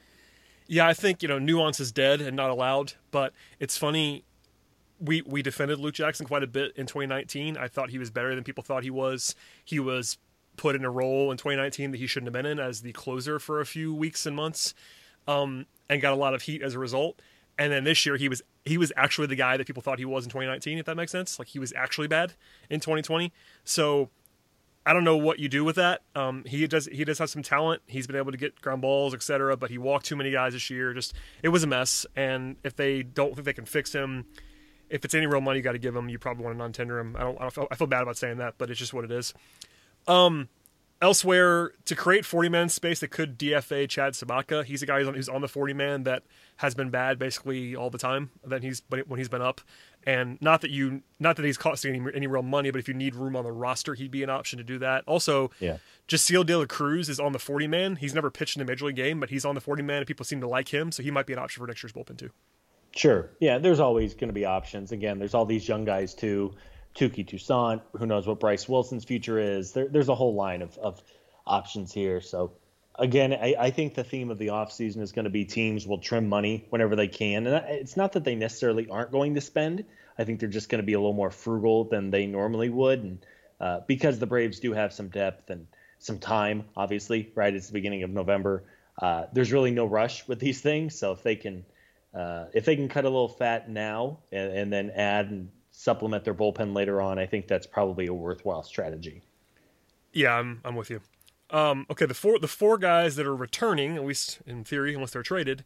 Yeah, 0.67 0.89
I 0.89 0.95
think 0.95 1.23
you 1.23 1.29
know 1.29 1.39
nuance 1.39 1.79
is 1.79 1.93
dead 1.93 2.21
and 2.21 2.37
not 2.37 2.51
allowed. 2.51 2.95
But 3.11 3.33
it's 3.61 3.77
funny. 3.77 4.25
We 4.99 5.23
we 5.23 5.43
defended 5.43 5.79
Luke 5.79 5.95
Jackson 5.95 6.27
quite 6.27 6.43
a 6.43 6.49
bit 6.49 6.73
in 6.77 6.87
2019. 6.87 7.57
I 7.57 7.69
thought 7.69 7.91
he 7.91 7.99
was 7.99 8.11
better 8.11 8.35
than 8.35 8.43
people 8.43 8.65
thought 8.65 8.83
he 8.83 8.91
was. 8.91 9.35
He 9.65 9.79
was 9.79 10.19
put 10.57 10.75
in 10.75 10.85
a 10.85 10.91
role 10.91 11.31
in 11.31 11.37
2019 11.37 11.91
that 11.93 11.99
he 11.99 12.07
shouldn't 12.07 12.29
have 12.29 12.33
been 12.33 12.51
in 12.51 12.59
as 12.59 12.83
the 12.83 12.93
closer 12.93 13.39
for 13.39 13.61
a 13.61 13.67
few 13.67 13.95
weeks 13.95 14.27
and 14.27 14.37
months, 14.37 14.75
um, 15.29 15.67
and 15.89 16.01
got 16.01 16.13
a 16.13 16.17
lot 16.17 16.35
of 16.35 16.43
heat 16.43 16.63
as 16.63 16.75
a 16.75 16.79
result. 16.79 17.21
And 17.59 17.73
then 17.73 17.85
this 17.85 18.05
year 18.05 18.17
he 18.17 18.29
was 18.29 18.43
he 18.65 18.77
was 18.77 18.93
actually 18.97 19.29
the 19.29 19.37
guy 19.37 19.57
that 19.57 19.67
people 19.67 19.83
thought 19.83 19.99
he 19.99 20.05
was 20.05 20.25
in 20.25 20.31
2019. 20.31 20.79
If 20.79 20.87
that 20.87 20.97
makes 20.97 21.13
sense, 21.13 21.39
like 21.39 21.49
he 21.49 21.59
was 21.59 21.73
actually 21.75 22.09
bad 22.09 22.35
in 22.69 22.81
2020. 22.81 23.33
So 23.65 24.11
I 24.85 24.93
don't 24.93 25.05
know 25.05 25.17
what 25.17 25.41
you 25.41 25.49
do 25.49 25.65
with 25.65 25.77
that. 25.77 26.03
Um, 26.15 26.45
he 26.47 26.67
does 26.67 26.87
he 26.87 27.05
does 27.05 27.19
have 27.19 27.31
some 27.31 27.43
talent. 27.43 27.83
He's 27.87 28.07
been 28.07 28.17
able 28.17 28.31
to 28.31 28.39
get 28.39 28.61
ground 28.61 28.83
balls, 28.83 29.15
etc. 29.15 29.57
But 29.57 29.71
he 29.71 29.79
walked 29.79 30.07
too 30.07 30.17
many 30.17 30.31
guys 30.31 30.53
this 30.53 30.71
year. 30.71 30.93
Just 30.95 31.15
it 31.43 31.49
was 31.49 31.65
a 31.65 31.67
mess. 31.67 32.07
And 32.15 32.57
if 32.63 32.77
they 32.77 33.03
don't 33.03 33.35
think 33.35 33.47
they 33.47 33.53
can 33.53 33.65
fix 33.65 33.93
him, 33.93 34.27
if 34.89 35.05
it's 35.05 35.15
any 35.15 35.27
real 35.27 35.41
money 35.41 35.59
you 35.59 35.63
got 35.63 35.73
to 35.73 35.79
give 35.79 35.97
him, 35.97 36.09
you 36.09 36.19
probably 36.19 36.45
want 36.45 36.55
to 36.55 36.59
non-tender 36.59 36.99
him. 36.99 37.17
I 37.17 37.21
don't, 37.21 37.37
I 37.39 37.43
don't 37.43 37.53
feel, 37.53 37.69
I 37.71 37.75
feel 37.75 37.89
bad 37.89 38.03
about 38.03 38.17
saying 38.17 38.39
that, 38.39 38.55
but 38.59 38.71
it's 38.71 38.79
just 38.79 38.95
what 38.95 39.05
it 39.05 39.11
is. 39.11 39.35
Um, 40.07 40.49
elsewhere, 41.01 41.73
to 41.85 41.95
create 41.95 42.25
40 42.25 42.49
man 42.49 42.69
space 42.69 43.01
that 43.01 43.09
could 43.09 43.39
DFA 43.39 43.89
Chad 43.89 44.15
Sobotka, 44.15 44.65
he's 44.65 44.83
a 44.83 44.87
guy 44.87 44.99
who's 44.99 45.09
on, 45.09 45.15
who's 45.15 45.29
on 45.29 45.41
the 45.41 45.49
40 45.49 45.73
man 45.75 46.05
that 46.05 46.23
has 46.57 46.75
been 46.75 46.91
bad 46.91 47.19
basically 47.19 47.77
all 47.77 47.91
the 47.91 47.99
time. 47.99 48.31
That 48.45 48.63
he's 48.63 48.83
when 48.89 49.19
he's 49.19 49.29
been 49.29 49.43
up, 49.43 49.61
and 50.05 50.41
not 50.41 50.61
that 50.63 50.71
you 50.71 51.03
not 51.19 51.37
that 51.37 51.45
he's 51.45 51.59
costing 51.59 51.95
any, 51.95 52.15
any 52.15 52.27
real 52.27 52.43
money, 52.43 52.71
but 52.71 52.79
if 52.79 52.89
you 52.89 52.95
need 52.95 53.15
room 53.15 53.37
on 53.37 53.45
the 53.45 53.53
roster, 53.53 53.95
he'd 53.95 54.11
be 54.11 54.23
an 54.23 54.31
option 54.31 54.59
to 54.59 54.65
do 54.65 54.79
that. 54.79 55.05
Also, 55.07 55.51
yeah, 55.61 55.79
Jasseel 56.09 56.45
De 56.45 56.57
La 56.57 56.67
Cruz 56.67 57.09
is 57.09 57.21
on 57.21 57.33
the 57.33 57.39
40 57.39 57.67
man. 57.67 57.97
He's 57.97 58.15
never 58.15 58.31
pitched 58.31 58.57
in 58.57 58.63
a 58.63 58.65
major 58.65 58.87
league 58.87 58.97
game, 58.97 59.21
but 59.21 59.31
he's 59.31 59.45
on 59.45 59.55
the 59.55 59.61
40 59.61 59.83
man, 59.83 59.99
and 59.99 60.07
people 60.07 60.25
seem 60.25 60.41
to 60.41 60.49
like 60.49 60.69
him, 60.73 60.93
so 60.93 61.03
he 61.03 61.11
might 61.11 61.27
be 61.27 61.33
an 61.33 61.39
option 61.39 61.61
for 61.61 61.67
next 61.67 61.83
year's 61.83 61.93
bullpen 61.93 62.19
too. 62.19 62.31
Sure. 62.95 63.31
Yeah, 63.41 63.59
there's 63.59 63.81
always 63.81 64.15
going 64.15 64.29
to 64.29 64.35
be 64.35 64.47
options. 64.47 64.91
Again, 64.91 65.19
there's 65.19 65.35
all 65.35 65.45
these 65.45 65.69
young 65.69 65.85
guys 65.85 66.15
too 66.15 66.55
Touki 66.97 67.27
Toussaint. 67.27 67.83
Who 67.99 68.07
knows 68.07 68.27
what 68.27 68.41
Bryse 68.41 68.69
Wilson's 68.69 69.05
future 69.05 69.39
is? 69.39 69.73
There, 69.73 69.87
there's 69.87 70.09
a 70.09 70.15
whole 70.15 70.35
line 70.35 70.63
of, 70.63 70.77
of 70.79 71.03
options 71.47 71.93
here. 71.93 72.21
So 72.21 72.53
again, 72.99 73.33
I, 73.33 73.55
I, 73.59 73.71
think 73.71 73.95
the 73.95 74.05
theme 74.05 74.31
of 74.31 74.39
the 74.39 74.49
offseason 74.49 75.01
is 75.01 75.13
going 75.13 75.25
to 75.25 75.31
be 75.31 75.45
teams 75.45 75.87
will 75.87 75.99
trim 75.99 76.29
money 76.29 76.67
whenever 76.71 76.97
they 76.97 77.09
can. 77.09 77.47
And 77.47 77.65
it's 77.69 77.97
not 77.97 78.13
that 78.13 78.25
they 78.25 78.35
necessarily 78.35 78.89
aren't 78.89 79.13
going 79.13 79.35
to 79.35 79.41
spend. 79.41 79.85
I 80.19 80.25
think 80.25 80.41
they're 80.41 80.49
just 80.49 80.69
going 80.69 80.81
to 80.81 80.87
be 80.87 80.95
a 80.95 80.99
little 80.99 81.13
more 81.13 81.31
frugal 81.31 81.85
than 81.85 82.11
they 82.11 82.27
normally 82.27 82.71
would. 82.71 83.03
And 83.03 83.27
uh, 83.61 83.81
because 83.87 84.19
the 84.19 84.27
Braves 84.27 84.61
do 84.61 84.73
have 84.73 84.93
some 84.93 85.09
depth 85.09 85.51
and 85.51 85.67
some 85.99 86.19
time, 86.19 86.65
obviously, 86.77 87.31
right? 87.35 87.55
It's 87.55 87.67
the 87.67 87.75
beginning 87.75 88.03
of 88.03 88.11
November. 88.11 88.65
Uh, 89.01 89.27
there's 89.33 89.53
really 89.53 89.71
no 89.71 89.85
rush 89.85 90.27
with 90.27 90.41
these 90.41 90.63
things. 90.63 90.99
So 90.99 91.13
if 91.13 91.23
they 91.23 91.37
can, 91.37 91.65
uh, 92.15 92.47
if 92.55 92.65
they 92.65 92.77
can 92.77 92.89
cut 92.89 93.05
a 93.05 93.09
little 93.09 93.29
fat 93.29 93.69
now 93.69 94.21
and, 94.33 94.53
and 94.53 94.73
then 94.73 94.91
add 94.91 95.27
and 95.27 95.51
supplement 95.77 96.25
their 96.25 96.35
bullpen 96.35 96.75
later 96.75 97.03
on, 97.03 97.19
I 97.19 97.27
think 97.27 97.47
that's 97.47 97.67
probably 97.67 98.07
a 98.07 98.15
worthwhile 98.15 98.63
strategy. 98.63 99.23
Yeah, 100.13 100.35
I'm 100.35 100.63
I'm 100.65 100.75
with 100.75 100.89
you. 100.89 101.03
Um, 101.51 101.87
okay, 101.91 102.07
the 102.07 102.15
four 102.15 102.39
the 102.39 102.49
four 102.49 102.79
guys 102.79 103.17
that 103.17 103.27
are 103.27 103.37
returning, 103.37 103.97
at 103.97 104.05
least 104.05 104.39
in 104.47 104.65
theory, 104.65 104.95
unless 104.95 105.11
they're 105.11 105.23
traded, 105.23 105.65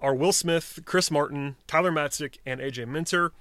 are 0.00 0.14
Will 0.14 0.32
Smith, 0.32 0.80
Chris 0.84 1.10
Martin, 1.10 1.54
Tyler 1.68 1.92
Matzek, 1.92 2.38
and 2.44 2.60
AJ 2.60 2.88
Minter. 2.88 3.32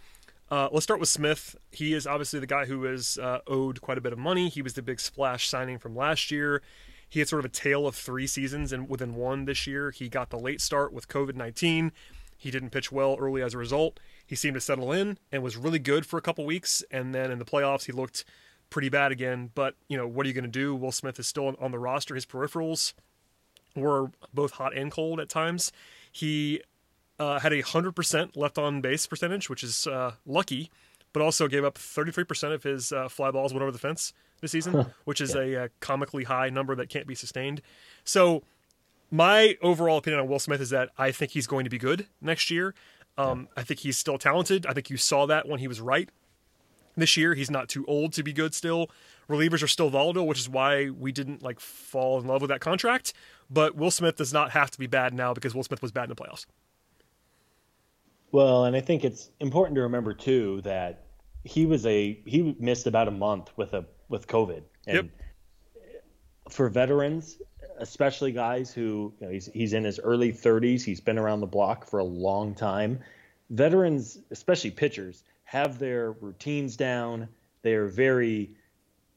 Uh, 0.52 0.70
let's 0.72 0.84
start 0.84 1.00
with 1.00 1.10
Smith. 1.10 1.56
He 1.72 1.94
is 1.94 2.06
obviously 2.06 2.40
the 2.40 2.46
guy 2.46 2.66
who 2.66 2.86
is 2.86 3.18
uh, 3.18 3.40
owed 3.48 3.82
quite 3.82 3.98
a 3.98 4.02
bit 4.02 4.14
of 4.14 4.20
money. 4.20 4.50
He 4.50 4.62
was 4.62 4.74
the 4.76 4.84
big 4.84 5.00
splash 5.00 5.48
signing 5.50 5.80
from 5.80 5.96
last 5.96 6.30
year. 6.30 6.62
He 7.10 7.20
had 7.20 7.28
sort 7.28 7.40
of 7.40 7.46
a 7.46 7.50
tale 7.50 7.88
of 7.88 7.96
three 7.96 8.28
seasons 8.28 8.72
and 8.72 8.88
within 8.88 9.16
one 9.16 9.46
this 9.46 9.66
year. 9.66 9.90
He 9.90 10.10
got 10.10 10.30
the 10.30 10.38
late 10.38 10.62
start 10.62 10.94
with 10.94 11.08
COVID 11.08 11.36
19. 11.36 11.92
He 12.38 12.52
didn't 12.52 12.70
pitch 12.70 12.92
well 12.92 13.18
early 13.20 13.42
as 13.42 13.56
a 13.56 13.58
result. 13.58 14.00
He 14.34 14.36
seemed 14.36 14.56
to 14.56 14.62
settle 14.62 14.92
in 14.92 15.20
and 15.32 15.44
was 15.44 15.56
really 15.56 15.78
good 15.78 16.08
for 16.08 16.18
a 16.18 16.22
couple 16.22 16.44
weeks. 16.44 16.84
And 16.90 17.14
then 17.14 17.30
in 17.30 17.38
the 17.38 17.46
playoffs, 17.46 17.86
he 17.86 17.92
looked 17.92 18.26
pretty 18.72 18.90
bad 18.90 19.12
again. 19.12 19.52
But, 19.54 19.76
you 19.88 19.96
know, 19.96 20.08
what 20.08 20.26
are 20.26 20.28
you 20.28 20.34
going 20.34 20.44
to 20.44 20.50
do? 20.50 20.74
Will 20.74 20.92
Smith 20.92 21.20
is 21.20 21.28
still 21.28 21.56
on 21.62 21.70
the 21.70 21.78
roster. 21.78 22.16
His 22.16 22.26
peripherals 22.26 22.94
were 23.76 24.10
both 24.34 24.54
hot 24.54 24.76
and 24.76 24.92
cold 24.92 25.20
at 25.20 25.30
times. 25.30 25.72
He 26.12 26.64
uh, 27.20 27.42
had 27.42 27.54
a 27.54 27.62
100% 27.62 28.36
left 28.36 28.58
on 28.58 28.82
base 28.82 29.06
percentage, 29.06 29.52
which 29.52 29.64
is 29.64 29.86
uh, 29.86 30.14
lucky, 30.26 30.72
but 31.14 31.22
also 31.22 31.48
gave 31.48 31.64
up 31.64 31.76
33% 31.76 32.56
of 32.56 32.64
his 32.64 32.92
uh, 32.92 33.10
fly 33.10 33.30
balls 33.30 33.54
went 33.54 33.62
over 33.62 33.72
the 33.72 33.78
fence 33.78 34.14
this 34.42 34.50
season, 34.50 34.88
which 35.06 35.22
is 35.22 35.36
yeah. 35.36 35.42
a, 35.42 35.54
a, 35.54 35.64
uh, 35.66 35.68
comically 35.80 36.24
high 36.24 36.50
number 36.50 36.74
that 36.74 36.90
can't 36.90 37.06
be 37.06 37.14
sustained. 37.14 37.62
So, 38.04 38.42
my 39.12 39.60
overall 39.62 40.00
opinion 40.00 40.22
on 40.22 40.28
Will 40.28 40.40
Smith 40.40 40.60
is 40.60 40.72
that 40.72 40.90
I 40.98 41.12
think 41.12 41.34
he's 41.34 41.46
going 41.46 41.66
to 41.66 41.70
be 41.70 41.78
good 41.78 42.08
next 42.20 42.50
year. 42.50 42.74
Um, 43.18 43.42
yeah. 43.42 43.62
I 43.62 43.64
think 43.64 43.82
he's 43.82 43.98
still 43.98 44.18
talented. 44.18 44.66
I 44.66 44.74
think 44.74 44.90
you 44.90 44.98
saw 44.98 45.26
that 45.28 45.48
when 45.48 45.60
he 45.60 45.68
was 45.68 45.80
right 45.82 46.10
this 46.96 47.18
year. 47.18 47.34
He's 47.34 47.52
not 47.52 47.70
too 47.70 47.86
old 47.86 48.14
to 48.14 48.24
be 48.24 48.34
good 48.34 48.54
still. 48.54 48.90
Relievers 49.30 49.64
are 49.64 49.68
still 49.68 49.90
volatile, 49.90 50.28
which 50.28 50.40
is 50.40 50.50
why 50.50 50.90
we 50.90 51.12
didn't 51.12 51.42
like 51.42 51.60
fall 51.60 52.20
in 52.20 52.28
love 52.28 52.42
with 52.42 52.50
that 52.50 52.62
contract. 52.62 53.14
But 53.50 53.76
Will 53.76 53.92
Smith 53.92 54.18
does 54.18 54.34
not 54.34 54.52
have 54.52 54.72
to 54.72 54.80
be 54.80 54.88
bad 54.88 55.14
now 55.14 55.34
because 55.34 55.56
Will 55.56 55.64
Smith 55.64 55.82
was 55.82 55.92
bad 55.92 56.06
in 56.06 56.10
the 56.10 56.16
playoffs. 56.16 56.46
Well, 58.32 58.66
and 58.66 58.76
I 58.76 58.82
think 58.82 59.04
it's 59.04 59.30
important 59.40 59.76
to 59.76 59.82
remember 59.82 60.14
too 60.14 60.62
that 60.62 61.06
he 61.44 61.66
was 61.66 61.86
a 61.86 62.20
he 62.26 62.56
missed 62.60 62.88
about 62.88 63.08
a 63.08 63.12
month 63.12 63.52
with 63.58 63.74
a 63.74 63.86
with 64.10 64.28
COVID. 64.28 64.64
And 64.88 64.96
yep. 64.96 65.06
for 66.50 66.68
veterans, 66.70 67.38
especially 67.80 68.32
guys 68.32 68.74
who 68.74 69.14
you 69.20 69.28
know, 69.28 69.32
he's 69.32 69.48
he's 69.54 69.74
in 69.74 69.84
his 69.84 70.00
early 70.00 70.32
30s, 70.32 70.84
he's 70.84 71.02
been 71.02 71.18
around 71.18 71.42
the 71.42 71.48
block 71.48 71.86
for 71.88 72.00
a 72.00 72.04
long 72.04 72.56
time. 72.56 73.00
Veterans, 73.50 74.20
especially 74.32 74.72
pitchers, 74.72 75.24
have 75.44 75.80
their 75.80 76.14
routines 76.14 76.76
down. 76.76 77.28
They're 77.62 77.88
very 77.88 78.52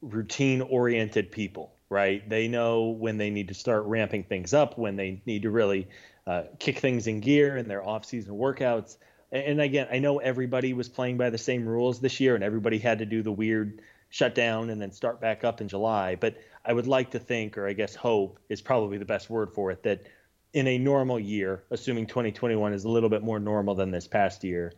routine 0.03 0.61
oriented 0.63 1.33
people, 1.33 1.73
right? 1.89 2.29
They 2.29 2.49
know 2.49 2.89
when 2.89 3.17
they 3.17 3.31
need 3.31 3.49
to 3.49 3.55
start 3.55 3.85
ramping 3.85 4.25
things 4.25 4.53
up, 4.53 4.79
when 4.79 4.97
they 4.97 5.23
need 5.27 5.43
to 5.43 5.51
really 5.51 5.89
uh, 6.27 6.43
kick 6.59 6.79
things 6.79 7.07
in 7.07 7.21
gear 7.21 7.57
in 7.57 7.69
their 7.69 7.87
off-season 7.87 8.35
workouts. 8.35 8.97
And 9.33 9.61
again, 9.61 9.89
I 9.91 9.99
know 9.99 10.19
everybody 10.19 10.73
was 10.73 10.89
playing 10.89 11.17
by 11.17 11.31
the 11.31 11.39
same 11.39 11.67
rules 11.67 12.01
this 12.01 12.21
year, 12.21 12.35
and 12.35 12.45
everybody 12.45 12.79
had 12.79 13.01
to 13.01 13.07
do 13.07 13.23
the 13.23 13.33
weird 13.33 13.81
shutdown 14.17 14.71
and 14.71 14.81
then 14.81 14.91
start 14.93 15.21
back 15.21 15.45
up 15.45 15.61
in 15.61 15.69
July. 15.69 16.17
But 16.17 16.39
I 16.65 16.73
would 16.73 16.87
like 16.87 17.11
to 17.11 17.19
think, 17.19 17.59
or 17.59 17.69
I 17.69 17.75
guess 17.75 17.95
hope 17.95 18.39
is 18.49 18.63
probably 18.63 18.97
the 18.97 19.05
best 19.05 19.29
word 19.29 19.53
for 19.53 19.71
it, 19.71 19.83
that 19.83 20.07
in 20.55 20.67
a 20.67 20.79
normal 20.79 21.21
year, 21.21 21.65
assuming 21.71 22.07
2021 22.07 22.73
is 22.73 22.85
a 22.85 22.89
little 22.89 23.11
bit 23.11 23.23
more 23.23 23.39
normal 23.39 23.75
than 23.75 23.91
this 23.91 24.07
past 24.09 24.43
year, 24.43 24.73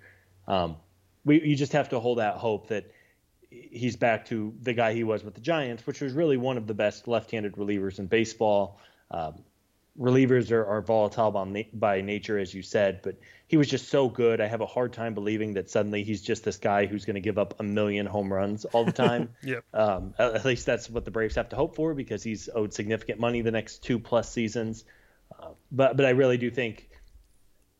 um, 0.49 0.76
we 1.24 1.41
you 1.43 1.55
just 1.55 1.72
have 1.72 1.91
to 1.91 2.01
hold 2.01 2.18
out 2.18 2.36
hope 2.39 2.68
that 2.68 2.91
he's 3.51 3.97
back 3.97 4.26
to 4.26 4.53
the 4.61 4.72
guy 4.72 4.93
he 4.93 5.05
was 5.05 5.22
with 5.22 5.34
the 5.34 5.41
Giants, 5.41 5.86
which 5.86 6.01
was 6.01 6.12
really 6.12 6.36
one 6.36 6.57
of 6.57 6.66
the 6.66 6.74
best 6.74 7.07
left-handed 7.07 7.55
relievers 7.55 8.01
in 8.01 8.07
baseball. 8.07 8.80
Um, 9.11 9.45
relievers 9.99 10.51
are, 10.53 10.64
are 10.64 10.80
volatile 10.80 11.30
by, 11.30 11.66
by 11.72 12.01
nature, 12.01 12.38
as 12.38 12.55
you 12.55 12.62
said, 12.62 13.01
but 13.03 13.16
he 13.49 13.57
was 13.57 13.68
just 13.68 13.88
so 13.88 14.09
good. 14.09 14.40
I 14.40 14.46
have 14.46 14.61
a 14.61 14.66
hard 14.66 14.92
time 14.92 15.14
believing 15.14 15.55
that 15.55 15.70
suddenly 15.70 16.05
he's 16.05 16.22
just 16.22 16.44
this 16.44 16.57
guy 16.57 16.86
who's 16.86 17.05
going 17.05 17.14
to 17.14 17.20
give 17.20 17.38
up 17.38 17.59
a 17.59 17.62
million 17.62 18.07
home 18.07 18.32
runs 18.32 18.64
all 18.66 18.84
the 18.84 18.92
time. 18.92 19.30
yeah. 19.42 19.61
Um, 19.74 20.14
at, 20.18 20.34
at, 20.34 20.44
least 20.44 20.66
that's 20.66 20.88
what 20.88 21.05
the 21.05 21.11
Braves 21.11 21.34
have 21.34 21.49
to 21.49 21.57
hope 21.57 21.74
for 21.74 21.94
because 21.94 22.22
he's 22.22 22.49
owed 22.55 22.72
significant 22.72 23.18
money 23.18 23.40
the 23.40 23.51
next 23.51 23.82
two 23.82 23.99
plus 23.99 24.30
seasons. 24.30 24.84
Uh, 25.38 25.49
but 25.72 25.96
but 25.96 26.07
I 26.07 26.11
really 26.11 26.38
do 26.38 26.51
think 26.51 26.88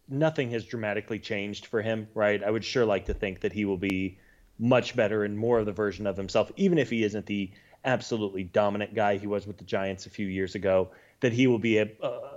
nothing 0.09 0.51
has 0.51 0.65
dramatically 0.65 1.19
changed 1.19 1.67
for 1.67 1.83
him. 1.83 2.09
Right. 2.15 2.43
I 2.43 2.51
would 2.51 2.65
sure 2.65 2.85
like 2.85 3.07
to 3.07 3.15
think 3.15 3.41
that 3.41 3.53
he 3.53 3.65
will 3.65 3.79
be 3.79 4.19
much 4.59 4.97
better 4.97 5.23
and 5.23 5.39
more 5.39 5.61
of 5.61 5.67
the 5.67 5.73
version 5.73 6.07
of 6.07 6.17
himself, 6.17 6.51
even 6.57 6.79
if 6.79 6.91
he 6.91 7.05
isn't 7.05 7.27
the 7.27 7.53
absolutely 7.85 8.45
dominant 8.45 8.95
guy 8.95 9.17
he 9.17 9.27
was 9.27 9.47
with 9.47 9.59
the 9.59 9.65
Giants 9.65 10.07
a 10.07 10.11
few 10.11 10.27
years 10.27 10.55
ago 10.55 10.91
that 11.21 11.33
he 11.33 11.47
will 11.47 11.59
be 11.59 11.79
a, 11.79 11.89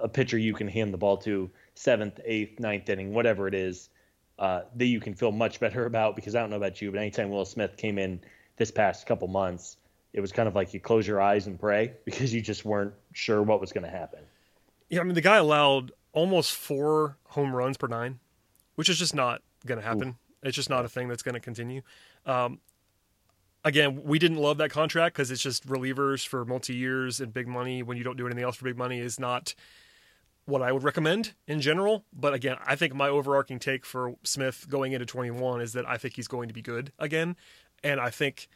a 0.02 0.10
pitcher 0.10 0.38
you 0.38 0.54
can 0.54 0.68
hand 0.68 0.94
the 0.94 0.98
ball 0.98 1.18
to 1.18 1.50
seventh, 1.76 2.20
eighth, 2.26 2.60
ninth 2.60 2.89
inning, 2.89 3.14
whatever 3.14 3.48
it 3.48 3.54
is, 3.54 3.89
uh, 4.39 4.62
that 4.76 4.86
you 4.86 5.00
can 5.00 5.14
feel 5.14 5.32
much 5.32 5.60
better 5.60 5.86
about. 5.92 6.16
Because 6.16 6.36
I 6.36 6.39
don't 6.39 6.50
know 6.50 6.58
about 6.58 6.82
you, 6.82 6.92
but 6.92 7.00
anytime 7.00 7.30
Will 7.30 7.46
Smith 7.46 7.78
came 7.78 7.98
in 7.98 8.20
this 8.58 8.72
past 8.72 9.06
couple 9.06 9.28
months, 9.28 9.78
it 10.14 10.22
was 10.22 10.32
kind 10.32 10.48
of 10.48 10.56
like 10.56 10.74
you 10.74 10.80
close 10.80 11.08
your 11.08 11.22
eyes 11.22 11.48
and 11.48 11.60
pray 11.60 11.94
because 12.06 12.34
you 12.34 12.42
just 12.42 12.66
weren't 12.66 12.94
sure 13.14 13.42
what 13.42 13.62
was 13.62 13.72
going 13.72 13.86
to 13.86 13.89
happen. 13.89 14.20
Yeah, 14.89 15.02
I 15.02 15.04
mean 15.04 15.14
the 15.14 15.22
guy 15.22 15.38
allowed 15.38 15.92
almost 16.12 16.54
four 16.54 17.18
home 17.26 17.56
runs 17.56 17.78
per 17.78 17.88
nine, 17.88 18.20
which 18.76 18.89
is 18.89 18.98
just 18.98 19.16
not 19.16 19.42
going 19.66 19.80
to 19.80 19.86
happen. 19.86 20.10
Oof. 20.10 20.16
It's 20.44 20.56
just 20.56 20.70
not 20.70 20.86
a 20.86 20.89
thing 20.89 21.08
that's 21.08 21.24
going 21.24 21.36
to 21.36 21.39
continue. 21.39 21.82
Um, 22.26 22.60
again, 23.64 24.03
we 24.03 24.20
didn't 24.20 24.38
love 24.38 24.57
that 24.57 24.72
contract 24.72 25.16
because 25.16 25.32
it's 25.32 25.41
just 25.41 25.68
relievers 25.68 26.26
for 26.26 26.45
multi 26.45 26.74
years 26.74 27.20
and 27.20 27.34
big 27.34 27.47
money 27.47 27.84
when 27.84 27.97
you 27.97 28.03
don't 28.03 28.18
do 28.18 28.26
anything 28.26 28.43
else 28.43 28.55
for 28.55 28.66
big 28.66 28.78
money 28.78 28.99
is 28.99 29.20
not 29.20 29.53
what 30.45 30.62
I 30.62 30.72
would 30.72 30.84
recommend 30.84 31.34
in 31.47 31.62
general. 31.62 32.05
But 32.14 32.34
again, 32.34 32.57
I 32.66 32.76
think 32.76 32.93
my 32.93 33.07
overarching 33.07 33.59
take 33.59 33.86
for 33.86 34.16
Smith 34.24 34.66
going 34.70 34.93
into 34.93 35.05
21 35.05 35.62
is 35.62 35.74
that 35.74 35.88
I 35.88 35.97
think 35.97 36.16
he's 36.16 36.28
going 36.28 36.47
to 36.47 36.53
be 36.53 36.62
good 36.62 36.91
again. 36.99 37.36
And 37.84 37.99
I 37.99 38.09
think 38.09 38.47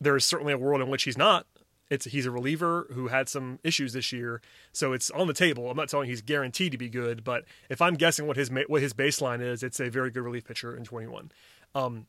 there 0.00 0.16
is 0.16 0.24
certainly 0.24 0.52
a 0.52 0.58
world 0.58 0.80
in 0.80 0.88
which 0.88 1.04
he's 1.04 1.18
not. 1.18 1.46
It's 1.90 2.06
he's 2.06 2.24
a 2.24 2.30
reliever 2.30 2.86
who 2.92 3.08
had 3.08 3.28
some 3.28 3.58
issues 3.62 3.92
this 3.92 4.10
year, 4.10 4.40
so 4.72 4.94
it's 4.94 5.10
on 5.10 5.26
the 5.26 5.34
table. 5.34 5.70
I'm 5.70 5.76
not 5.76 5.90
telling 5.90 6.08
he's 6.08 6.22
guaranteed 6.22 6.72
to 6.72 6.78
be 6.78 6.88
good, 6.88 7.22
but 7.22 7.44
if 7.68 7.82
I'm 7.82 7.94
guessing 7.94 8.26
what 8.26 8.38
his 8.38 8.50
what 8.68 8.80
his 8.80 8.94
baseline 8.94 9.42
is, 9.42 9.62
it's 9.62 9.80
a 9.80 9.90
very 9.90 10.10
good 10.10 10.22
relief 10.22 10.44
pitcher 10.44 10.74
in 10.74 10.84
21. 10.84 11.30
Um, 11.74 12.06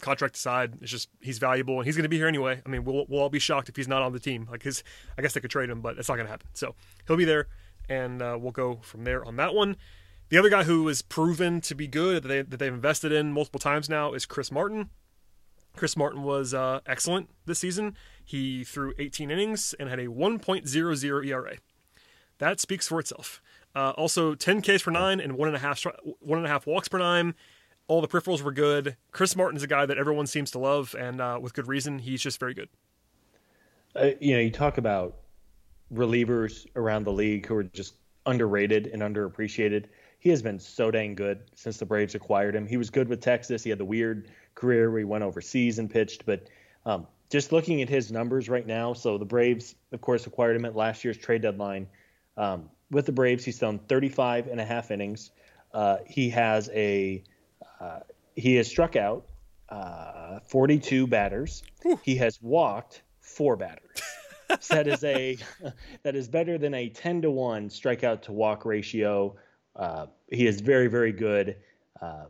contract 0.00 0.36
aside, 0.36 0.78
it's 0.80 0.90
just 0.90 1.08
he's 1.20 1.38
valuable 1.38 1.78
and 1.78 1.86
he's 1.86 1.96
going 1.96 2.04
to 2.04 2.08
be 2.08 2.16
here 2.16 2.26
anyway. 2.26 2.60
I 2.64 2.68
mean, 2.68 2.84
we'll 2.84 3.06
we'll 3.08 3.20
all 3.20 3.28
be 3.28 3.38
shocked 3.38 3.68
if 3.68 3.76
he's 3.76 3.88
not 3.88 4.02
on 4.02 4.12
the 4.12 4.20
team. 4.20 4.48
Like 4.50 4.62
his, 4.62 4.82
I 5.16 5.22
guess 5.22 5.34
they 5.34 5.40
could 5.40 5.50
trade 5.50 5.70
him, 5.70 5.80
but 5.80 5.98
it's 5.98 6.08
not 6.08 6.16
going 6.16 6.26
to 6.26 6.30
happen. 6.30 6.48
So 6.52 6.74
he'll 7.06 7.16
be 7.16 7.24
there, 7.24 7.46
and 7.88 8.22
uh, 8.22 8.36
we'll 8.40 8.52
go 8.52 8.80
from 8.82 9.04
there 9.04 9.24
on 9.24 9.36
that 9.36 9.54
one. 9.54 9.76
The 10.30 10.38
other 10.38 10.48
guy 10.48 10.62
who 10.62 10.88
is 10.88 11.02
proven 11.02 11.60
to 11.62 11.74
be 11.74 11.88
good 11.88 12.22
that, 12.22 12.28
they, 12.28 12.42
that 12.42 12.58
they've 12.58 12.72
invested 12.72 13.10
in 13.10 13.32
multiple 13.32 13.58
times 13.58 13.88
now 13.88 14.12
is 14.12 14.26
Chris 14.26 14.52
Martin. 14.52 14.90
Chris 15.76 15.96
Martin 15.96 16.22
was 16.22 16.54
uh, 16.54 16.80
excellent 16.86 17.30
this 17.46 17.58
season. 17.58 17.96
He 18.24 18.62
threw 18.62 18.92
18 18.98 19.30
innings 19.30 19.74
and 19.80 19.88
had 19.88 19.98
a 19.98 20.06
1.00 20.06 21.26
ERA. 21.26 21.56
That 22.38 22.60
speaks 22.60 22.86
for 22.86 23.00
itself. 23.00 23.42
Uh, 23.74 23.90
also, 23.90 24.34
10 24.34 24.62
Ks 24.62 24.82
per 24.82 24.90
nine 24.90 25.20
and 25.20 25.36
one 25.36 25.48
and 25.48 25.56
a 25.56 25.60
half 25.60 25.84
one 26.20 26.38
and 26.38 26.46
a 26.46 26.50
half 26.50 26.66
walks 26.66 26.88
per 26.88 26.98
nine 26.98 27.34
all 27.90 28.00
the 28.00 28.06
peripherals 28.06 28.40
were 28.40 28.52
good. 28.52 28.96
Chris 29.10 29.34
Martin's 29.34 29.64
a 29.64 29.66
guy 29.66 29.84
that 29.84 29.98
everyone 29.98 30.28
seems 30.28 30.52
to 30.52 30.60
love, 30.60 30.94
and 30.96 31.20
uh, 31.20 31.40
with 31.42 31.54
good 31.54 31.66
reason. 31.66 31.98
He's 31.98 32.22
just 32.22 32.38
very 32.38 32.54
good. 32.54 32.68
Uh, 33.96 34.10
you 34.20 34.34
know, 34.34 34.40
you 34.40 34.52
talk 34.52 34.78
about 34.78 35.16
relievers 35.92 36.68
around 36.76 37.02
the 37.02 37.12
league 37.12 37.46
who 37.46 37.56
are 37.56 37.64
just 37.64 37.94
underrated 38.26 38.86
and 38.86 39.02
underappreciated. 39.02 39.86
He 40.20 40.30
has 40.30 40.40
been 40.40 40.60
so 40.60 40.92
dang 40.92 41.16
good 41.16 41.40
since 41.56 41.78
the 41.78 41.84
Braves 41.84 42.14
acquired 42.14 42.54
him. 42.54 42.64
He 42.64 42.76
was 42.76 42.90
good 42.90 43.08
with 43.08 43.20
Texas. 43.20 43.64
He 43.64 43.70
had 43.70 43.80
the 43.80 43.84
weird 43.84 44.30
career 44.54 44.88
where 44.88 45.00
he 45.00 45.04
went 45.04 45.24
overseas 45.24 45.80
and 45.80 45.90
pitched, 45.90 46.24
but 46.24 46.46
um, 46.86 47.08
just 47.28 47.50
looking 47.50 47.82
at 47.82 47.88
his 47.88 48.12
numbers 48.12 48.48
right 48.48 48.68
now, 48.68 48.92
so 48.92 49.18
the 49.18 49.24
Braves, 49.24 49.74
of 49.90 50.00
course, 50.00 50.28
acquired 50.28 50.54
him 50.54 50.64
at 50.64 50.76
last 50.76 51.02
year's 51.02 51.18
trade 51.18 51.42
deadline. 51.42 51.88
Um, 52.36 52.70
with 52.92 53.06
the 53.06 53.12
Braves, 53.12 53.44
he's 53.44 53.58
thrown 53.58 53.80
35 53.80 54.46
and 54.46 54.60
a 54.60 54.64
half 54.64 54.92
innings. 54.92 55.32
Uh, 55.74 55.98
he 56.06 56.30
has 56.30 56.70
a 56.72 57.24
uh, 57.80 58.00
he 58.36 58.54
has 58.56 58.68
struck 58.68 58.96
out 58.96 59.26
uh, 59.68 60.40
42 60.48 61.06
batters. 61.06 61.62
Whew. 61.82 61.98
He 62.02 62.16
has 62.16 62.40
walked 62.42 63.02
four 63.20 63.56
batters. 63.56 64.02
so 64.60 64.74
that 64.74 64.86
is 64.86 65.04
a 65.04 65.38
that 66.02 66.16
is 66.16 66.28
better 66.28 66.58
than 66.58 66.74
a 66.74 66.88
10 66.88 67.22
to 67.22 67.30
1 67.30 67.68
strikeout 67.68 68.22
to 68.22 68.32
walk 68.32 68.64
ratio. 68.64 69.36
Uh, 69.76 70.06
he 70.30 70.46
is 70.46 70.60
very 70.60 70.88
very 70.88 71.12
good. 71.12 71.56
Uh, 72.00 72.24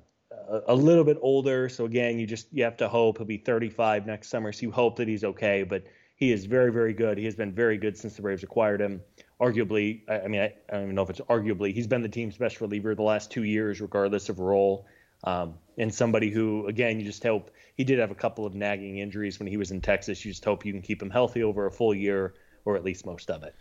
a, 0.49 0.61
a, 0.69 0.75
little 0.75 1.05
bit 1.05 1.17
older, 1.23 1.69
so 1.69 1.85
again, 1.85 2.19
you 2.19 2.27
just 2.27 2.49
you 2.53 2.65
have 2.65 2.77
to 2.77 2.89
hope 2.89 3.19
he'll 3.19 3.27
be 3.27 3.39
35 3.39 4.07
next 4.07 4.29
summer. 4.29 4.53
So 4.53 4.63
you 4.63 4.71
hope 4.71 4.97
that 4.97 5.09
he's 5.09 5.25
okay, 5.25 5.63
but 5.63 5.85
he 6.17 6.33
is 6.33 6.45
very 6.45 6.73
very 6.73 6.93
good. 6.93 7.17
He 7.17 7.25
has 7.25 7.35
been 7.35 7.53
very 7.53 7.79
good 7.79 7.97
since 7.97 8.15
the 8.15 8.23
Braves 8.23 8.43
acquired 8.43 8.81
him. 8.81 9.01
Arguably, 9.41 10.03
I, 10.09 10.21
I 10.21 10.29
mean, 10.29 10.43
I, 10.43 10.53
I, 10.69 10.73
don't 10.73 10.83
even 10.83 10.95
know 10.95 11.03
if 11.03 11.11
it's 11.11 11.21
arguably. 11.23 11.73
He's 11.73 11.87
been 11.87 12.03
the 12.03 12.09
team's 12.09 12.37
best 12.37 12.61
reliever 12.61 12.95
the 12.95 13.03
last 13.03 13.31
two 13.31 13.45
years, 13.45 13.81
regardless 13.81 14.29
of 14.29 14.39
role. 14.39 14.87
Um, 15.25 15.55
and 15.79 15.93
somebody 15.93 16.31
who, 16.31 16.67
again, 16.67 16.99
you 16.99 17.07
just 17.07 17.23
hope 17.23 17.51
he 17.77 17.85
did 17.85 17.99
have 17.99 18.11
a 18.11 18.15
couple 18.15 18.47
of 18.47 18.55
nagging 18.55 18.99
injuries 18.99 19.39
when 19.39 19.47
he 19.47 19.57
was 19.57 19.71
in 19.71 19.81
Texas. 19.81 20.25
You 20.25 20.33
just 20.33 20.45
hope 20.45 20.65
you 20.65 20.73
can 20.73 20.83
keep 20.83 21.03
him 21.03 21.11
healthy 21.11 21.43
over 21.43 21.67
a 21.67 21.71
full 21.71 21.95
year 21.95 22.35
or 22.65 22.77
at 22.77 22.85
least 22.85 23.07
most 23.07 23.31
of 23.31 23.43
it. 23.43 23.55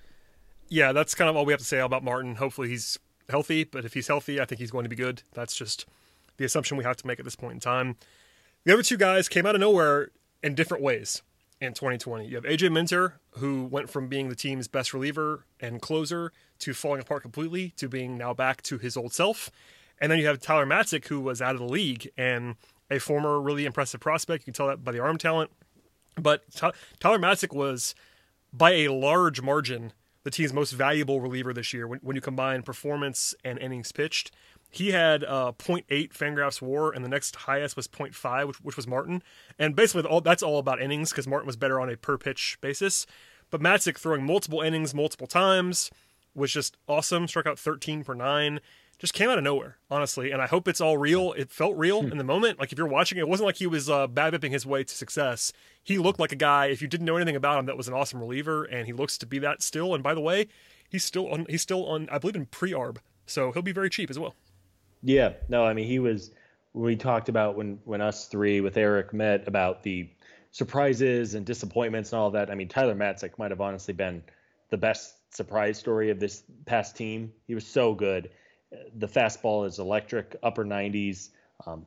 Yeah, 0.68 0.92
that's 0.92 1.16
kind 1.16 1.30
of 1.30 1.36
all 1.36 1.46
we 1.46 1.54
have 1.54 1.60
to 1.60 1.66
say 1.66 1.80
about 1.80 2.04
Martin. 2.04 2.36
Hopefully 2.36 2.70
he's 2.70 3.00
healthy, 3.30 3.64
but 3.64 3.86
if 3.86 3.94
he's 3.94 4.08
healthy, 4.08 4.40
I 4.40 4.46
think 4.46 4.60
he's 4.60 4.72
going 4.72 4.84
to 4.84 4.90
be 4.90 4.96
good. 4.96 5.24
That's 5.34 5.56
just 5.56 5.86
the 6.38 6.46
assumption 6.46 6.78
we 6.78 6.84
have 6.84 6.98
to 6.98 7.08
make 7.08 7.20
at 7.20 7.26
this 7.26 7.36
point 7.36 7.54
in 7.54 7.60
time. 7.60 7.98
The 8.66 8.74
other 8.74 8.84
two 8.84 8.98
guys 8.98 9.30
came 9.30 9.46
out 9.46 9.56
of 9.56 9.62
nowhere 9.62 10.12
in 10.44 10.56
different 10.56 10.84
ways 10.84 11.22
in 11.62 11.74
2020. 11.74 12.28
You 12.28 12.36
have 12.36 12.46
AJ 12.46 12.72
Minter, 12.72 13.20
who 13.38 13.66
went 13.66 13.90
from 13.90 14.08
being 14.08 14.30
the 14.30 14.36
team's 14.36 14.68
best 14.68 14.94
reliever 14.94 15.46
and 15.60 15.82
closer 15.82 16.32
to 16.60 16.74
falling 16.74 17.02
apart 17.02 17.22
completely 17.22 17.70
to 17.78 17.88
being 17.88 18.18
now 18.18 18.34
back 18.34 18.62
to 18.64 18.78
his 18.78 18.96
old 18.96 19.14
self. 19.14 19.50
And 20.02 20.12
then 20.12 20.20
you 20.20 20.28
have 20.28 20.40
Tyler 20.40 20.66
Matzek, 20.66 21.08
who 21.08 21.20
was 21.20 21.42
out 21.42 21.56
of 21.56 21.60
the 21.60 21.68
league 21.68 22.10
and 22.18 22.56
a 22.90 23.00
former 23.00 23.40
really 23.40 23.66
impressive 23.66 24.00
prospect. 24.00 24.44
You 24.44 24.46
can 24.46 24.54
tell 24.54 24.68
that 24.68 24.84
by 24.84 24.92
the 24.92 25.00
arm 25.00 25.18
talent. 25.18 25.52
But 26.16 26.44
Tyler 27.00 27.20
Matzek 27.20 27.54
was, 27.54 27.96
by 28.52 28.72
a 28.72 28.90
large 28.90 29.42
margin, 29.42 29.94
the 30.24 30.32
team's 30.32 30.54
most 30.54 30.72
valuable 30.72 31.22
reliever 31.22 31.54
this 31.54 31.74
year 31.74 31.88
when, 31.88 32.00
when 32.00 32.16
you 32.16 32.22
combine 32.22 32.62
performance 32.64 33.34
and 33.44 33.60
innings 33.60 33.92
pitched. 33.92 34.32
He 34.72 34.92
had 34.92 35.24
uh, 35.24 35.54
0.8 35.58 36.14
Fangraphs 36.14 36.62
WAR, 36.62 36.92
and 36.92 37.04
the 37.04 37.10
next 37.10 37.36
highest 37.36 37.76
was 37.76 37.88
0.5, 37.88 38.48
which, 38.48 38.62
which 38.62 38.78
was 38.78 38.88
Martin. 38.88 39.24
And 39.58 39.76
basically, 39.76 40.08
all, 40.08 40.22
that's 40.22 40.44
all 40.44 40.60
about 40.60 40.82
innings 40.82 41.10
because 41.10 41.28
Martin 41.28 41.48
was 41.48 41.56
better 41.56 41.80
on 41.80 41.90
a 41.90 41.98
per 41.98 42.18
pitch 42.18 42.58
basis. 42.62 43.08
But 43.50 43.62
Matzek 43.62 43.98
throwing 43.98 44.26
multiple 44.26 44.62
innings 44.62 44.94
multiple 44.94 45.26
times 45.26 45.90
was 46.36 46.52
just 46.52 46.78
awesome. 46.88 47.28
Struck 47.28 47.48
out 47.48 47.58
13 47.58 48.04
per 48.04 48.14
nine 48.14 48.60
just 49.00 49.14
came 49.14 49.30
out 49.30 49.38
of 49.38 49.44
nowhere, 49.44 49.78
honestly. 49.90 50.30
And 50.30 50.42
I 50.42 50.48
hope 50.48 50.68
it's 50.68 50.82
all 50.82 50.98
real. 50.98 51.32
It 51.34 51.52
felt 51.52 51.76
real 51.78 52.04
hmm. 52.04 52.12
in 52.12 52.18
the 52.18 52.24
moment. 52.24 52.60
Like 52.60 52.72
if 52.72 52.78
you're 52.78 52.88
watching 52.88 53.18
it, 53.18 53.22
it 53.22 53.30
wasn't 53.30 53.48
like 53.48 53.56
he 53.56 53.66
was 53.66 53.90
uh, 53.90 54.06
bad 54.08 54.34
bipping 54.34 54.52
his 54.52 54.66
way 54.66 54.84
to 54.84 54.94
success. 54.94 55.52
He 55.82 55.98
looked 55.98 56.20
like 56.20 56.34
a 56.34 56.36
guy. 56.36 56.68
If 56.68 56.82
you 56.82 56.88
didn't 56.88 57.06
know 57.06 57.16
anything 57.16 57.38
about 57.38 57.60
him, 57.60 57.66
that 57.66 57.78
was 57.78 57.88
an 57.88 57.94
awesome 57.94 58.20
reliever, 58.20 58.66
and 58.66 58.86
he 58.86 58.94
looks 58.94 59.18
to 59.20 59.26
be 59.26 59.40
that 59.40 59.64
still. 59.64 59.96
And 59.96 60.04
by 60.04 60.14
the 60.14 60.22
way, 60.22 60.50
he's 60.90 61.06
still 61.06 61.30
on. 61.30 61.46
He's 61.50 61.62
still 61.62 61.86
on. 61.88 62.10
I 62.12 62.18
believe 62.18 62.36
in 62.36 62.46
pre-arb, 62.46 62.98
so 63.26 63.52
he'll 63.54 63.64
be 63.64 63.72
very 63.72 63.90
cheap 63.90 64.10
as 64.10 64.20
well. 64.20 64.36
Yeah. 65.02 65.34
No, 65.48 65.66
I 65.66 65.74
mean 65.74 65.88
he 65.88 66.00
was. 66.00 66.32
We 66.74 66.96
talked 66.98 67.30
about 67.30 67.56
when 67.56 67.80
when 67.86 68.02
us 68.02 68.28
three 68.28 68.60
with 68.60 68.78
Eric 68.78 69.14
met 69.14 69.48
about 69.48 69.82
the 69.82 70.10
surprises 70.52 71.36
and 71.36 71.46
disappointments 71.46 72.12
and 72.12 72.20
all 72.20 72.32
that. 72.32 72.52
I 72.52 72.56
mean 72.56 72.68
Tyler 72.68 72.96
Matzek 72.96 73.38
might 73.38 73.52
have 73.52 73.62
honestly 73.62 73.94
been 73.94 74.22
the 74.70 74.78
best 74.78 75.16
surprise 75.34 75.78
story 75.78 76.10
of 76.10 76.20
this 76.20 76.44
past 76.66 76.98
team. 76.98 77.32
He 77.48 77.56
was 77.56 77.66
so 77.66 77.94
good 77.94 78.30
the 78.96 79.08
fastball 79.08 79.66
is 79.66 79.80
electric, 79.80 80.36
upper 80.44 80.66
90s. 80.66 81.30
Um, 81.66 81.86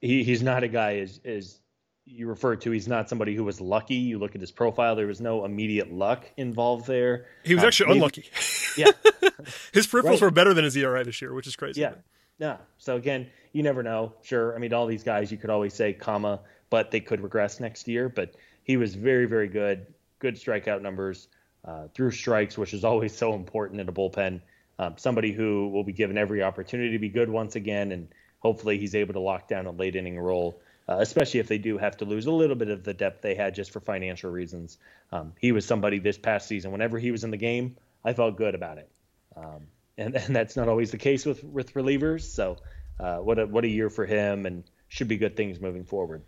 he, 0.00 0.22
he's 0.24 0.42
not 0.42 0.62
a 0.62 0.68
guy 0.68 0.98
as, 0.98 1.20
as 1.24 1.60
you 2.04 2.26
referred 2.26 2.60
to. 2.62 2.70
He's 2.70 2.88
not 2.88 3.08
somebody 3.08 3.34
who 3.34 3.44
was 3.44 3.60
lucky. 3.60 3.94
You 3.94 4.18
look 4.18 4.34
at 4.34 4.40
his 4.40 4.50
profile; 4.50 4.96
there 4.96 5.06
was 5.06 5.20
no 5.20 5.44
immediate 5.44 5.92
luck 5.92 6.30
involved 6.36 6.86
there. 6.86 7.26
He 7.44 7.54
was 7.54 7.62
um, 7.62 7.68
actually 7.68 7.86
maybe, 7.88 7.98
unlucky. 7.98 8.30
Yeah, 8.76 8.90
his 9.72 9.86
peripherals 9.86 10.04
right. 10.04 10.20
were 10.22 10.30
better 10.30 10.54
than 10.54 10.64
his 10.64 10.76
ERA 10.76 11.04
this 11.04 11.20
year, 11.20 11.34
which 11.34 11.46
is 11.46 11.56
crazy. 11.56 11.80
Yeah, 11.80 11.94
yeah. 12.38 12.58
So 12.78 12.96
again, 12.96 13.28
you 13.52 13.62
never 13.62 13.82
know. 13.82 14.12
Sure, 14.22 14.54
I 14.54 14.58
mean, 14.58 14.72
all 14.72 14.86
these 14.86 15.02
guys 15.02 15.30
you 15.30 15.38
could 15.38 15.50
always 15.50 15.74
say 15.74 15.92
comma, 15.92 16.40
but 16.70 16.90
they 16.90 17.00
could 17.00 17.20
regress 17.20 17.60
next 17.60 17.88
year. 17.88 18.08
But 18.08 18.34
he 18.62 18.76
was 18.76 18.94
very, 18.94 19.26
very 19.26 19.48
good. 19.48 19.86
Good 20.20 20.34
strikeout 20.34 20.82
numbers, 20.82 21.28
uh, 21.64 21.88
through 21.94 22.10
strikes, 22.10 22.58
which 22.58 22.74
is 22.74 22.84
always 22.84 23.16
so 23.16 23.34
important 23.34 23.80
in 23.80 23.88
a 23.88 23.92
bullpen 23.92 24.40
um, 24.78 24.94
somebody 24.96 25.32
who 25.32 25.68
will 25.68 25.84
be 25.84 25.92
given 25.92 26.16
every 26.16 26.42
opportunity 26.42 26.92
to 26.92 26.98
be 26.98 27.08
good 27.08 27.28
once 27.28 27.56
again, 27.56 27.92
and 27.92 28.08
hopefully 28.40 28.78
he's 28.78 28.94
able 28.94 29.14
to 29.14 29.20
lock 29.20 29.48
down 29.48 29.66
a 29.66 29.70
late 29.70 29.96
inning 29.96 30.18
role, 30.18 30.60
uh, 30.88 30.98
especially 31.00 31.40
if 31.40 31.48
they 31.48 31.58
do 31.58 31.78
have 31.78 31.96
to 31.98 32.04
lose 32.04 32.26
a 32.26 32.32
little 32.32 32.56
bit 32.56 32.68
of 32.68 32.84
the 32.84 32.94
depth 32.94 33.22
they 33.22 33.34
had 33.34 33.54
just 33.54 33.70
for 33.70 33.80
financial 33.80 34.30
reasons. 34.30 34.78
Um, 35.10 35.32
he 35.40 35.52
was 35.52 35.66
somebody 35.66 35.98
this 35.98 36.18
past 36.18 36.48
season, 36.48 36.70
whenever 36.72 36.98
he 36.98 37.10
was 37.10 37.24
in 37.24 37.30
the 37.30 37.36
game, 37.36 37.76
I 38.04 38.12
felt 38.12 38.36
good 38.36 38.54
about 38.54 38.78
it. 38.78 38.88
Um, 39.36 39.66
and, 39.96 40.14
and 40.16 40.34
that's 40.34 40.56
not 40.56 40.68
always 40.68 40.90
the 40.90 40.98
case 40.98 41.26
with, 41.26 41.42
with 41.44 41.74
relievers. 41.74 42.22
So 42.22 42.56
uh, 43.00 43.18
what 43.18 43.38
a 43.38 43.46
what 43.46 43.64
a 43.64 43.68
year 43.68 43.90
for 43.90 44.06
him, 44.06 44.46
and 44.46 44.64
should 44.88 45.08
be 45.08 45.16
good 45.16 45.36
things 45.36 45.60
moving 45.60 45.84
forward. 45.84 46.22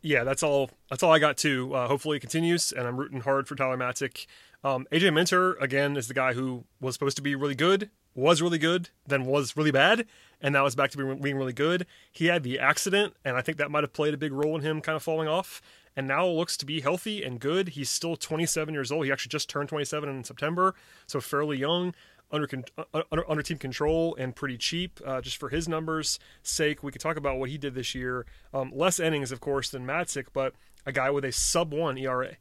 Yeah, 0.00 0.24
that's 0.24 0.42
all. 0.42 0.70
That's 0.90 1.02
all 1.02 1.12
I 1.12 1.18
got 1.18 1.36
too. 1.36 1.74
Uh, 1.74 1.88
hopefully 1.88 2.16
it 2.16 2.20
continues, 2.20 2.72
and 2.72 2.86
I'm 2.86 2.96
rooting 2.96 3.20
hard 3.20 3.48
for 3.48 3.54
Tyler 3.54 3.76
Matzek. 3.76 4.26
Um, 4.64 4.86
AJ 4.90 5.12
Minter 5.12 5.54
again 5.54 5.96
is 5.96 6.08
the 6.08 6.14
guy 6.14 6.32
who 6.32 6.64
was 6.80 6.94
supposed 6.94 7.16
to 7.16 7.22
be 7.22 7.34
really 7.34 7.54
good, 7.54 7.90
was 8.14 8.42
really 8.42 8.58
good, 8.58 8.90
then 9.06 9.24
was 9.24 9.56
really 9.56 9.70
bad, 9.70 10.06
and 10.40 10.52
now 10.52 10.66
is 10.66 10.74
back 10.74 10.90
to 10.90 11.16
being 11.16 11.36
really 11.36 11.52
good. 11.52 11.86
He 12.10 12.26
had 12.26 12.42
the 12.42 12.58
accident, 12.58 13.14
and 13.24 13.36
I 13.36 13.40
think 13.40 13.58
that 13.58 13.70
might 13.70 13.84
have 13.84 13.92
played 13.92 14.14
a 14.14 14.18
big 14.18 14.32
role 14.32 14.56
in 14.56 14.62
him 14.62 14.80
kind 14.80 14.96
of 14.96 15.02
falling 15.02 15.28
off. 15.28 15.62
And 15.94 16.06
now 16.06 16.26
looks 16.26 16.56
to 16.58 16.66
be 16.66 16.80
healthy 16.80 17.24
and 17.24 17.40
good. 17.40 17.70
He's 17.70 17.90
still 17.90 18.14
27 18.16 18.72
years 18.72 18.92
old. 18.92 19.04
He 19.04 19.10
actually 19.10 19.30
just 19.30 19.48
turned 19.48 19.68
27 19.68 20.08
in 20.08 20.22
September, 20.22 20.74
so 21.06 21.20
fairly 21.20 21.58
young. 21.58 21.94
Under, 22.30 22.46
uh, 22.76 23.02
under, 23.10 23.28
under 23.28 23.42
team 23.42 23.56
control 23.56 24.14
and 24.16 24.36
pretty 24.36 24.58
cheap. 24.58 25.00
Uh, 25.04 25.22
just 25.22 25.38
for 25.38 25.48
his 25.48 25.66
numbers' 25.66 26.18
sake, 26.42 26.82
we 26.82 26.92
could 26.92 27.00
talk 27.00 27.16
about 27.16 27.38
what 27.38 27.48
he 27.48 27.56
did 27.56 27.74
this 27.74 27.94
year. 27.94 28.26
Um, 28.52 28.70
less 28.74 29.00
innings, 29.00 29.32
of 29.32 29.40
course, 29.40 29.70
than 29.70 29.86
Matzek, 29.86 30.26
but 30.34 30.54
a 30.84 30.92
guy 30.92 31.10
with 31.10 31.24
a 31.24 31.32
sub 31.32 31.72
one 31.72 31.96
ERA. 31.96 32.36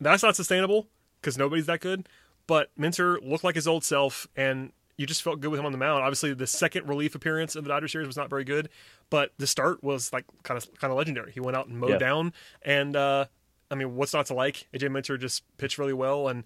That's 0.00 0.22
not 0.22 0.34
sustainable 0.34 0.88
because 1.20 1.38
nobody's 1.38 1.66
that 1.66 1.80
good. 1.80 2.08
But 2.46 2.70
Minter 2.76 3.20
looked 3.20 3.44
like 3.44 3.54
his 3.54 3.68
old 3.68 3.84
self, 3.84 4.26
and 4.36 4.72
you 4.96 5.06
just 5.06 5.22
felt 5.22 5.40
good 5.40 5.50
with 5.50 5.60
him 5.60 5.66
on 5.66 5.72
the 5.72 5.78
mound. 5.78 6.02
Obviously, 6.02 6.34
the 6.34 6.46
second 6.46 6.88
relief 6.88 7.14
appearance 7.14 7.54
in 7.54 7.62
the 7.62 7.68
Dodgers 7.68 7.92
series 7.92 8.06
was 8.06 8.16
not 8.16 8.30
very 8.30 8.44
good, 8.44 8.68
but 9.10 9.32
the 9.38 9.46
start 9.46 9.82
was 9.84 10.12
like 10.12 10.24
kind 10.42 10.56
of 10.56 10.66
kind 10.78 10.90
of 10.90 10.96
legendary. 10.96 11.32
He 11.32 11.40
went 11.40 11.56
out 11.56 11.68
and 11.68 11.78
mowed 11.78 11.90
yeah. 11.90 11.98
down, 11.98 12.32
and 12.62 12.96
uh, 12.96 13.26
I 13.70 13.74
mean, 13.74 13.96
what's 13.96 14.14
not 14.14 14.26
to 14.26 14.34
like? 14.34 14.66
AJ 14.74 14.90
Minter 14.90 15.16
just 15.16 15.44
pitched 15.58 15.78
really 15.78 15.92
well, 15.92 16.28
and 16.28 16.44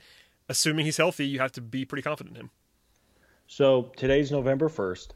assuming 0.49 0.85
he's 0.85 0.97
healthy, 0.97 1.27
you 1.27 1.39
have 1.39 1.53
to 1.53 1.61
be 1.61 1.85
pretty 1.85 2.03
confident 2.03 2.37
in 2.37 2.43
him. 2.43 2.51
So 3.47 3.93
today's 3.97 4.31
November 4.33 4.68
first. 4.68 5.14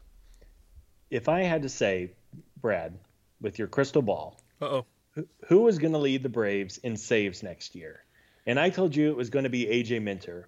If 1.09 1.29
I 1.29 1.41
had 1.41 1.61
to 1.61 1.69
say, 1.69 2.11
Brad, 2.61 2.97
with 3.39 3.57
your 3.57 3.67
crystal 3.67 4.01
ball, 4.01 4.39
oh, 4.61 4.85
who 5.47 5.67
is 5.67 5.79
going 5.79 5.93
to 5.93 5.99
lead 5.99 6.23
the 6.23 6.29
Braves 6.29 6.77
in 6.79 6.97
saves 6.97 7.43
next 7.43 7.75
year? 7.75 8.03
And 8.47 8.57
I 8.59 8.69
told 8.69 8.95
you 8.95 9.09
it 9.09 9.17
was 9.17 9.29
going 9.29 9.43
to 9.43 9.49
be 9.49 9.65
AJ 9.65 10.01
Minter. 10.01 10.47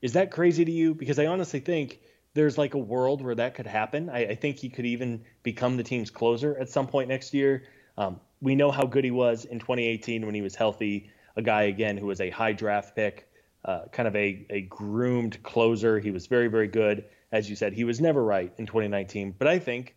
Is 0.00 0.14
that 0.14 0.30
crazy 0.30 0.64
to 0.64 0.70
you? 0.72 0.94
Because 0.94 1.18
I 1.18 1.26
honestly 1.26 1.60
think 1.60 2.00
there's 2.32 2.56
like 2.56 2.74
a 2.74 2.78
world 2.78 3.22
where 3.22 3.34
that 3.34 3.54
could 3.54 3.66
happen. 3.66 4.08
I, 4.08 4.28
I 4.28 4.34
think 4.36 4.58
he 4.58 4.68
could 4.68 4.86
even 4.86 5.24
become 5.42 5.76
the 5.76 5.82
team's 5.82 6.10
closer 6.10 6.56
at 6.58 6.70
some 6.70 6.86
point 6.86 7.08
next 7.08 7.34
year. 7.34 7.64
Um, 7.98 8.20
we 8.40 8.54
know 8.54 8.70
how 8.70 8.86
good 8.86 9.04
he 9.04 9.10
was 9.10 9.44
in 9.44 9.58
2018 9.58 10.24
when 10.24 10.34
he 10.34 10.40
was 10.40 10.54
healthy. 10.54 11.10
A 11.36 11.42
guy 11.42 11.62
again 11.62 11.96
who 11.96 12.06
was 12.06 12.20
a 12.20 12.30
high 12.30 12.52
draft 12.52 12.94
pick, 12.94 13.28
uh, 13.64 13.82
kind 13.92 14.06
of 14.06 14.14
a, 14.14 14.46
a 14.48 14.62
groomed 14.62 15.42
closer. 15.42 15.98
He 15.98 16.12
was 16.12 16.28
very 16.28 16.46
very 16.46 16.68
good. 16.68 17.04
As 17.32 17.50
you 17.50 17.56
said, 17.56 17.72
he 17.72 17.84
was 17.84 18.00
never 18.00 18.22
right 18.22 18.52
in 18.58 18.66
2019. 18.66 19.34
But 19.38 19.48
I 19.48 19.58
think, 19.58 19.96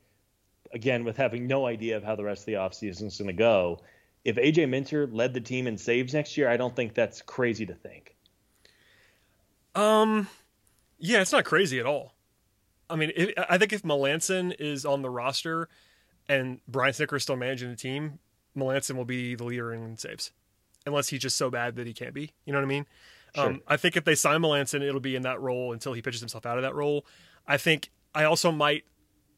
again, 0.72 1.04
with 1.04 1.18
having 1.18 1.48
no 1.48 1.66
idea 1.66 1.98
of 1.98 2.04
how 2.04 2.16
the 2.16 2.24
rest 2.24 2.42
of 2.42 2.46
the 2.48 2.54
offseason 2.54 3.08
is 3.08 3.18
going 3.18 3.28
to 3.28 3.34
go, 3.34 3.80
if 4.24 4.38
AJ 4.38 4.70
Minter 4.70 5.08
led 5.08 5.34
the 5.34 5.42
team 5.42 5.68
in 5.68 5.78
saves 5.78 6.14
next 6.14 6.38
year, 6.38 6.50
I 6.50 6.58
don't 6.58 6.76
think 6.76 6.94
that's 6.94 7.22
crazy 7.22 7.66
to 7.66 7.74
think. 7.74 8.16
Um, 9.76 10.28
yeah, 10.98 11.22
it's 11.22 11.32
not 11.32 11.46
crazy 11.46 11.80
at 11.80 11.86
all. 11.86 12.14
I 12.90 12.96
mean, 12.96 13.12
if, 13.16 13.34
I 13.50 13.58
think 13.58 13.74
if 13.74 13.84
Melancon 13.84 14.56
is 14.60 14.86
on 14.86 15.02
the 15.02 15.10
roster 15.10 15.68
and 16.30 16.60
Brian 16.68 16.94
Snitker 16.94 17.18
is 17.18 17.24
still 17.24 17.36
managing 17.36 17.70
the 17.70 17.76
team, 17.76 18.20
Melancon 18.56 18.96
will 18.96 19.06
be 19.06 19.36
the 19.36 19.44
leader 19.44 19.74
in 19.74 19.98
saves, 19.98 20.32
unless 20.86 21.10
he's 21.10 21.22
just 21.22 21.38
so 21.38 21.50
bad 21.50 21.76
that 21.76 21.88
he 21.88 21.94
can't 21.94 22.14
be. 22.14 22.32
You 22.46 22.54
know 22.54 22.60
what 22.60 22.66
I 22.66 22.68
mean? 22.68 22.86
Sure. 23.36 23.46
Um, 23.46 23.62
I 23.68 23.78
think 23.78 23.98
if 23.98 24.06
they 24.06 24.16
sign 24.16 24.42
Melancon, 24.42 24.82
it'll 24.82 25.00
be 25.00 25.16
in 25.16 25.24
that 25.24 25.42
role 25.42 25.74
until 25.74 25.94
he 25.94 26.02
pitches 26.02 26.22
himself 26.22 26.46
out 26.46 26.58
of 26.58 26.62
that 26.64 26.76
role. 26.76 27.06
I 27.48 27.58
think 27.58 27.90
I 28.14 28.26
also 28.26 28.52
might 28.52 28.84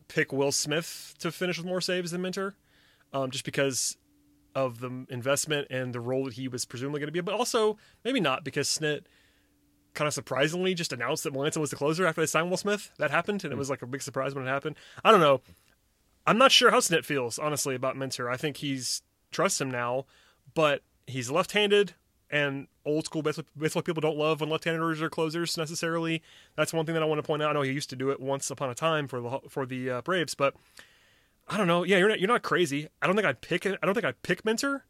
pick 0.08 0.34
Will 0.34 0.52
Smith 0.52 1.16
to 1.20 1.32
finish 1.32 1.58
with 1.58 1.66
more 1.66 1.82
saves 1.82 2.12
than 2.12 2.22
Minter, 2.22 2.56
um, 3.14 3.32
just 3.32 3.46
because 3.46 3.98
of 4.56 4.80
the 4.80 5.06
investment 5.10 5.68
and 5.70 5.94
the 5.94 6.00
role 6.00 6.26
that 6.26 6.34
he 6.34 6.48
was 6.48 6.66
presumably 6.66 7.00
going 7.00 7.08
to 7.08 7.12
be, 7.12 7.20
but 7.20 7.36
also 7.36 7.78
maybe 8.04 8.22
not 8.22 8.44
because 8.44 8.68
Snit 8.68 9.02
kind 9.94 10.08
of 10.08 10.14
surprisingly 10.14 10.74
just 10.74 10.94
announced 10.94 11.24
that 11.24 11.34
Melancon 11.34 11.58
was 11.58 11.70
the 11.70 11.76
closer 11.76 12.06
after 12.06 12.22
they 12.22 12.26
signed 12.26 12.50
Will 12.50 12.58
Smith. 12.58 12.92
That 12.98 13.12
happened, 13.12 13.44
and 13.44 13.52
it 13.52 13.58
was 13.58 13.70
like 13.70 13.82
a 13.82 13.88
big 13.88 14.02
surprise 14.02 14.34
when 14.34 14.46
it 14.46 14.50
happened. 14.50 14.76
I 15.04 15.12
don't 15.12 15.22
know. 15.22 15.42
I'm 16.26 16.38
not 16.38 16.52
sure 16.52 16.72
how 16.72 16.80
Snit 16.80 17.06
feels 17.06 17.38
honestly 17.38 17.76
about 17.76 17.98
Minter. 17.98 18.30
I 18.30 18.38
think 18.38 18.58
he's 18.58 19.02
trusts 19.32 19.60
him 19.60 19.70
now, 19.70 20.06
but 20.54 20.82
he's 21.08 21.30
left-handed, 21.30 21.94
and 22.30 22.68
old 22.86 23.06
school 23.06 23.22
baseball, 23.22 23.46
baseball 23.58 23.84
people 23.84 24.02
don't 24.02 24.18
love 24.18 24.42
when 24.42 24.50
left-handers 24.50 25.02
are 25.02 25.10
closers 25.10 25.58
necessarily. 25.58 26.22
That's 26.56 26.74
one 26.74 26.86
thing 26.86 26.96
that 26.96 27.04
I 27.04 27.06
want 27.06 27.20
to 27.20 27.28
point 27.28 27.44
out. 27.44 27.52
I 27.52 27.54
know 27.54 27.62
he 27.62 27.72
used 27.72 27.90
to 27.92 27.96
do 27.96 28.10
it 28.10 28.20
once 28.20 28.50
upon 28.50 28.70
a 28.70 28.76
time 28.76 29.08
for 29.08 29.22
the 29.22 29.40
for 29.50 29.66
the 29.66 29.90
uh, 29.90 30.02
Braves, 30.02 30.36
but 30.36 30.56
I 31.48 31.58
don't 31.58 31.68
know. 31.68 31.84
Yeah, 31.84 31.98
you're 31.98 32.10
not 32.10 32.20
you're 32.20 32.28
not 32.28 32.42
crazy. 32.42 32.88
I 33.02 33.08
don't 33.08 33.16
think 33.16 33.28
I'd 33.28 33.42
pick 33.42 33.66
it. 33.66 33.78
I 33.82 33.86
don't 33.86 33.94
think 33.94 34.06
I'd 34.06 34.22
pick 34.24 34.44
Minter. 34.46 34.86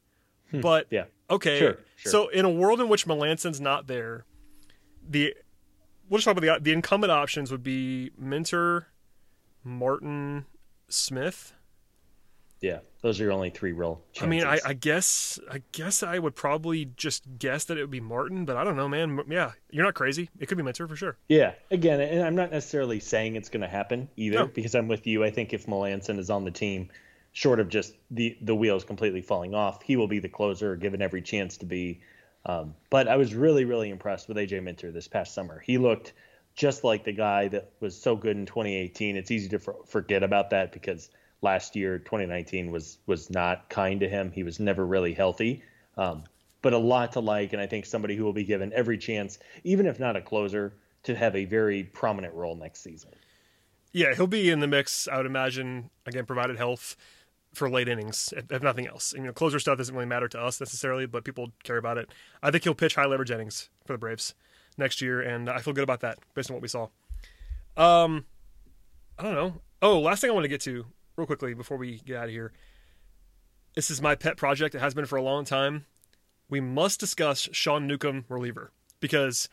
Hmm. 0.52 0.62
But 0.62 0.88
yeah, 0.90 1.06
okay. 1.30 1.60
Sure, 1.60 1.78
sure. 1.96 2.12
So 2.12 2.28
in 2.30 2.46
a 2.46 2.50
world 2.50 2.80
in 2.80 2.88
which 2.88 3.06
Melancon's 3.06 3.60
not 3.60 3.88
there, 3.88 4.26
the 5.08 5.36
we'll 6.10 6.20
just 6.20 6.26
talk 6.26 6.38
about 6.38 6.64
the 6.64 6.72
the 6.72 6.74
incumbent 6.74 7.12
options 7.12 7.52
would 7.52 7.64
be 7.64 8.12
Minter, 8.18 8.88
Martin, 9.64 10.46
Smith. 10.88 11.54
Yeah, 12.66 12.80
those 13.02 13.22
are 13.22 13.26
your 13.26 13.32
only 13.34 13.52
three 13.52 13.74
real. 13.74 14.02
Chances. 14.12 14.24
I 14.24 14.28
mean, 14.28 14.44
I, 14.44 14.60
I 14.66 14.74
guess 14.74 15.38
I 15.52 15.62
guess 15.72 16.02
I 16.02 16.18
would 16.18 16.36
probably 16.36 16.86
just 16.98 17.24
guess 17.38 17.66
that 17.66 17.78
it 17.78 17.82
would 17.82 17.92
be 17.92 18.00
Martin, 18.00 18.44
but 18.44 18.58
I 18.58 18.64
don't 18.64 18.76
know, 18.76 18.88
man. 18.88 19.22
Yeah, 19.30 19.52
you're 19.70 19.86
not 19.86 19.94
crazy. 19.94 20.32
It 20.40 20.48
could 20.48 20.58
be 20.58 20.64
Minter 20.64 20.88
for 20.88 20.96
sure. 20.96 21.16
Yeah, 21.28 21.54
again, 21.70 22.02
and 22.02 22.24
I'm 22.24 22.34
not 22.34 22.50
necessarily 22.50 23.00
saying 23.00 23.36
it's 23.36 23.50
going 23.50 23.62
to 23.62 23.68
happen 23.68 24.10
either, 24.18 24.40
No. 24.40 24.48
because 24.48 24.74
I'm 24.74 24.88
with 24.88 25.06
you. 25.06 25.24
I 25.24 25.30
think 25.30 25.54
if 25.54 25.68
Melancon 25.68 26.18
is 26.18 26.32
on 26.32 26.44
the 26.44 26.50
team, 26.50 26.90
short 27.34 27.60
of 27.60 27.70
just 27.70 27.94
the 28.10 28.36
the 28.42 28.56
wheels 28.56 28.84
completely 28.84 29.22
falling 29.22 29.54
off, 29.54 29.84
he 29.84 29.96
will 29.96 30.08
be 30.08 30.18
the 30.18 30.30
closer, 30.30 30.76
given 30.76 31.04
every 31.04 31.22
chance 31.22 31.58
to 31.58 31.68
be. 31.68 32.02
Um, 32.48 32.74
but 32.90 33.08
I 33.08 33.18
was 33.18 33.36
really, 33.36 33.66
really 33.66 33.92
impressed 33.92 34.28
with 34.28 34.38
AJ 34.38 34.64
Minter 34.64 34.92
this 34.92 35.08
past 35.08 35.36
summer. 35.36 35.60
He 35.60 35.78
looked 35.78 36.14
just 36.56 36.84
like 36.84 37.04
the 37.04 37.12
guy 37.12 37.48
that 37.50 37.74
was 37.80 37.96
so 37.96 38.16
good 38.16 38.38
in 38.38 38.48
2018. 38.48 39.16
It's 39.18 39.30
easy 39.30 39.50
to 39.50 39.60
for, 39.60 39.76
forget 39.86 40.24
about 40.24 40.50
that 40.50 40.72
because 40.72 41.12
last 41.46 41.76
year, 41.76 42.00
2019, 42.00 42.72
was 42.72 42.98
was 43.06 43.30
not 43.30 43.70
kind 43.70 44.02
to 44.02 44.10
him. 44.10 44.32
He 44.32 44.44
was 44.44 44.60
never 44.60 44.86
really 44.86 45.14
healthy. 45.14 45.64
Um, 45.96 46.24
but 46.62 46.74
a 46.74 46.78
lot 46.78 47.14
to 47.14 47.20
like, 47.20 47.54
and 47.54 47.62
I 47.62 47.68
think 47.68 47.86
somebody 47.86 48.16
who 48.16 48.26
will 48.26 48.34
be 48.34 48.44
given 48.44 48.74
every 48.74 48.98
chance, 48.98 49.38
even 49.64 49.86
if 49.86 50.00
not 50.00 50.16
a 50.16 50.22
closer, 50.22 50.74
to 51.04 51.16
have 51.16 51.36
a 51.36 51.46
very 51.46 51.84
prominent 51.84 52.34
role 52.34 52.56
next 52.56 52.82
season. 52.82 53.12
Yeah, 53.92 54.16
he'll 54.16 54.28
be 54.28 54.50
in 54.50 54.60
the 54.60 54.68
mix. 54.68 55.08
I 55.08 55.18
would 55.18 55.28
imagine 55.28 55.92
again, 56.06 56.26
provided 56.26 56.58
health 56.58 56.98
for 57.54 57.70
late 57.70 57.88
innings, 57.88 58.34
if, 58.36 58.52
if 58.52 58.64
nothing 58.64 58.88
else. 58.88 59.14
And, 59.14 59.22
you 59.22 59.28
know, 59.28 59.34
closer 59.34 59.60
stuff 59.60 59.78
doesn't 59.78 59.96
really 59.96 60.08
matter 60.08 60.28
to 60.28 60.42
us 60.42 60.60
necessarily, 60.60 61.06
but 61.06 61.24
people 61.24 61.52
care 61.64 61.78
about 61.78 61.98
it. 61.98 62.10
I 62.44 62.52
think 62.52 62.64
he'll 62.64 62.74
pitch 62.74 62.96
high 62.96 63.06
leverage 63.06 63.32
innings 63.32 63.70
for 63.86 63.94
the 63.94 64.00
Braves 64.00 64.34
next 64.78 65.02
year, 65.02 65.22
and 65.22 65.50
I 65.50 65.60
feel 65.60 65.74
good 65.74 65.84
about 65.84 66.02
that 66.02 66.18
based 66.34 66.50
on 66.50 66.56
what 66.56 66.62
we 66.62 66.68
saw. 66.68 66.88
Um, 67.78 68.26
I 69.18 69.24
don't 69.24 69.36
know. 69.36 69.54
Oh, 69.82 70.00
last 70.00 70.22
thing 70.22 70.30
I 70.30 70.34
want 70.34 70.46
to 70.46 70.50
get 70.50 70.62
to 70.62 70.86
real 71.16 71.26
quickly 71.28 71.54
before 71.54 71.78
we 71.78 72.00
get 72.00 72.18
out 72.18 72.26
of 72.26 72.32
here. 72.32 72.52
This 73.74 73.90
is 73.90 74.02
my 74.02 74.16
pet 74.16 74.38
project. 74.38 74.76
It 74.76 74.80
has 74.80 74.94
been 74.94 75.06
for 75.06 75.18
a 75.18 75.22
long 75.22 75.46
time. 75.46 75.86
We 76.50 76.60
must 76.60 77.00
discuss 77.00 77.50
Sean 77.52 77.88
Newcomb 77.88 78.26
reliever 78.30 78.72
because 79.00 79.50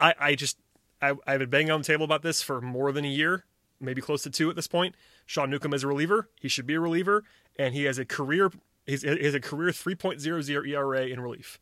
I, 0.00 0.14
I 0.18 0.34
just 0.34 0.58
I, 1.00 1.14
I've 1.26 1.40
been 1.40 1.50
banging 1.50 1.70
on 1.70 1.80
the 1.80 1.86
table 1.86 2.04
about 2.04 2.22
this 2.22 2.42
for 2.42 2.60
more 2.60 2.92
than 2.92 3.04
a 3.04 3.08
year, 3.08 3.44
maybe 3.80 4.00
close 4.00 4.22
to 4.22 4.30
two 4.30 4.50
at 4.50 4.56
this 4.56 4.66
point. 4.66 4.94
Sean 5.26 5.50
Newcomb 5.50 5.74
is 5.74 5.84
a 5.84 5.88
reliever. 5.88 6.28
He 6.40 6.48
should 6.48 6.66
be 6.66 6.74
a 6.74 6.80
reliever, 6.80 7.24
and 7.56 7.74
he 7.74 7.84
has 7.84 7.98
a 7.98 8.04
career 8.04 8.50
he's, 8.86 9.02
he 9.02 9.24
has 9.24 9.34
a 9.34 9.40
career 9.40 9.70
3.00 9.70 10.68
ERA 10.68 11.06
in 11.06 11.20
relief. 11.20 11.60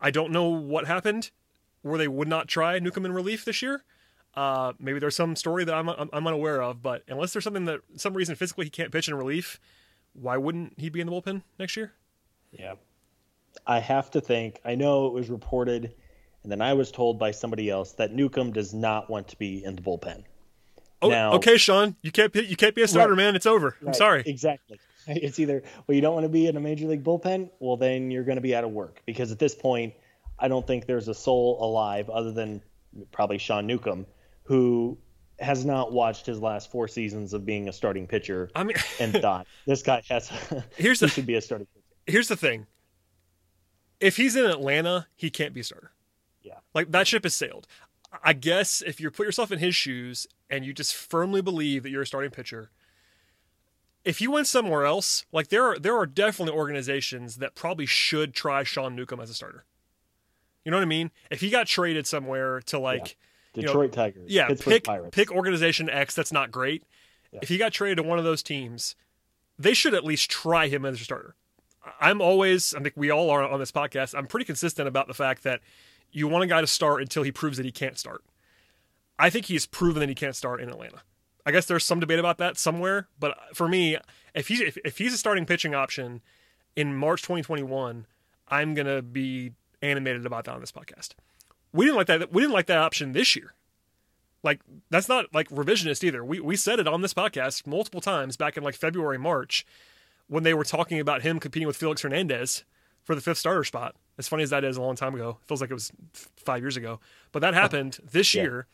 I 0.00 0.10
don't 0.10 0.32
know 0.32 0.48
what 0.48 0.86
happened 0.86 1.30
where 1.82 1.98
they 1.98 2.08
would 2.08 2.28
not 2.28 2.46
try 2.46 2.78
Newcomb 2.78 3.06
in 3.06 3.12
relief 3.12 3.44
this 3.44 3.62
year. 3.62 3.84
Uh, 4.34 4.72
maybe 4.78 4.98
there's 4.98 5.16
some 5.16 5.34
story 5.34 5.64
that 5.64 5.74
I'm, 5.74 5.88
I'm 5.88 6.10
unaware 6.26 6.62
of, 6.62 6.82
but 6.82 7.02
unless 7.08 7.32
there's 7.32 7.42
something 7.44 7.64
that 7.64 7.80
some 7.96 8.14
reason 8.14 8.36
physically 8.36 8.66
he 8.66 8.70
can't 8.70 8.92
pitch 8.92 9.08
in 9.08 9.14
relief, 9.14 9.58
why 10.12 10.36
wouldn't 10.36 10.74
he 10.78 10.88
be 10.88 11.00
in 11.00 11.06
the 11.08 11.12
bullpen 11.12 11.42
next 11.58 11.76
year? 11.76 11.92
Yeah. 12.52 12.74
I 13.66 13.80
have 13.80 14.10
to 14.12 14.20
think. 14.20 14.60
I 14.64 14.76
know 14.76 15.06
it 15.08 15.12
was 15.12 15.28
reported, 15.28 15.92
and 16.44 16.52
then 16.52 16.60
I 16.62 16.74
was 16.74 16.92
told 16.92 17.18
by 17.18 17.32
somebody 17.32 17.68
else 17.68 17.92
that 17.92 18.12
Newcomb 18.12 18.52
does 18.52 18.72
not 18.72 19.10
want 19.10 19.26
to 19.28 19.36
be 19.38 19.64
in 19.64 19.74
the 19.74 19.82
bullpen. 19.82 20.22
Oh, 21.02 21.08
Now- 21.08 21.32
okay, 21.34 21.56
Sean, 21.56 21.96
you 22.02 22.12
can't 22.12 22.32
be- 22.32 22.44
you 22.46 22.56
can't 22.56 22.74
be 22.74 22.82
a 22.82 22.88
starter, 22.88 23.14
Right. 23.14 23.24
man. 23.24 23.36
It's 23.36 23.46
over. 23.46 23.76
I'm 23.84 23.94
sorry. 23.94 24.22
Exactly. 24.26 24.78
It's 25.06 25.38
either 25.40 25.62
well, 25.86 25.94
you 25.94 26.02
don't 26.02 26.12
want 26.14 26.24
to 26.24 26.28
be 26.28 26.46
in 26.46 26.56
a 26.58 26.60
major 26.60 26.86
league 26.86 27.02
bullpen. 27.02 27.50
Well, 27.58 27.78
then 27.78 28.10
you're 28.10 28.22
going 28.22 28.36
to 28.36 28.42
be 28.42 28.54
out 28.54 28.64
of 28.64 28.70
work 28.70 29.00
because 29.06 29.32
at 29.32 29.38
this 29.38 29.54
point, 29.54 29.94
I 30.38 30.46
don't 30.46 30.64
think 30.66 30.84
there's 30.86 31.08
a 31.08 31.14
soul 31.14 31.56
alive 31.64 32.10
other 32.10 32.30
than 32.30 32.60
probably 33.10 33.38
Sean 33.38 33.66
Newcomb 33.66 34.04
who 34.50 34.98
has 35.38 35.64
not 35.64 35.92
watched 35.92 36.26
his 36.26 36.40
last 36.40 36.72
four 36.72 36.88
seasons 36.88 37.32
of 37.32 37.46
being 37.46 37.68
a 37.68 37.72
starting 37.72 38.04
pitcher 38.04 38.50
I 38.56 38.64
mean, 38.64 38.76
and 39.00 39.12
thought 39.14 39.46
this 39.66 39.80
guy 39.80 40.02
has 40.10 40.28
Here's 40.76 40.98
he 40.98 41.06
the- 41.06 41.08
should 41.08 41.24
be 41.26 41.36
a 41.36 41.40
starting 41.40 41.68
pitcher. 41.72 41.84
here's 42.06 42.26
the 42.26 42.36
thing. 42.36 42.66
If 44.00 44.16
he's 44.16 44.34
in 44.34 44.44
Atlanta, 44.46 45.06
he 45.14 45.30
can't 45.30 45.54
be 45.54 45.60
a 45.60 45.64
starter. 45.64 45.92
Yeah. 46.42 46.54
Like 46.74 46.90
that 46.90 47.06
ship 47.06 47.22
has 47.22 47.34
sailed. 47.34 47.68
I 48.24 48.32
guess 48.32 48.82
if 48.84 48.98
you 49.00 49.08
put 49.12 49.24
yourself 49.24 49.52
in 49.52 49.60
his 49.60 49.76
shoes 49.76 50.26
and 50.50 50.64
you 50.64 50.72
just 50.72 50.96
firmly 50.96 51.42
believe 51.42 51.84
that 51.84 51.90
you're 51.90 52.02
a 52.02 52.06
starting 52.06 52.32
pitcher, 52.32 52.70
if 54.04 54.20
you 54.20 54.32
went 54.32 54.48
somewhere 54.48 54.84
else, 54.84 55.26
like 55.32 55.46
there 55.48 55.64
are 55.64 55.78
there 55.78 55.96
are 55.96 56.06
definitely 56.06 56.54
organizations 56.58 57.36
that 57.36 57.54
probably 57.54 57.86
should 57.86 58.34
try 58.34 58.64
Sean 58.64 58.96
Newcomb 58.96 59.20
as 59.20 59.30
a 59.30 59.34
starter. 59.34 59.64
You 60.64 60.70
know 60.72 60.76
what 60.78 60.82
I 60.82 60.86
mean? 60.86 61.12
If 61.30 61.40
he 61.40 61.50
got 61.50 61.66
traded 61.68 62.06
somewhere 62.06 62.60
to 62.62 62.78
like 62.80 63.16
you 63.54 63.62
know, 63.62 63.68
Detroit 63.68 63.92
Tigers, 63.92 64.30
yeah, 64.30 64.48
Pittsburgh 64.48 64.72
pick 64.74 64.84
Pirates. 64.84 65.14
pick 65.14 65.32
organization 65.32 65.88
X 65.90 66.14
that's 66.14 66.32
not 66.32 66.50
great. 66.50 66.84
Yeah. 67.32 67.40
If 67.42 67.48
he 67.48 67.58
got 67.58 67.72
traded 67.72 67.98
to 67.98 68.02
one 68.02 68.18
of 68.18 68.24
those 68.24 68.42
teams, 68.42 68.96
they 69.58 69.74
should 69.74 69.94
at 69.94 70.04
least 70.04 70.30
try 70.30 70.68
him 70.68 70.84
as 70.84 71.00
a 71.00 71.04
starter. 71.04 71.34
I'm 72.00 72.20
always, 72.20 72.74
I 72.74 72.80
think 72.80 72.94
we 72.96 73.10
all 73.10 73.30
are 73.30 73.42
on 73.42 73.58
this 73.58 73.72
podcast. 73.72 74.16
I'm 74.16 74.26
pretty 74.26 74.44
consistent 74.44 74.86
about 74.86 75.06
the 75.06 75.14
fact 75.14 75.44
that 75.44 75.60
you 76.12 76.28
want 76.28 76.44
a 76.44 76.46
guy 76.46 76.60
to 76.60 76.66
start 76.66 77.00
until 77.00 77.22
he 77.22 77.32
proves 77.32 77.56
that 77.56 77.64
he 77.64 77.72
can't 77.72 77.98
start. 77.98 78.22
I 79.18 79.30
think 79.30 79.46
he's 79.46 79.66
proven 79.66 80.00
that 80.00 80.08
he 80.08 80.14
can't 80.14 80.36
start 80.36 80.60
in 80.60 80.68
Atlanta. 80.68 81.02
I 81.46 81.52
guess 81.52 81.66
there's 81.66 81.84
some 81.84 82.00
debate 82.00 82.18
about 82.18 82.38
that 82.38 82.58
somewhere, 82.58 83.08
but 83.18 83.36
for 83.54 83.68
me, 83.68 83.96
if 84.34 84.48
he's 84.48 84.60
if, 84.60 84.76
if 84.84 84.98
he's 84.98 85.14
a 85.14 85.18
starting 85.18 85.46
pitching 85.46 85.74
option 85.74 86.20
in 86.76 86.94
March 86.94 87.22
2021, 87.22 88.06
I'm 88.48 88.74
gonna 88.74 89.02
be 89.02 89.52
animated 89.82 90.26
about 90.26 90.44
that 90.44 90.54
on 90.54 90.60
this 90.60 90.72
podcast. 90.72 91.10
We 91.72 91.84
didn't 91.84 91.96
like 91.96 92.06
that. 92.08 92.32
We 92.32 92.42
didn't 92.42 92.54
like 92.54 92.66
that 92.66 92.78
option 92.78 93.12
this 93.12 93.36
year. 93.36 93.54
Like 94.42 94.60
that's 94.88 95.08
not 95.08 95.32
like 95.34 95.48
revisionist 95.50 96.02
either. 96.02 96.24
We 96.24 96.40
we 96.40 96.56
said 96.56 96.78
it 96.78 96.88
on 96.88 97.02
this 97.02 97.14
podcast 97.14 97.66
multiple 97.66 98.00
times 98.00 98.36
back 98.36 98.56
in 98.56 98.62
like 98.62 98.74
February, 98.74 99.18
March, 99.18 99.66
when 100.28 100.42
they 100.42 100.54
were 100.54 100.64
talking 100.64 100.98
about 100.98 101.22
him 101.22 101.38
competing 101.38 101.66
with 101.66 101.76
Felix 101.76 102.02
Hernandez 102.02 102.64
for 103.04 103.14
the 103.14 103.20
fifth 103.20 103.38
starter 103.38 103.64
spot. 103.64 103.94
As 104.18 104.28
funny 104.28 104.42
as 104.42 104.50
that 104.50 104.64
is, 104.64 104.76
a 104.76 104.82
long 104.82 104.96
time 104.96 105.14
ago. 105.14 105.38
It 105.42 105.48
feels 105.48 105.60
like 105.60 105.70
it 105.70 105.74
was 105.74 105.92
five 106.36 106.62
years 106.62 106.76
ago, 106.76 107.00
but 107.32 107.40
that 107.40 107.54
happened 107.54 107.98
this 108.10 108.34
Yeah. 108.34 108.42
year, 108.42 108.66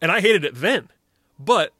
and 0.00 0.10
I 0.10 0.20
hated 0.20 0.44
it 0.44 0.54
then. 0.56 0.88
But 1.38 1.72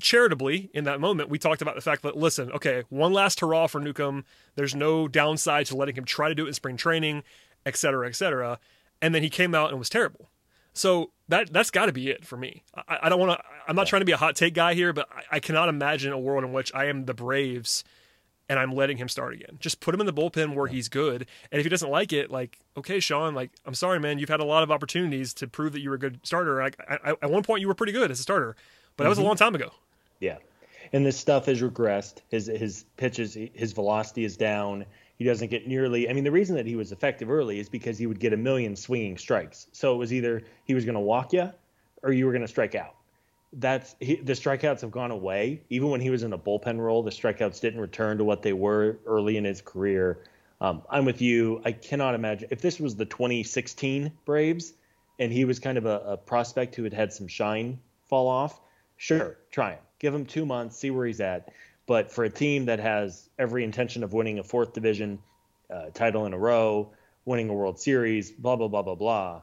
charitably, 0.00 0.70
in 0.74 0.84
that 0.84 1.00
moment, 1.00 1.28
we 1.28 1.38
talked 1.38 1.62
about 1.62 1.74
the 1.74 1.80
fact 1.80 2.02
that 2.02 2.16
listen, 2.16 2.52
okay, 2.52 2.84
one 2.88 3.12
last 3.12 3.40
hurrah 3.40 3.66
for 3.66 3.80
Newcomb. 3.80 4.24
There's 4.54 4.74
no 4.74 5.08
downside 5.08 5.66
to 5.66 5.76
letting 5.76 5.96
him 5.96 6.04
try 6.04 6.28
to 6.28 6.34
do 6.34 6.44
it 6.44 6.48
in 6.48 6.54
spring 6.54 6.76
training, 6.76 7.22
et 7.64 7.76
cetera, 7.76 8.06
et 8.08 8.14
cetera. 8.16 8.58
And 9.02 9.14
then 9.14 9.22
he 9.22 9.30
came 9.30 9.54
out 9.54 9.70
and 9.70 9.78
was 9.78 9.88
terrible. 9.88 10.30
So 10.72 11.10
that 11.28 11.52
that's 11.52 11.70
got 11.70 11.86
to 11.86 11.92
be 11.92 12.10
it 12.10 12.24
for 12.26 12.36
me. 12.36 12.62
I, 12.88 12.98
I 13.02 13.08
don't 13.08 13.20
want 13.20 13.38
to. 13.38 13.44
I'm 13.68 13.76
not 13.76 13.86
trying 13.86 14.00
to 14.00 14.06
be 14.06 14.12
a 14.12 14.16
hot 14.16 14.36
take 14.36 14.54
guy 14.54 14.74
here, 14.74 14.92
but 14.92 15.08
I, 15.10 15.36
I 15.36 15.40
cannot 15.40 15.68
imagine 15.68 16.12
a 16.12 16.18
world 16.18 16.44
in 16.44 16.52
which 16.52 16.72
I 16.74 16.86
am 16.86 17.06
the 17.06 17.14
Braves 17.14 17.82
and 18.48 18.58
I'm 18.58 18.72
letting 18.72 18.96
him 18.96 19.08
start 19.08 19.34
again. 19.34 19.56
Just 19.58 19.80
put 19.80 19.94
him 19.94 20.00
in 20.00 20.06
the 20.06 20.12
bullpen 20.12 20.54
where 20.54 20.66
he's 20.66 20.88
good. 20.88 21.26
And 21.50 21.58
if 21.58 21.64
he 21.64 21.68
doesn't 21.68 21.90
like 21.90 22.12
it, 22.12 22.30
like 22.30 22.58
okay, 22.76 23.00
Sean, 23.00 23.34
like 23.34 23.50
I'm 23.64 23.74
sorry, 23.74 23.98
man, 24.00 24.18
you've 24.18 24.28
had 24.28 24.40
a 24.40 24.44
lot 24.44 24.62
of 24.62 24.70
opportunities 24.70 25.34
to 25.34 25.46
prove 25.46 25.72
that 25.72 25.80
you 25.80 25.90
were 25.90 25.96
a 25.96 25.98
good 25.98 26.20
starter. 26.22 26.62
Like 26.62 26.76
I, 26.88 26.98
I, 27.04 27.10
at 27.22 27.30
one 27.30 27.42
point, 27.42 27.60
you 27.60 27.68
were 27.68 27.74
pretty 27.74 27.92
good 27.92 28.10
as 28.10 28.20
a 28.20 28.22
starter, 28.22 28.56
but 28.96 29.04
that 29.04 29.08
was 29.08 29.18
a 29.18 29.20
mm-hmm. 29.20 29.28
long 29.28 29.36
time 29.36 29.54
ago. 29.54 29.70
Yeah, 30.20 30.38
and 30.92 31.04
this 31.04 31.16
stuff 31.16 31.46
has 31.46 31.62
regressed. 31.62 32.18
His 32.28 32.46
his 32.46 32.84
pitches, 32.96 33.36
his 33.54 33.72
velocity 33.72 34.24
is 34.24 34.36
down. 34.36 34.86
He 35.18 35.24
doesn't 35.24 35.48
get 35.48 35.66
nearly. 35.66 36.08
I 36.08 36.12
mean, 36.12 36.24
the 36.24 36.30
reason 36.30 36.56
that 36.56 36.66
he 36.66 36.76
was 36.76 36.92
effective 36.92 37.30
early 37.30 37.58
is 37.58 37.68
because 37.68 37.98
he 37.98 38.06
would 38.06 38.20
get 38.20 38.32
a 38.32 38.36
million 38.36 38.76
swinging 38.76 39.16
strikes. 39.16 39.66
So 39.72 39.94
it 39.94 39.98
was 39.98 40.12
either 40.12 40.42
he 40.64 40.74
was 40.74 40.84
going 40.84 40.94
to 40.94 41.00
walk 41.00 41.32
you, 41.32 41.50
or 42.02 42.12
you 42.12 42.26
were 42.26 42.32
going 42.32 42.42
to 42.42 42.48
strike 42.48 42.74
out. 42.74 42.94
That's 43.52 43.96
he, 44.00 44.16
the 44.16 44.34
strikeouts 44.34 44.82
have 44.82 44.90
gone 44.90 45.10
away. 45.10 45.62
Even 45.70 45.88
when 45.90 46.00
he 46.00 46.10
was 46.10 46.22
in 46.22 46.32
a 46.32 46.38
bullpen 46.38 46.78
role, 46.78 47.02
the 47.02 47.10
strikeouts 47.10 47.60
didn't 47.60 47.80
return 47.80 48.18
to 48.18 48.24
what 48.24 48.42
they 48.42 48.52
were 48.52 48.98
early 49.06 49.36
in 49.36 49.44
his 49.44 49.62
career. 49.62 50.18
Um, 50.60 50.82
I'm 50.90 51.04
with 51.04 51.22
you. 51.22 51.62
I 51.64 51.72
cannot 51.72 52.14
imagine 52.14 52.48
if 52.50 52.60
this 52.60 52.80
was 52.80 52.96
the 52.96 53.04
2016 53.04 54.12
Braves 54.24 54.74
and 55.18 55.32
he 55.32 55.44
was 55.44 55.58
kind 55.58 55.78
of 55.78 55.86
a, 55.86 56.00
a 56.00 56.16
prospect 56.16 56.74
who 56.74 56.84
had 56.84 56.92
had 56.92 57.12
some 57.12 57.26
shine 57.26 57.78
fall 58.08 58.28
off. 58.28 58.60
Sure, 58.96 59.38
try 59.50 59.72
him. 59.72 59.78
Give 59.98 60.14
him 60.14 60.26
two 60.26 60.46
months, 60.46 60.76
see 60.76 60.90
where 60.90 61.06
he's 61.06 61.20
at. 61.20 61.52
But 61.86 62.10
for 62.10 62.24
a 62.24 62.30
team 62.30 62.66
that 62.66 62.80
has 62.80 63.28
every 63.38 63.64
intention 63.64 64.02
of 64.02 64.12
winning 64.12 64.38
a 64.38 64.42
fourth 64.42 64.72
division 64.72 65.20
uh, 65.70 65.90
title 65.94 66.26
in 66.26 66.32
a 66.32 66.38
row, 66.38 66.92
winning 67.24 67.48
a 67.48 67.54
World 67.54 67.78
Series, 67.78 68.30
blah 68.30 68.56
blah 68.56 68.68
blah 68.68 68.82
blah 68.82 68.94
blah, 68.94 69.42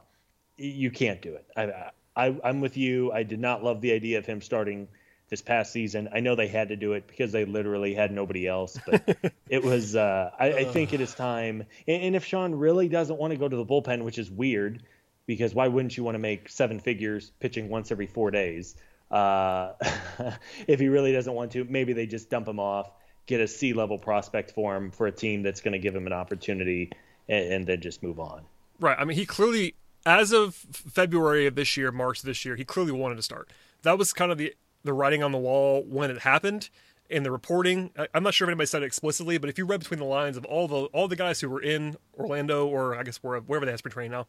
you 0.56 0.90
can't 0.90 1.22
do 1.22 1.34
it. 1.34 1.46
I, 1.56 1.90
I, 2.16 2.36
I'm 2.44 2.60
with 2.60 2.76
you. 2.76 3.12
I 3.12 3.22
did 3.22 3.40
not 3.40 3.64
love 3.64 3.80
the 3.80 3.92
idea 3.92 4.18
of 4.18 4.26
him 4.26 4.40
starting 4.40 4.88
this 5.28 5.42
past 5.42 5.72
season. 5.72 6.08
I 6.12 6.20
know 6.20 6.36
they 6.36 6.48
had 6.48 6.68
to 6.68 6.76
do 6.76 6.92
it 6.92 7.06
because 7.06 7.32
they 7.32 7.44
literally 7.44 7.94
had 7.94 8.12
nobody 8.12 8.46
else, 8.46 8.78
but 8.86 9.16
it 9.48 9.64
was. 9.64 9.96
Uh, 9.96 10.30
I, 10.38 10.52
I 10.52 10.64
think 10.64 10.92
it 10.92 11.00
is 11.00 11.14
time. 11.14 11.64
And, 11.88 12.02
and 12.02 12.16
if 12.16 12.24
Sean 12.24 12.54
really 12.54 12.88
doesn't 12.88 13.18
want 13.18 13.32
to 13.32 13.38
go 13.38 13.48
to 13.48 13.56
the 13.56 13.64
bullpen, 13.64 14.04
which 14.04 14.18
is 14.18 14.30
weird, 14.30 14.82
because 15.26 15.54
why 15.54 15.68
wouldn't 15.68 15.96
you 15.96 16.04
want 16.04 16.14
to 16.14 16.20
make 16.20 16.48
seven 16.48 16.78
figures 16.78 17.32
pitching 17.40 17.68
once 17.68 17.90
every 17.90 18.06
four 18.06 18.30
days? 18.30 18.76
Uh, 19.10 19.72
if 20.66 20.80
he 20.80 20.88
really 20.88 21.12
doesn't 21.12 21.32
want 21.34 21.52
to, 21.52 21.64
maybe 21.64 21.92
they 21.92 22.06
just 22.06 22.30
dump 22.30 22.48
him 22.48 22.58
off, 22.58 22.90
get 23.26 23.40
a 23.40 23.48
C 23.48 23.72
level 23.72 23.98
prospect 23.98 24.50
for 24.52 24.76
him 24.76 24.90
for 24.90 25.06
a 25.06 25.12
team 25.12 25.42
that's 25.42 25.60
going 25.60 25.72
to 25.72 25.78
give 25.78 25.94
him 25.94 26.06
an 26.06 26.12
opportunity, 26.12 26.90
and, 27.28 27.52
and 27.52 27.66
then 27.66 27.80
just 27.80 28.02
move 28.02 28.18
on. 28.18 28.42
Right. 28.80 28.96
I 28.98 29.04
mean, 29.04 29.16
he 29.16 29.24
clearly, 29.26 29.74
as 30.04 30.32
of 30.32 30.54
February 30.54 31.46
of 31.46 31.54
this 31.54 31.76
year, 31.76 31.92
March 31.92 32.20
of 32.20 32.24
this 32.26 32.44
year, 32.44 32.56
he 32.56 32.64
clearly 32.64 32.92
wanted 32.92 33.16
to 33.16 33.22
start. 33.22 33.50
That 33.82 33.98
was 33.98 34.12
kind 34.12 34.32
of 34.32 34.38
the 34.38 34.54
the 34.82 34.92
writing 34.92 35.22
on 35.22 35.32
the 35.32 35.38
wall 35.38 35.82
when 35.88 36.10
it 36.10 36.18
happened. 36.18 36.68
in 37.10 37.22
the 37.22 37.30
reporting. 37.30 37.90
I'm 38.14 38.22
not 38.22 38.34
sure 38.34 38.46
if 38.46 38.50
anybody 38.50 38.66
said 38.66 38.82
it 38.82 38.86
explicitly, 38.86 39.38
but 39.38 39.50
if 39.50 39.58
you 39.58 39.66
read 39.66 39.80
between 39.80 40.00
the 40.00 40.06
lines 40.06 40.36
of 40.36 40.44
all 40.46 40.66
the 40.66 40.84
all 40.86 41.06
the 41.06 41.16
guys 41.16 41.40
who 41.40 41.48
were 41.50 41.60
in 41.62 41.96
Orlando 42.18 42.66
or 42.66 42.96
I 42.96 43.02
guess 43.02 43.18
wherever, 43.18 43.44
wherever 43.44 43.66
they 43.66 43.72
have 43.72 43.78
spring 43.78 43.92
training 43.92 44.12
now, 44.12 44.26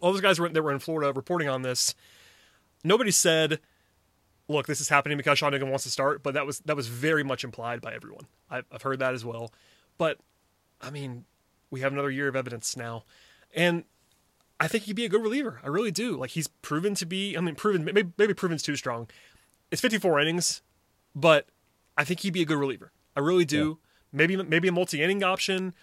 all 0.00 0.12
those 0.12 0.20
guys 0.20 0.38
that 0.38 0.62
were 0.62 0.72
in 0.72 0.78
Florida 0.78 1.12
reporting 1.12 1.48
on 1.48 1.62
this, 1.62 1.94
nobody 2.82 3.10
said, 3.10 3.60
"Look, 4.48 4.66
this 4.66 4.80
is 4.80 4.88
happening 4.88 5.16
because 5.16 5.38
Sean 5.38 5.52
Newcomb 5.52 5.70
wants 5.70 5.84
to 5.84 5.90
start," 5.90 6.22
but 6.22 6.34
that 6.34 6.46
was 6.46 6.60
that 6.60 6.76
was 6.76 6.88
very 6.88 7.22
much 7.22 7.44
implied 7.44 7.80
by 7.80 7.94
everyone. 7.94 8.26
I've, 8.50 8.64
I've 8.72 8.82
heard 8.82 8.98
that 8.98 9.14
as 9.14 9.24
well. 9.24 9.52
But 9.98 10.18
I 10.80 10.90
mean, 10.90 11.24
we 11.70 11.80
have 11.80 11.92
another 11.92 12.10
year 12.10 12.28
of 12.28 12.36
evidence 12.36 12.76
now, 12.76 13.04
and 13.54 13.84
I 14.60 14.68
think 14.68 14.84
he'd 14.84 14.96
be 14.96 15.04
a 15.04 15.08
good 15.08 15.22
reliever. 15.22 15.60
I 15.62 15.68
really 15.68 15.90
do. 15.90 16.16
Like 16.16 16.30
he's 16.30 16.48
proven 16.48 16.94
to 16.96 17.06
be. 17.06 17.36
I 17.36 17.40
mean, 17.40 17.54
proven 17.54 17.84
maybe, 17.84 18.04
maybe 18.16 18.34
proven's 18.34 18.62
too 18.62 18.76
strong. 18.76 19.08
It's 19.70 19.80
54 19.80 20.20
innings, 20.20 20.62
but 21.14 21.46
I 21.96 22.04
think 22.04 22.20
he'd 22.20 22.32
be 22.32 22.42
a 22.42 22.46
good 22.46 22.58
reliever. 22.58 22.92
I 23.16 23.20
really 23.20 23.44
do. 23.44 23.68
Yeah. 23.68 23.74
Maybe 24.12 24.36
maybe 24.36 24.68
a 24.68 24.72
multi-inning 24.72 25.24
option. 25.24 25.74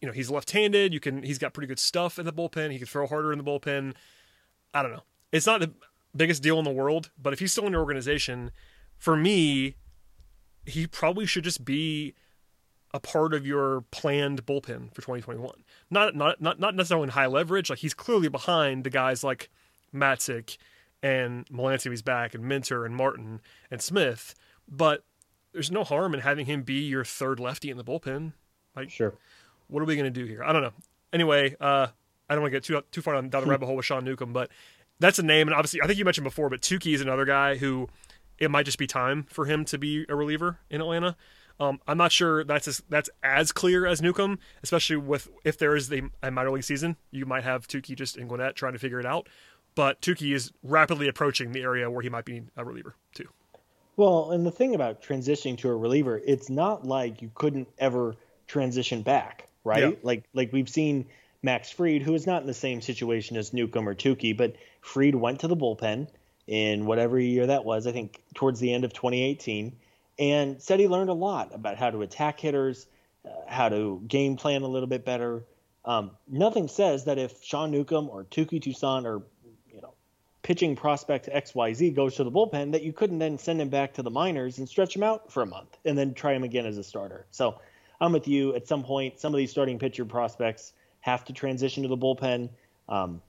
You 0.00 0.08
know, 0.08 0.12
he's 0.12 0.30
left-handed. 0.30 0.92
You 0.92 1.00
can. 1.00 1.22
He's 1.22 1.38
got 1.38 1.52
pretty 1.52 1.68
good 1.68 1.78
stuff 1.78 2.18
in 2.18 2.26
the 2.26 2.32
bullpen. 2.32 2.72
He 2.72 2.78
can 2.78 2.86
throw 2.86 3.06
harder 3.06 3.32
in 3.32 3.38
the 3.38 3.44
bullpen. 3.44 3.94
I 4.74 4.82
don't 4.82 4.92
know. 4.92 5.04
It's 5.32 5.46
not 5.46 5.60
the 5.60 5.72
biggest 6.16 6.42
deal 6.42 6.58
in 6.58 6.64
the 6.64 6.70
world, 6.70 7.10
but 7.20 7.32
if 7.32 7.38
he's 7.38 7.52
still 7.52 7.66
in 7.66 7.72
your 7.72 7.82
organization, 7.82 8.50
for 8.98 9.16
me, 9.16 9.76
he 10.64 10.86
probably 10.86 11.26
should 11.26 11.44
just 11.44 11.64
be 11.64 12.14
a 12.92 13.00
part 13.00 13.34
of 13.34 13.46
your 13.46 13.82
planned 13.90 14.46
bullpen 14.46 14.88
for 14.94 15.02
2021. 15.02 15.50
Not 15.90 16.14
not 16.14 16.40
not 16.40 16.58
not 16.58 16.74
necessarily 16.74 17.04
in 17.04 17.10
high 17.10 17.26
leverage. 17.26 17.70
Like 17.70 17.80
he's 17.80 17.94
clearly 17.94 18.28
behind 18.28 18.84
the 18.84 18.90
guys 18.90 19.22
like 19.22 19.50
Matzek 19.94 20.56
and 21.02 21.46
Melancon 21.46 21.90
he's 21.90 22.02
back 22.02 22.34
and 22.34 22.44
Minter 22.44 22.84
and 22.84 22.96
Martin 22.96 23.40
and 23.70 23.82
Smith, 23.82 24.34
but 24.68 25.04
there's 25.52 25.70
no 25.70 25.84
harm 25.84 26.14
in 26.14 26.20
having 26.20 26.46
him 26.46 26.62
be 26.62 26.80
your 26.86 27.04
third 27.04 27.38
lefty 27.38 27.70
in 27.70 27.76
the 27.76 27.84
bullpen. 27.84 28.32
Like 28.74 28.90
sure. 28.90 29.14
What 29.68 29.82
are 29.82 29.86
we 29.86 29.96
going 29.96 30.12
to 30.12 30.20
do 30.20 30.26
here? 30.26 30.44
I 30.44 30.52
don't 30.52 30.62
know. 30.62 30.72
Anyway, 31.12 31.56
uh, 31.60 31.88
I 32.28 32.34
don't 32.34 32.42
want 32.42 32.52
to 32.52 32.56
get 32.56 32.64
too 32.64 32.82
too 32.90 33.02
far 33.02 33.14
down, 33.14 33.28
down 33.28 33.44
the 33.44 33.50
rabbit 33.50 33.66
hole 33.66 33.76
with 33.76 33.84
Sean 33.84 34.04
Newcomb, 34.04 34.32
but 34.32 34.50
that's 34.98 35.18
a 35.18 35.22
name, 35.22 35.48
and 35.48 35.54
obviously 35.54 35.80
I 35.82 35.86
think 35.86 35.98
you 35.98 36.04
mentioned 36.04 36.24
before, 36.24 36.48
but 36.48 36.60
Touki 36.60 36.94
is 36.94 37.00
another 37.00 37.24
guy 37.24 37.56
who 37.56 37.88
it 38.38 38.50
might 38.50 38.64
just 38.64 38.78
be 38.78 38.86
time 38.86 39.24
for 39.30 39.46
him 39.46 39.64
to 39.66 39.78
be 39.78 40.04
a 40.08 40.16
reliever 40.16 40.58
in 40.70 40.80
Atlanta. 40.80 41.16
Um, 41.58 41.80
I'm 41.86 41.96
not 41.96 42.12
sure 42.12 42.44
that's 42.44 42.68
as, 42.68 42.82
that's 42.88 43.08
as 43.22 43.50
clear 43.50 43.86
as 43.86 44.02
Newcomb, 44.02 44.38
especially 44.62 44.96
with 44.96 45.28
if 45.44 45.56
there 45.58 45.74
is 45.74 45.90
a, 45.90 46.02
a 46.22 46.30
minor 46.30 46.50
league 46.50 46.64
season, 46.64 46.96
you 47.10 47.24
might 47.24 47.44
have 47.44 47.66
Touki 47.66 47.96
just 47.96 48.18
in 48.18 48.28
Gwinnett 48.28 48.56
trying 48.56 48.74
to 48.74 48.78
figure 48.78 49.00
it 49.00 49.06
out. 49.06 49.28
But 49.74 50.00
Touki 50.00 50.34
is 50.34 50.52
rapidly 50.62 51.08
approaching 51.08 51.52
the 51.52 51.62
area 51.62 51.90
where 51.90 52.02
he 52.02 52.08
might 52.08 52.24
be 52.24 52.42
a 52.56 52.64
reliever 52.64 52.94
too. 53.14 53.28
Well, 53.96 54.32
and 54.32 54.44
the 54.44 54.50
thing 54.50 54.74
about 54.74 55.02
transitioning 55.02 55.56
to 55.58 55.70
a 55.70 55.76
reliever, 55.76 56.20
it's 56.26 56.50
not 56.50 56.86
like 56.86 57.22
you 57.22 57.30
couldn't 57.34 57.68
ever 57.78 58.16
transition 58.46 59.02
back, 59.02 59.48
right? 59.64 59.82
Yeah. 59.82 59.90
Like 60.02 60.24
like 60.34 60.52
we've 60.52 60.68
seen 60.68 61.06
Max 61.42 61.70
Fried, 61.70 62.02
who 62.02 62.14
is 62.14 62.26
not 62.26 62.40
in 62.40 62.46
the 62.46 62.54
same 62.54 62.80
situation 62.80 63.36
as 63.36 63.52
Newcomb 63.52 63.88
or 63.88 63.94
Touki, 63.94 64.36
but 64.36 64.56
Fried 64.80 65.14
went 65.14 65.40
to 65.40 65.48
the 65.48 65.56
bullpen 65.56 66.08
in 66.46 66.86
whatever 66.86 67.18
year 67.18 67.46
that 67.46 67.64
was. 67.64 67.86
I 67.86 67.92
think 67.92 68.22
towards 68.34 68.60
the 68.60 68.72
end 68.72 68.84
of 68.84 68.92
2018 68.92 69.76
and 70.18 70.62
said 70.62 70.80
he 70.80 70.88
learned 70.88 71.10
a 71.10 71.14
lot 71.14 71.54
about 71.54 71.76
how 71.76 71.90
to 71.90 72.02
attack 72.02 72.40
hitters, 72.40 72.86
uh, 73.24 73.30
how 73.46 73.68
to 73.68 74.02
game 74.06 74.36
plan 74.36 74.62
a 74.62 74.68
little 74.68 74.88
bit 74.88 75.04
better. 75.04 75.44
Um, 75.84 76.12
nothing 76.26 76.68
says 76.68 77.04
that 77.04 77.18
if 77.18 77.42
Sean 77.42 77.70
Newcomb 77.70 78.08
or 78.08 78.24
Touki 78.24 78.60
Toussaint 78.60 79.06
or 79.06 79.22
you 79.72 79.80
know 79.80 79.94
pitching 80.42 80.76
prospect 80.76 81.28
XYZ 81.28 81.94
goes 81.94 82.16
to 82.16 82.24
the 82.24 82.30
bullpen 82.30 82.72
that 82.72 82.82
you 82.82 82.92
couldn't 82.92 83.18
then 83.18 83.38
send 83.38 83.60
him 83.60 83.68
back 83.68 83.94
to 83.94 84.02
the 84.02 84.10
minors 84.10 84.58
and 84.58 84.68
stretch 84.68 84.96
him 84.96 85.02
out 85.02 85.30
for 85.30 85.42
a 85.42 85.46
month 85.46 85.76
and 85.84 85.96
then 85.96 86.14
try 86.14 86.32
him 86.32 86.44
again 86.44 86.66
as 86.66 86.78
a 86.78 86.84
starter. 86.84 87.26
So 87.30 87.60
I'm 88.00 88.12
with 88.12 88.28
you. 88.28 88.54
At 88.54 88.66
some 88.66 88.82
point, 88.82 89.20
some 89.20 89.32
of 89.32 89.38
these 89.38 89.50
starting 89.50 89.78
pitcher 89.78 90.04
prospects 90.04 90.72
have 91.06 91.24
to 91.24 91.32
transition 91.32 91.84
to 91.84 91.88
the 91.88 91.96
bullpen. 91.96 92.50
Um, 92.88 93.22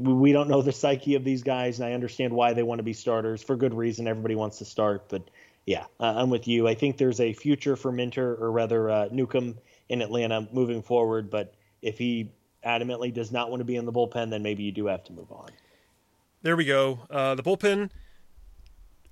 we 0.00 0.32
don't 0.32 0.48
know 0.48 0.62
the 0.62 0.72
psyche 0.72 1.14
of 1.14 1.22
these 1.22 1.44
guys, 1.44 1.78
and 1.78 1.88
I 1.88 1.92
understand 1.92 2.32
why 2.32 2.52
they 2.52 2.64
want 2.64 2.80
to 2.80 2.82
be 2.82 2.92
starters 2.92 3.40
for 3.40 3.54
good 3.54 3.72
reason. 3.72 4.08
Everybody 4.08 4.34
wants 4.34 4.58
to 4.58 4.64
start, 4.64 5.08
but 5.08 5.22
yeah, 5.64 5.84
uh, 6.00 6.14
I'm 6.16 6.28
with 6.28 6.48
you. 6.48 6.66
I 6.66 6.74
think 6.74 6.96
there's 6.96 7.20
a 7.20 7.32
future 7.32 7.76
for 7.76 7.92
Minter, 7.92 8.34
or 8.34 8.50
rather 8.50 8.90
uh, 8.90 9.08
Newcomb, 9.12 9.58
in 9.88 10.02
Atlanta 10.02 10.48
moving 10.52 10.82
forward. 10.82 11.30
But 11.30 11.54
if 11.82 11.98
he 11.98 12.32
adamantly 12.66 13.14
does 13.14 13.30
not 13.30 13.48
want 13.48 13.60
to 13.60 13.64
be 13.64 13.76
in 13.76 13.84
the 13.86 13.92
bullpen, 13.92 14.30
then 14.30 14.42
maybe 14.42 14.64
you 14.64 14.72
do 14.72 14.86
have 14.86 15.04
to 15.04 15.12
move 15.12 15.30
on. 15.30 15.50
There 16.42 16.56
we 16.56 16.64
go. 16.64 17.00
Uh, 17.08 17.36
the 17.36 17.44
bullpen, 17.44 17.90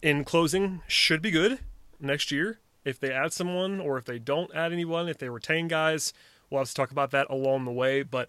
in 0.03 0.25
closing, 0.25 0.83
should 0.89 1.23
be 1.23 1.31
good 1.31 1.61
next 2.01 2.33
year. 2.33 2.59
If 2.85 2.99
they 2.99 3.13
add 3.13 3.33
someone, 3.33 3.79
or 3.81 3.97
if 3.97 4.05
they 4.05 4.19
don't 4.19 4.53
add 4.55 4.73
anyone, 4.73 5.09
if 5.09 5.19
they 5.19 5.29
retain 5.29 5.69
guys, 5.69 6.13
we'll 6.51 6.61
have 6.61 6.69
to 6.69 6.75
talk 6.75 6.91
about 6.91 7.11
that 7.13 7.29
along 7.31 7.65
the 7.65 7.73
way. 7.73 8.03
But 8.03 8.29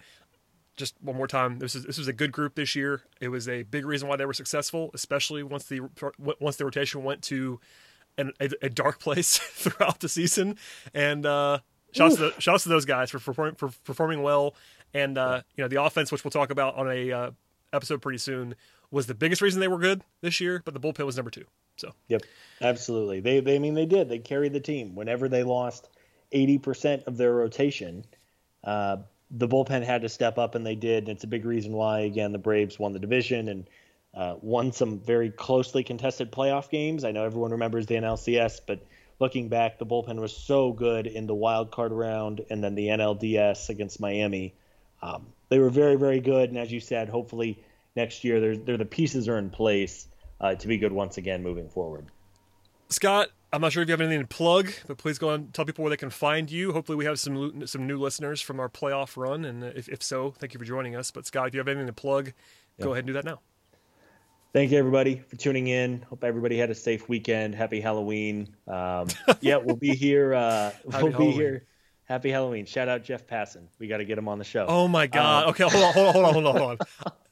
just 0.75 0.95
one 1.01 1.17
more 1.17 1.27
time, 1.27 1.59
this 1.59 1.75
is 1.75 1.85
this 1.85 1.97
was 1.97 2.07
a 2.07 2.13
good 2.13 2.31
group 2.31 2.55
this 2.55 2.75
year. 2.75 3.01
It 3.19 3.29
was 3.29 3.49
a 3.49 3.63
big 3.63 3.85
reason 3.85 4.07
why 4.07 4.15
they 4.15 4.25
were 4.25 4.33
successful, 4.33 4.91
especially 4.93 5.43
once 5.43 5.65
the 5.65 5.81
once 6.39 6.55
the 6.57 6.65
rotation 6.65 7.03
went 7.03 7.23
to 7.23 7.59
an, 8.17 8.31
a, 8.39 8.49
a, 8.61 8.69
dark 8.69 8.99
place 9.01 9.37
throughout 9.39 9.99
the 9.99 10.09
season. 10.09 10.57
And 10.93 11.25
uh, 11.25 11.59
shouts 11.91 12.15
to, 12.15 12.21
the, 12.21 12.33
shouts 12.39 12.63
to 12.63 12.69
those 12.69 12.85
guys 12.85 13.11
for, 13.11 13.19
for, 13.19 13.33
for 13.33 13.69
performing 13.83 14.23
well. 14.23 14.55
And 14.93 15.17
uh, 15.17 15.41
you 15.55 15.63
know 15.63 15.67
the 15.67 15.81
offense, 15.83 16.11
which 16.11 16.23
we'll 16.23 16.31
talk 16.31 16.49
about 16.49 16.75
on 16.75 16.89
a 16.89 17.11
uh, 17.11 17.31
episode 17.73 18.01
pretty 18.01 18.19
soon, 18.19 18.55
was 18.89 19.07
the 19.07 19.15
biggest 19.15 19.41
reason 19.41 19.59
they 19.59 19.67
were 19.67 19.79
good 19.79 20.01
this 20.21 20.39
year. 20.39 20.61
But 20.63 20.73
the 20.73 20.79
bullpen 20.79 21.05
was 21.05 21.17
number 21.17 21.31
two. 21.31 21.45
So 21.75 21.93
yep, 22.07 22.21
absolutely. 22.61 23.19
They, 23.19 23.39
they 23.39 23.55
I 23.55 23.59
mean 23.59 23.73
they 23.73 23.85
did. 23.85 24.09
They 24.09 24.19
carried 24.19 24.53
the 24.53 24.59
team 24.59 24.95
whenever 24.95 25.27
they 25.27 25.43
lost 25.43 25.89
eighty 26.31 26.57
percent 26.57 27.03
of 27.07 27.17
their 27.17 27.33
rotation. 27.33 28.05
Uh, 28.63 28.97
the 29.31 29.47
bullpen 29.47 29.83
had 29.83 30.01
to 30.01 30.09
step 30.09 30.37
up, 30.37 30.55
and 30.55 30.65
they 30.65 30.75
did. 30.75 31.03
And 31.03 31.09
it's 31.09 31.23
a 31.23 31.27
big 31.27 31.45
reason 31.45 31.73
why 31.73 32.01
again 32.01 32.31
the 32.31 32.37
Braves 32.37 32.79
won 32.79 32.93
the 32.93 32.99
division 32.99 33.49
and 33.49 33.67
uh, 34.13 34.35
won 34.41 34.71
some 34.71 34.99
very 34.99 35.29
closely 35.29 35.83
contested 35.83 36.31
playoff 36.31 36.69
games. 36.69 37.03
I 37.03 37.11
know 37.11 37.23
everyone 37.23 37.51
remembers 37.51 37.85
the 37.85 37.95
NLCS, 37.95 38.61
but 38.65 38.85
looking 39.19 39.47
back, 39.49 39.77
the 39.77 39.85
bullpen 39.85 40.19
was 40.19 40.35
so 40.35 40.71
good 40.71 41.07
in 41.07 41.27
the 41.27 41.35
wild 41.35 41.71
card 41.71 41.91
round 41.91 42.43
and 42.49 42.63
then 42.63 42.75
the 42.75 42.87
NLDS 42.87 43.69
against 43.69 43.99
Miami. 43.99 44.55
Um, 45.01 45.27
they 45.49 45.59
were 45.59 45.69
very, 45.69 45.95
very 45.95 46.19
good. 46.19 46.49
And 46.49 46.57
as 46.57 46.71
you 46.71 46.79
said, 46.79 47.09
hopefully 47.09 47.63
next 47.95 48.23
year, 48.23 48.39
they're, 48.39 48.57
they're 48.57 48.77
the 48.77 48.85
pieces 48.85 49.27
are 49.27 49.37
in 49.37 49.49
place 49.49 50.07
uh, 50.41 50.55
to 50.55 50.67
be 50.67 50.77
good 50.77 50.91
once 50.91 51.17
again 51.17 51.43
moving 51.43 51.69
forward. 51.69 52.07
Scott, 52.89 53.29
I'm 53.53 53.61
not 53.61 53.71
sure 53.71 53.81
if 53.81 53.89
you 53.89 53.93
have 53.93 54.01
anything 54.01 54.21
to 54.21 54.27
plug, 54.27 54.71
but 54.87 54.97
please 54.97 55.17
go 55.17 55.29
and 55.29 55.53
tell 55.53 55.63
people 55.63 55.83
where 55.83 55.89
they 55.89 55.97
can 55.97 56.09
find 56.09 56.51
you. 56.51 56.73
Hopefully, 56.73 56.97
we 56.97 57.05
have 57.05 57.19
some 57.19 57.65
some 57.65 57.87
new 57.87 57.97
listeners 57.97 58.41
from 58.41 58.59
our 58.59 58.69
playoff 58.69 59.15
run, 59.15 59.45
and 59.45 59.63
if, 59.63 59.87
if 59.87 60.03
so, 60.03 60.31
thank 60.31 60.53
you 60.53 60.59
for 60.59 60.65
joining 60.65 60.95
us. 60.95 61.11
But 61.11 61.25
Scott, 61.25 61.47
if 61.47 61.53
you 61.53 61.59
have 61.59 61.67
anything 61.67 61.87
to 61.87 61.93
plug, 61.93 62.27
yep. 62.27 62.33
go 62.79 62.91
ahead 62.91 63.05
and 63.05 63.07
do 63.07 63.13
that 63.13 63.25
now 63.25 63.39
thank 64.57 64.71
you 64.71 64.77
everybody 64.79 65.21
for 65.27 65.35
tuning 65.35 65.67
in. 65.67 66.01
Hope 66.09 66.23
everybody 66.23 66.57
had 66.57 66.71
a 66.71 66.75
safe 66.75 67.07
weekend. 67.07 67.53
Happy 67.53 67.79
Halloween. 67.79 68.55
Um, 68.67 69.07
yeah, 69.39 69.57
we'll 69.57 69.75
be 69.75 69.93
here. 69.95 70.33
Uh, 70.33 70.71
we'll 70.83 71.11
Halloween. 71.11 71.29
be 71.29 71.35
here. 71.35 71.65
Happy 72.05 72.31
Halloween. 72.31 72.65
Shout 72.65 72.87
out 72.87 73.03
Jeff 73.03 73.27
Passan. 73.27 73.67
We 73.77 73.87
got 73.87 73.97
to 73.97 74.05
get 74.05 74.17
him 74.17 74.27
on 74.27 74.39
the 74.39 74.43
show. 74.43 74.65
Oh 74.67 74.87
my 74.87 75.05
God. 75.05 75.43
Um, 75.43 75.49
okay, 75.51 75.63
hold 75.63 75.83
on, 75.83 75.93
hold 75.93 76.07
on, 76.07 76.13
hold 76.13 76.25
on, 76.25 76.33
hold 76.33 76.45
on, 76.47 76.57
hold 76.57 76.79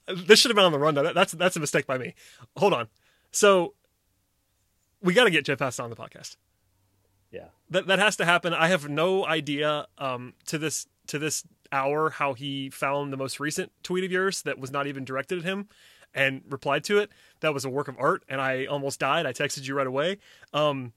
on. 0.08 0.26
this 0.28 0.40
should 0.40 0.52
have 0.52 0.56
been 0.56 0.66
on 0.66 0.72
the 0.72 0.80
rundown. 0.80 1.12
That's 1.16 1.32
that's 1.32 1.56
a 1.56 1.60
mistake 1.60 1.88
by 1.88 1.98
me. 1.98 2.14
Hold 2.58 2.74
on. 2.74 2.90
So 3.32 3.74
we 5.06 5.14
got 5.14 5.26
to 5.26 5.32
get 5.32 5.46
Jeff 5.46 5.60
Passan 5.60 5.86
on 5.86 5.90
the 5.90 5.96
podcast. 5.96 6.36
Yeah. 7.32 7.48
That 7.70 7.88
that 7.88 8.00
has 8.00 8.18
to 8.18 8.26
happen. 8.26 8.54
I 8.54 8.68
have 8.68 8.90
no 8.90 9.26
idea 9.26 9.88
um, 9.98 10.34
to 10.48 10.58
this 10.58 10.88
to 11.08 11.20
this 11.20 11.44
hour 11.72 12.10
how 12.10 12.34
he 12.34 12.70
found 12.70 13.12
the 13.14 13.18
most 13.18 13.40
recent 13.40 13.72
tweet 13.84 14.04
of 14.04 14.12
yours 14.12 14.42
that 14.44 14.60
was 14.60 14.72
not 14.72 14.88
even 14.88 15.06
directed 15.06 15.40
at 15.40 15.44
him 15.44 15.68
and 16.14 16.42
replied 16.50 16.84
to 16.86 16.98
it. 16.98 17.12
That 17.42 17.54
was 17.54 17.66
a 17.66 17.70
work 17.70 17.88
of 17.88 17.98
art, 18.00 18.24
and 18.30 18.42
I 18.42 18.66
almost 18.66 19.00
died. 19.00 19.26
I 19.26 19.34
texted 19.34 19.68
you 19.68 19.76
right 19.76 19.88
away. 19.88 20.18
Um, 20.54 20.94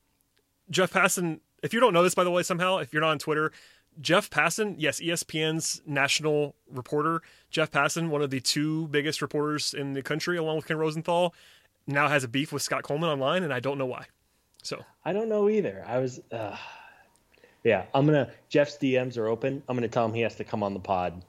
Jeff 0.71 0.93
Passan, 0.93 1.41
if 1.63 1.75
you 1.75 1.81
don't 1.81 1.93
know 1.93 2.03
this, 2.03 2.15
by 2.15 2.25
the 2.25 2.31
way, 2.31 2.43
somehow, 2.43 2.79
if 2.79 2.93
you're 2.93 3.03
not 3.03 3.11
on 3.11 3.19
Twitter, 3.19 3.53
Jeff 4.01 4.31
Passan, 4.31 4.77
yes, 4.79 5.01
ESPN's 5.01 5.83
national 5.85 6.55
reporter, 6.71 7.21
Jeff 7.51 7.71
Passan, 7.71 8.11
one 8.11 8.23
of 8.23 8.31
the 8.31 8.41
two 8.41 8.87
biggest 8.89 9.21
reporters 9.21 9.75
in 9.75 9.95
the 9.95 10.03
country, 10.03 10.37
along 10.37 10.57
with 10.57 10.67
Ken 10.67 10.77
Rosenthal, 10.77 11.35
now 11.89 12.09
has 12.09 12.23
a 12.23 12.29
beef 12.29 12.53
with 12.53 12.63
Scott 12.63 12.85
Coleman 12.85 13.11
online, 13.11 13.43
and 13.43 13.53
I 13.53 13.61
don't 13.61 13.79
know 13.79 13.87
why. 13.87 14.05
So 14.63 14.85
I 15.05 15.13
don't 15.13 15.29
know 15.29 15.49
either. 15.49 15.85
I 15.87 15.99
was, 15.99 16.21
uh, 16.31 16.57
yeah, 17.65 17.87
I'm 17.95 18.07
gonna. 18.07 18.31
Jeff's 18.49 18.77
DMs 18.77 19.17
are 19.17 19.27
open. 19.27 19.63
I'm 19.69 19.77
gonna 19.77 19.89
tell 19.89 20.05
him 20.05 20.13
he 20.13 20.21
has 20.21 20.37
to 20.37 20.45
come 20.45 20.63
on 20.63 20.75
the 20.75 20.81
pod 20.81 21.25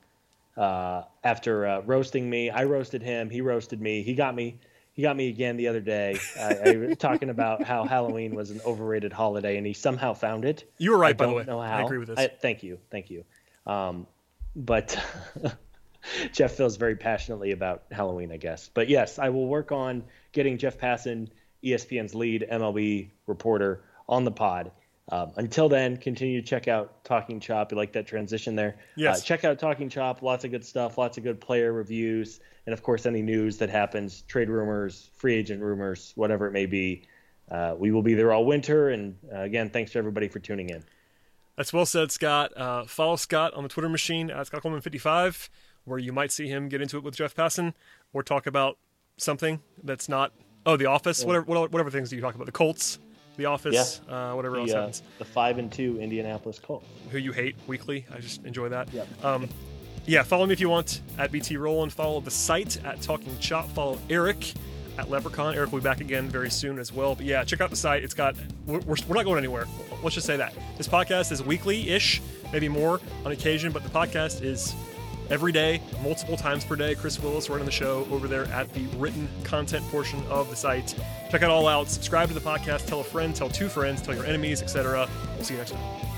uh, 0.58 1.04
after 1.24 1.66
uh, 1.66 1.82
roasting 1.82 2.30
me. 2.30 2.50
I 2.50 2.66
roasted 2.66 3.02
him. 3.02 3.30
He 3.30 3.42
roasted 3.42 3.82
me. 3.82 4.04
He 4.04 4.14
got 4.14 4.36
me. 4.36 4.60
He 4.94 5.04
got 5.04 5.16
me 5.16 5.30
again 5.30 5.56
the 5.56 5.70
other 5.70 5.80
day. 5.80 6.20
I, 6.38 6.56
I 6.72 6.76
was 6.76 6.98
talking 7.00 7.30
about 7.30 7.64
how 7.64 7.86
Halloween 7.86 8.36
was 8.36 8.52
an 8.52 8.60
overrated 8.66 9.14
holiday, 9.14 9.58
and 9.58 9.66
he 9.66 9.74
somehow 9.74 10.14
found 10.14 10.44
it. 10.44 10.70
You 10.78 10.92
were 10.92 10.98
right, 10.98 11.12
I 11.12 11.14
by 11.14 11.26
the 11.28 11.34
way. 11.34 11.44
Know 11.46 11.62
how. 11.62 11.78
I 11.78 11.82
agree 11.84 12.00
with 12.00 12.10
this. 12.10 12.20
I, 12.20 12.28
thank 12.28 12.64
you, 12.64 12.80
thank 12.92 13.10
you. 13.10 13.24
Um, 13.66 14.08
but 14.56 15.00
Jeff 16.34 16.52
feels 16.54 16.76
very 16.76 16.96
passionately 16.96 17.52
about 17.52 17.84
Halloween, 17.92 18.32
I 18.32 18.38
guess. 18.38 18.70
But 18.74 18.90
yes, 18.90 19.20
I 19.20 19.30
will 19.30 19.48
work 19.48 19.72
on 19.72 20.04
getting 20.32 20.58
Jeff 20.58 20.78
Passan, 20.78 21.30
ESPN's 21.64 22.16
lead 22.16 22.48
MLB 22.52 23.10
reporter, 23.28 23.84
on 24.08 24.24
the 24.24 24.32
pod. 24.32 24.72
Um, 25.12 25.32
until 25.38 25.70
then, 25.70 25.98
continue 25.98 26.40
to 26.40 26.48
check 26.48 26.68
out 26.68 27.04
Talking 27.04 27.40
Chop. 27.40 27.72
You 27.72 27.78
like 27.78 27.94
that 27.94 28.06
transition 28.06 28.56
there? 28.56 28.76
Yes. 28.96 29.20
Uh, 29.20 29.24
check 29.24 29.44
out 29.44 29.58
Talking 29.58 29.90
Chop. 29.90 30.22
Lots 30.22 30.46
of 30.46 30.52
good 30.52 30.64
stuff. 30.64 30.98
Lots 30.98 31.18
of 31.18 31.24
good 31.24 31.42
player 31.42 31.74
reviews, 31.74 32.40
and 32.66 32.74
of 32.74 32.84
course, 32.84 33.06
any 33.06 33.22
news 33.22 33.58
that 33.58 33.70
happens, 33.70 34.22
trade 34.24 34.50
rumors, 34.50 35.10
free 35.16 35.36
agent 35.36 35.64
rumors, 35.64 36.14
whatever 36.16 36.48
it 36.48 36.52
may 36.52 36.68
be. 36.68 37.04
Uh, 37.50 37.76
we 37.78 37.92
will 37.92 38.04
be 38.04 38.14
there 38.14 38.32
all 38.32 38.46
winter. 38.46 38.90
And 38.90 39.16
uh, 39.34 39.42
again, 39.42 39.70
thanks 39.72 39.92
to 39.92 39.98
everybody 39.98 40.28
for 40.28 40.38
tuning 40.38 40.70
in. 40.70 40.84
That's 41.58 41.74
well 41.74 41.86
said, 41.86 42.12
Scott. 42.12 42.56
Uh, 42.56 42.86
follow 42.86 43.16
Scott 43.16 43.54
on 43.54 43.64
the 43.64 43.70
Twitter 43.70 43.90
machine 43.90 44.30
at 44.30 44.48
Scott 44.48 44.62
Coleman55, 44.62 45.50
where 45.86 46.00
you 46.00 46.14
might 46.14 46.32
see 46.32 46.48
him 46.48 46.70
get 46.70 46.82
into 46.82 46.98
it 46.98 47.04
with 47.04 47.16
Jeff 47.16 47.36
Passan 47.36 47.74
or 48.14 48.22
talk 48.22 48.46
about 48.46 48.78
something 49.20 49.60
that's 49.84 50.10
not 50.10 50.32
oh 50.66 50.76
The 50.78 50.88
Office, 50.88 51.24
whatever 51.24 51.46
whatever 51.46 51.90
things 51.92 52.10
do 52.10 52.16
you 52.16 52.22
talk 52.22 52.36
about 52.36 52.46
the 52.46 52.52
Colts, 52.52 53.00
The 53.38 53.46
Office, 53.46 54.02
uh, 54.10 54.34
whatever 54.34 54.58
else 54.58 54.70
The, 54.72 54.78
uh, 54.78 54.80
happens. 54.82 55.04
the 55.20 55.26
five 55.26 55.58
and 55.58 55.72
two 55.72 56.00
Indianapolis 56.02 56.60
Colts. 56.60 56.86
Who 57.12 57.18
you 57.18 57.32
hate 57.32 57.56
weekly, 57.68 58.06
I 58.14 58.20
just 58.20 58.44
enjoy 58.46 58.70
that. 58.70 58.92
yeah. 58.94 59.04
Um, 59.24 59.48
yeah, 60.06 60.24
follow 60.24 60.46
me 60.48 60.54
if 60.54 60.60
you 60.60 60.70
want 60.70 61.02
at 61.20 61.32
BT 61.32 61.58
Rowland. 61.58 61.94
Follow 61.94 62.20
the 62.20 62.32
site 62.32 62.84
at 62.84 63.00
Talking 63.02 63.38
Chop. 63.40 63.70
Follow 63.72 64.00
Eric 64.10 64.54
at 64.98 65.10
Leprechaun. 65.10 65.54
Eric 65.56 65.72
will 65.72 65.80
be 65.80 65.84
back 65.84 66.02
again 66.02 66.28
very 66.30 66.50
soon 66.50 66.80
as 66.80 66.92
well. 66.92 67.14
But 67.16 67.26
yeah, 67.26 67.44
check 67.44 67.62
out 67.62 67.70
the 67.70 67.76
site. 67.76 68.04
It's 68.04 68.16
got 68.16 68.36
we're, 68.66 68.80
we're, 68.80 68.96
we're 69.08 69.16
not 69.16 69.26
going 69.26 69.38
anywhere. 69.38 69.68
Let's 70.02 70.16
just 70.16 70.26
say 70.26 70.38
that 70.38 70.54
this 70.78 70.88
podcast 70.88 71.32
is 71.32 71.44
weekly-ish, 71.44 72.22
maybe 72.52 72.68
more 72.70 73.00
on 73.24 73.32
occasion, 73.34 73.72
but 73.72 73.84
the 73.84 73.90
podcast 73.90 74.42
is 74.42 74.74
every 75.30 75.52
day, 75.52 75.82
multiple 76.02 76.38
times 76.38 76.64
per 76.64 76.76
day. 76.76 76.96
Kris 76.96 77.20
Willis 77.20 77.50
running 77.50 77.66
the 77.66 77.72
show 77.72 78.08
over 78.12 78.28
there 78.28 78.46
at 78.46 78.72
the 78.74 78.86
written 78.98 79.28
content 79.44 79.86
portion 79.90 80.24
of 80.30 80.50
the 80.50 80.56
site. 80.56 80.96
Check 81.30 81.42
it 81.42 81.50
all 81.50 81.68
out. 81.68 81.90
Subscribe 81.90 82.30
to 82.30 82.34
the 82.34 82.42
podcast. 82.42 82.88
Tell 82.88 83.02
a 83.02 83.04
friend. 83.04 83.36
Tell 83.36 83.50
two 83.50 83.70
friends. 83.70 84.02
Tell 84.02 84.16
your 84.16 84.26
enemies, 84.26 84.62
etc. 84.62 85.08
We'll 85.36 85.44
see 85.44 85.54
you 85.54 85.60
next 85.60 85.72
time. 85.72 86.10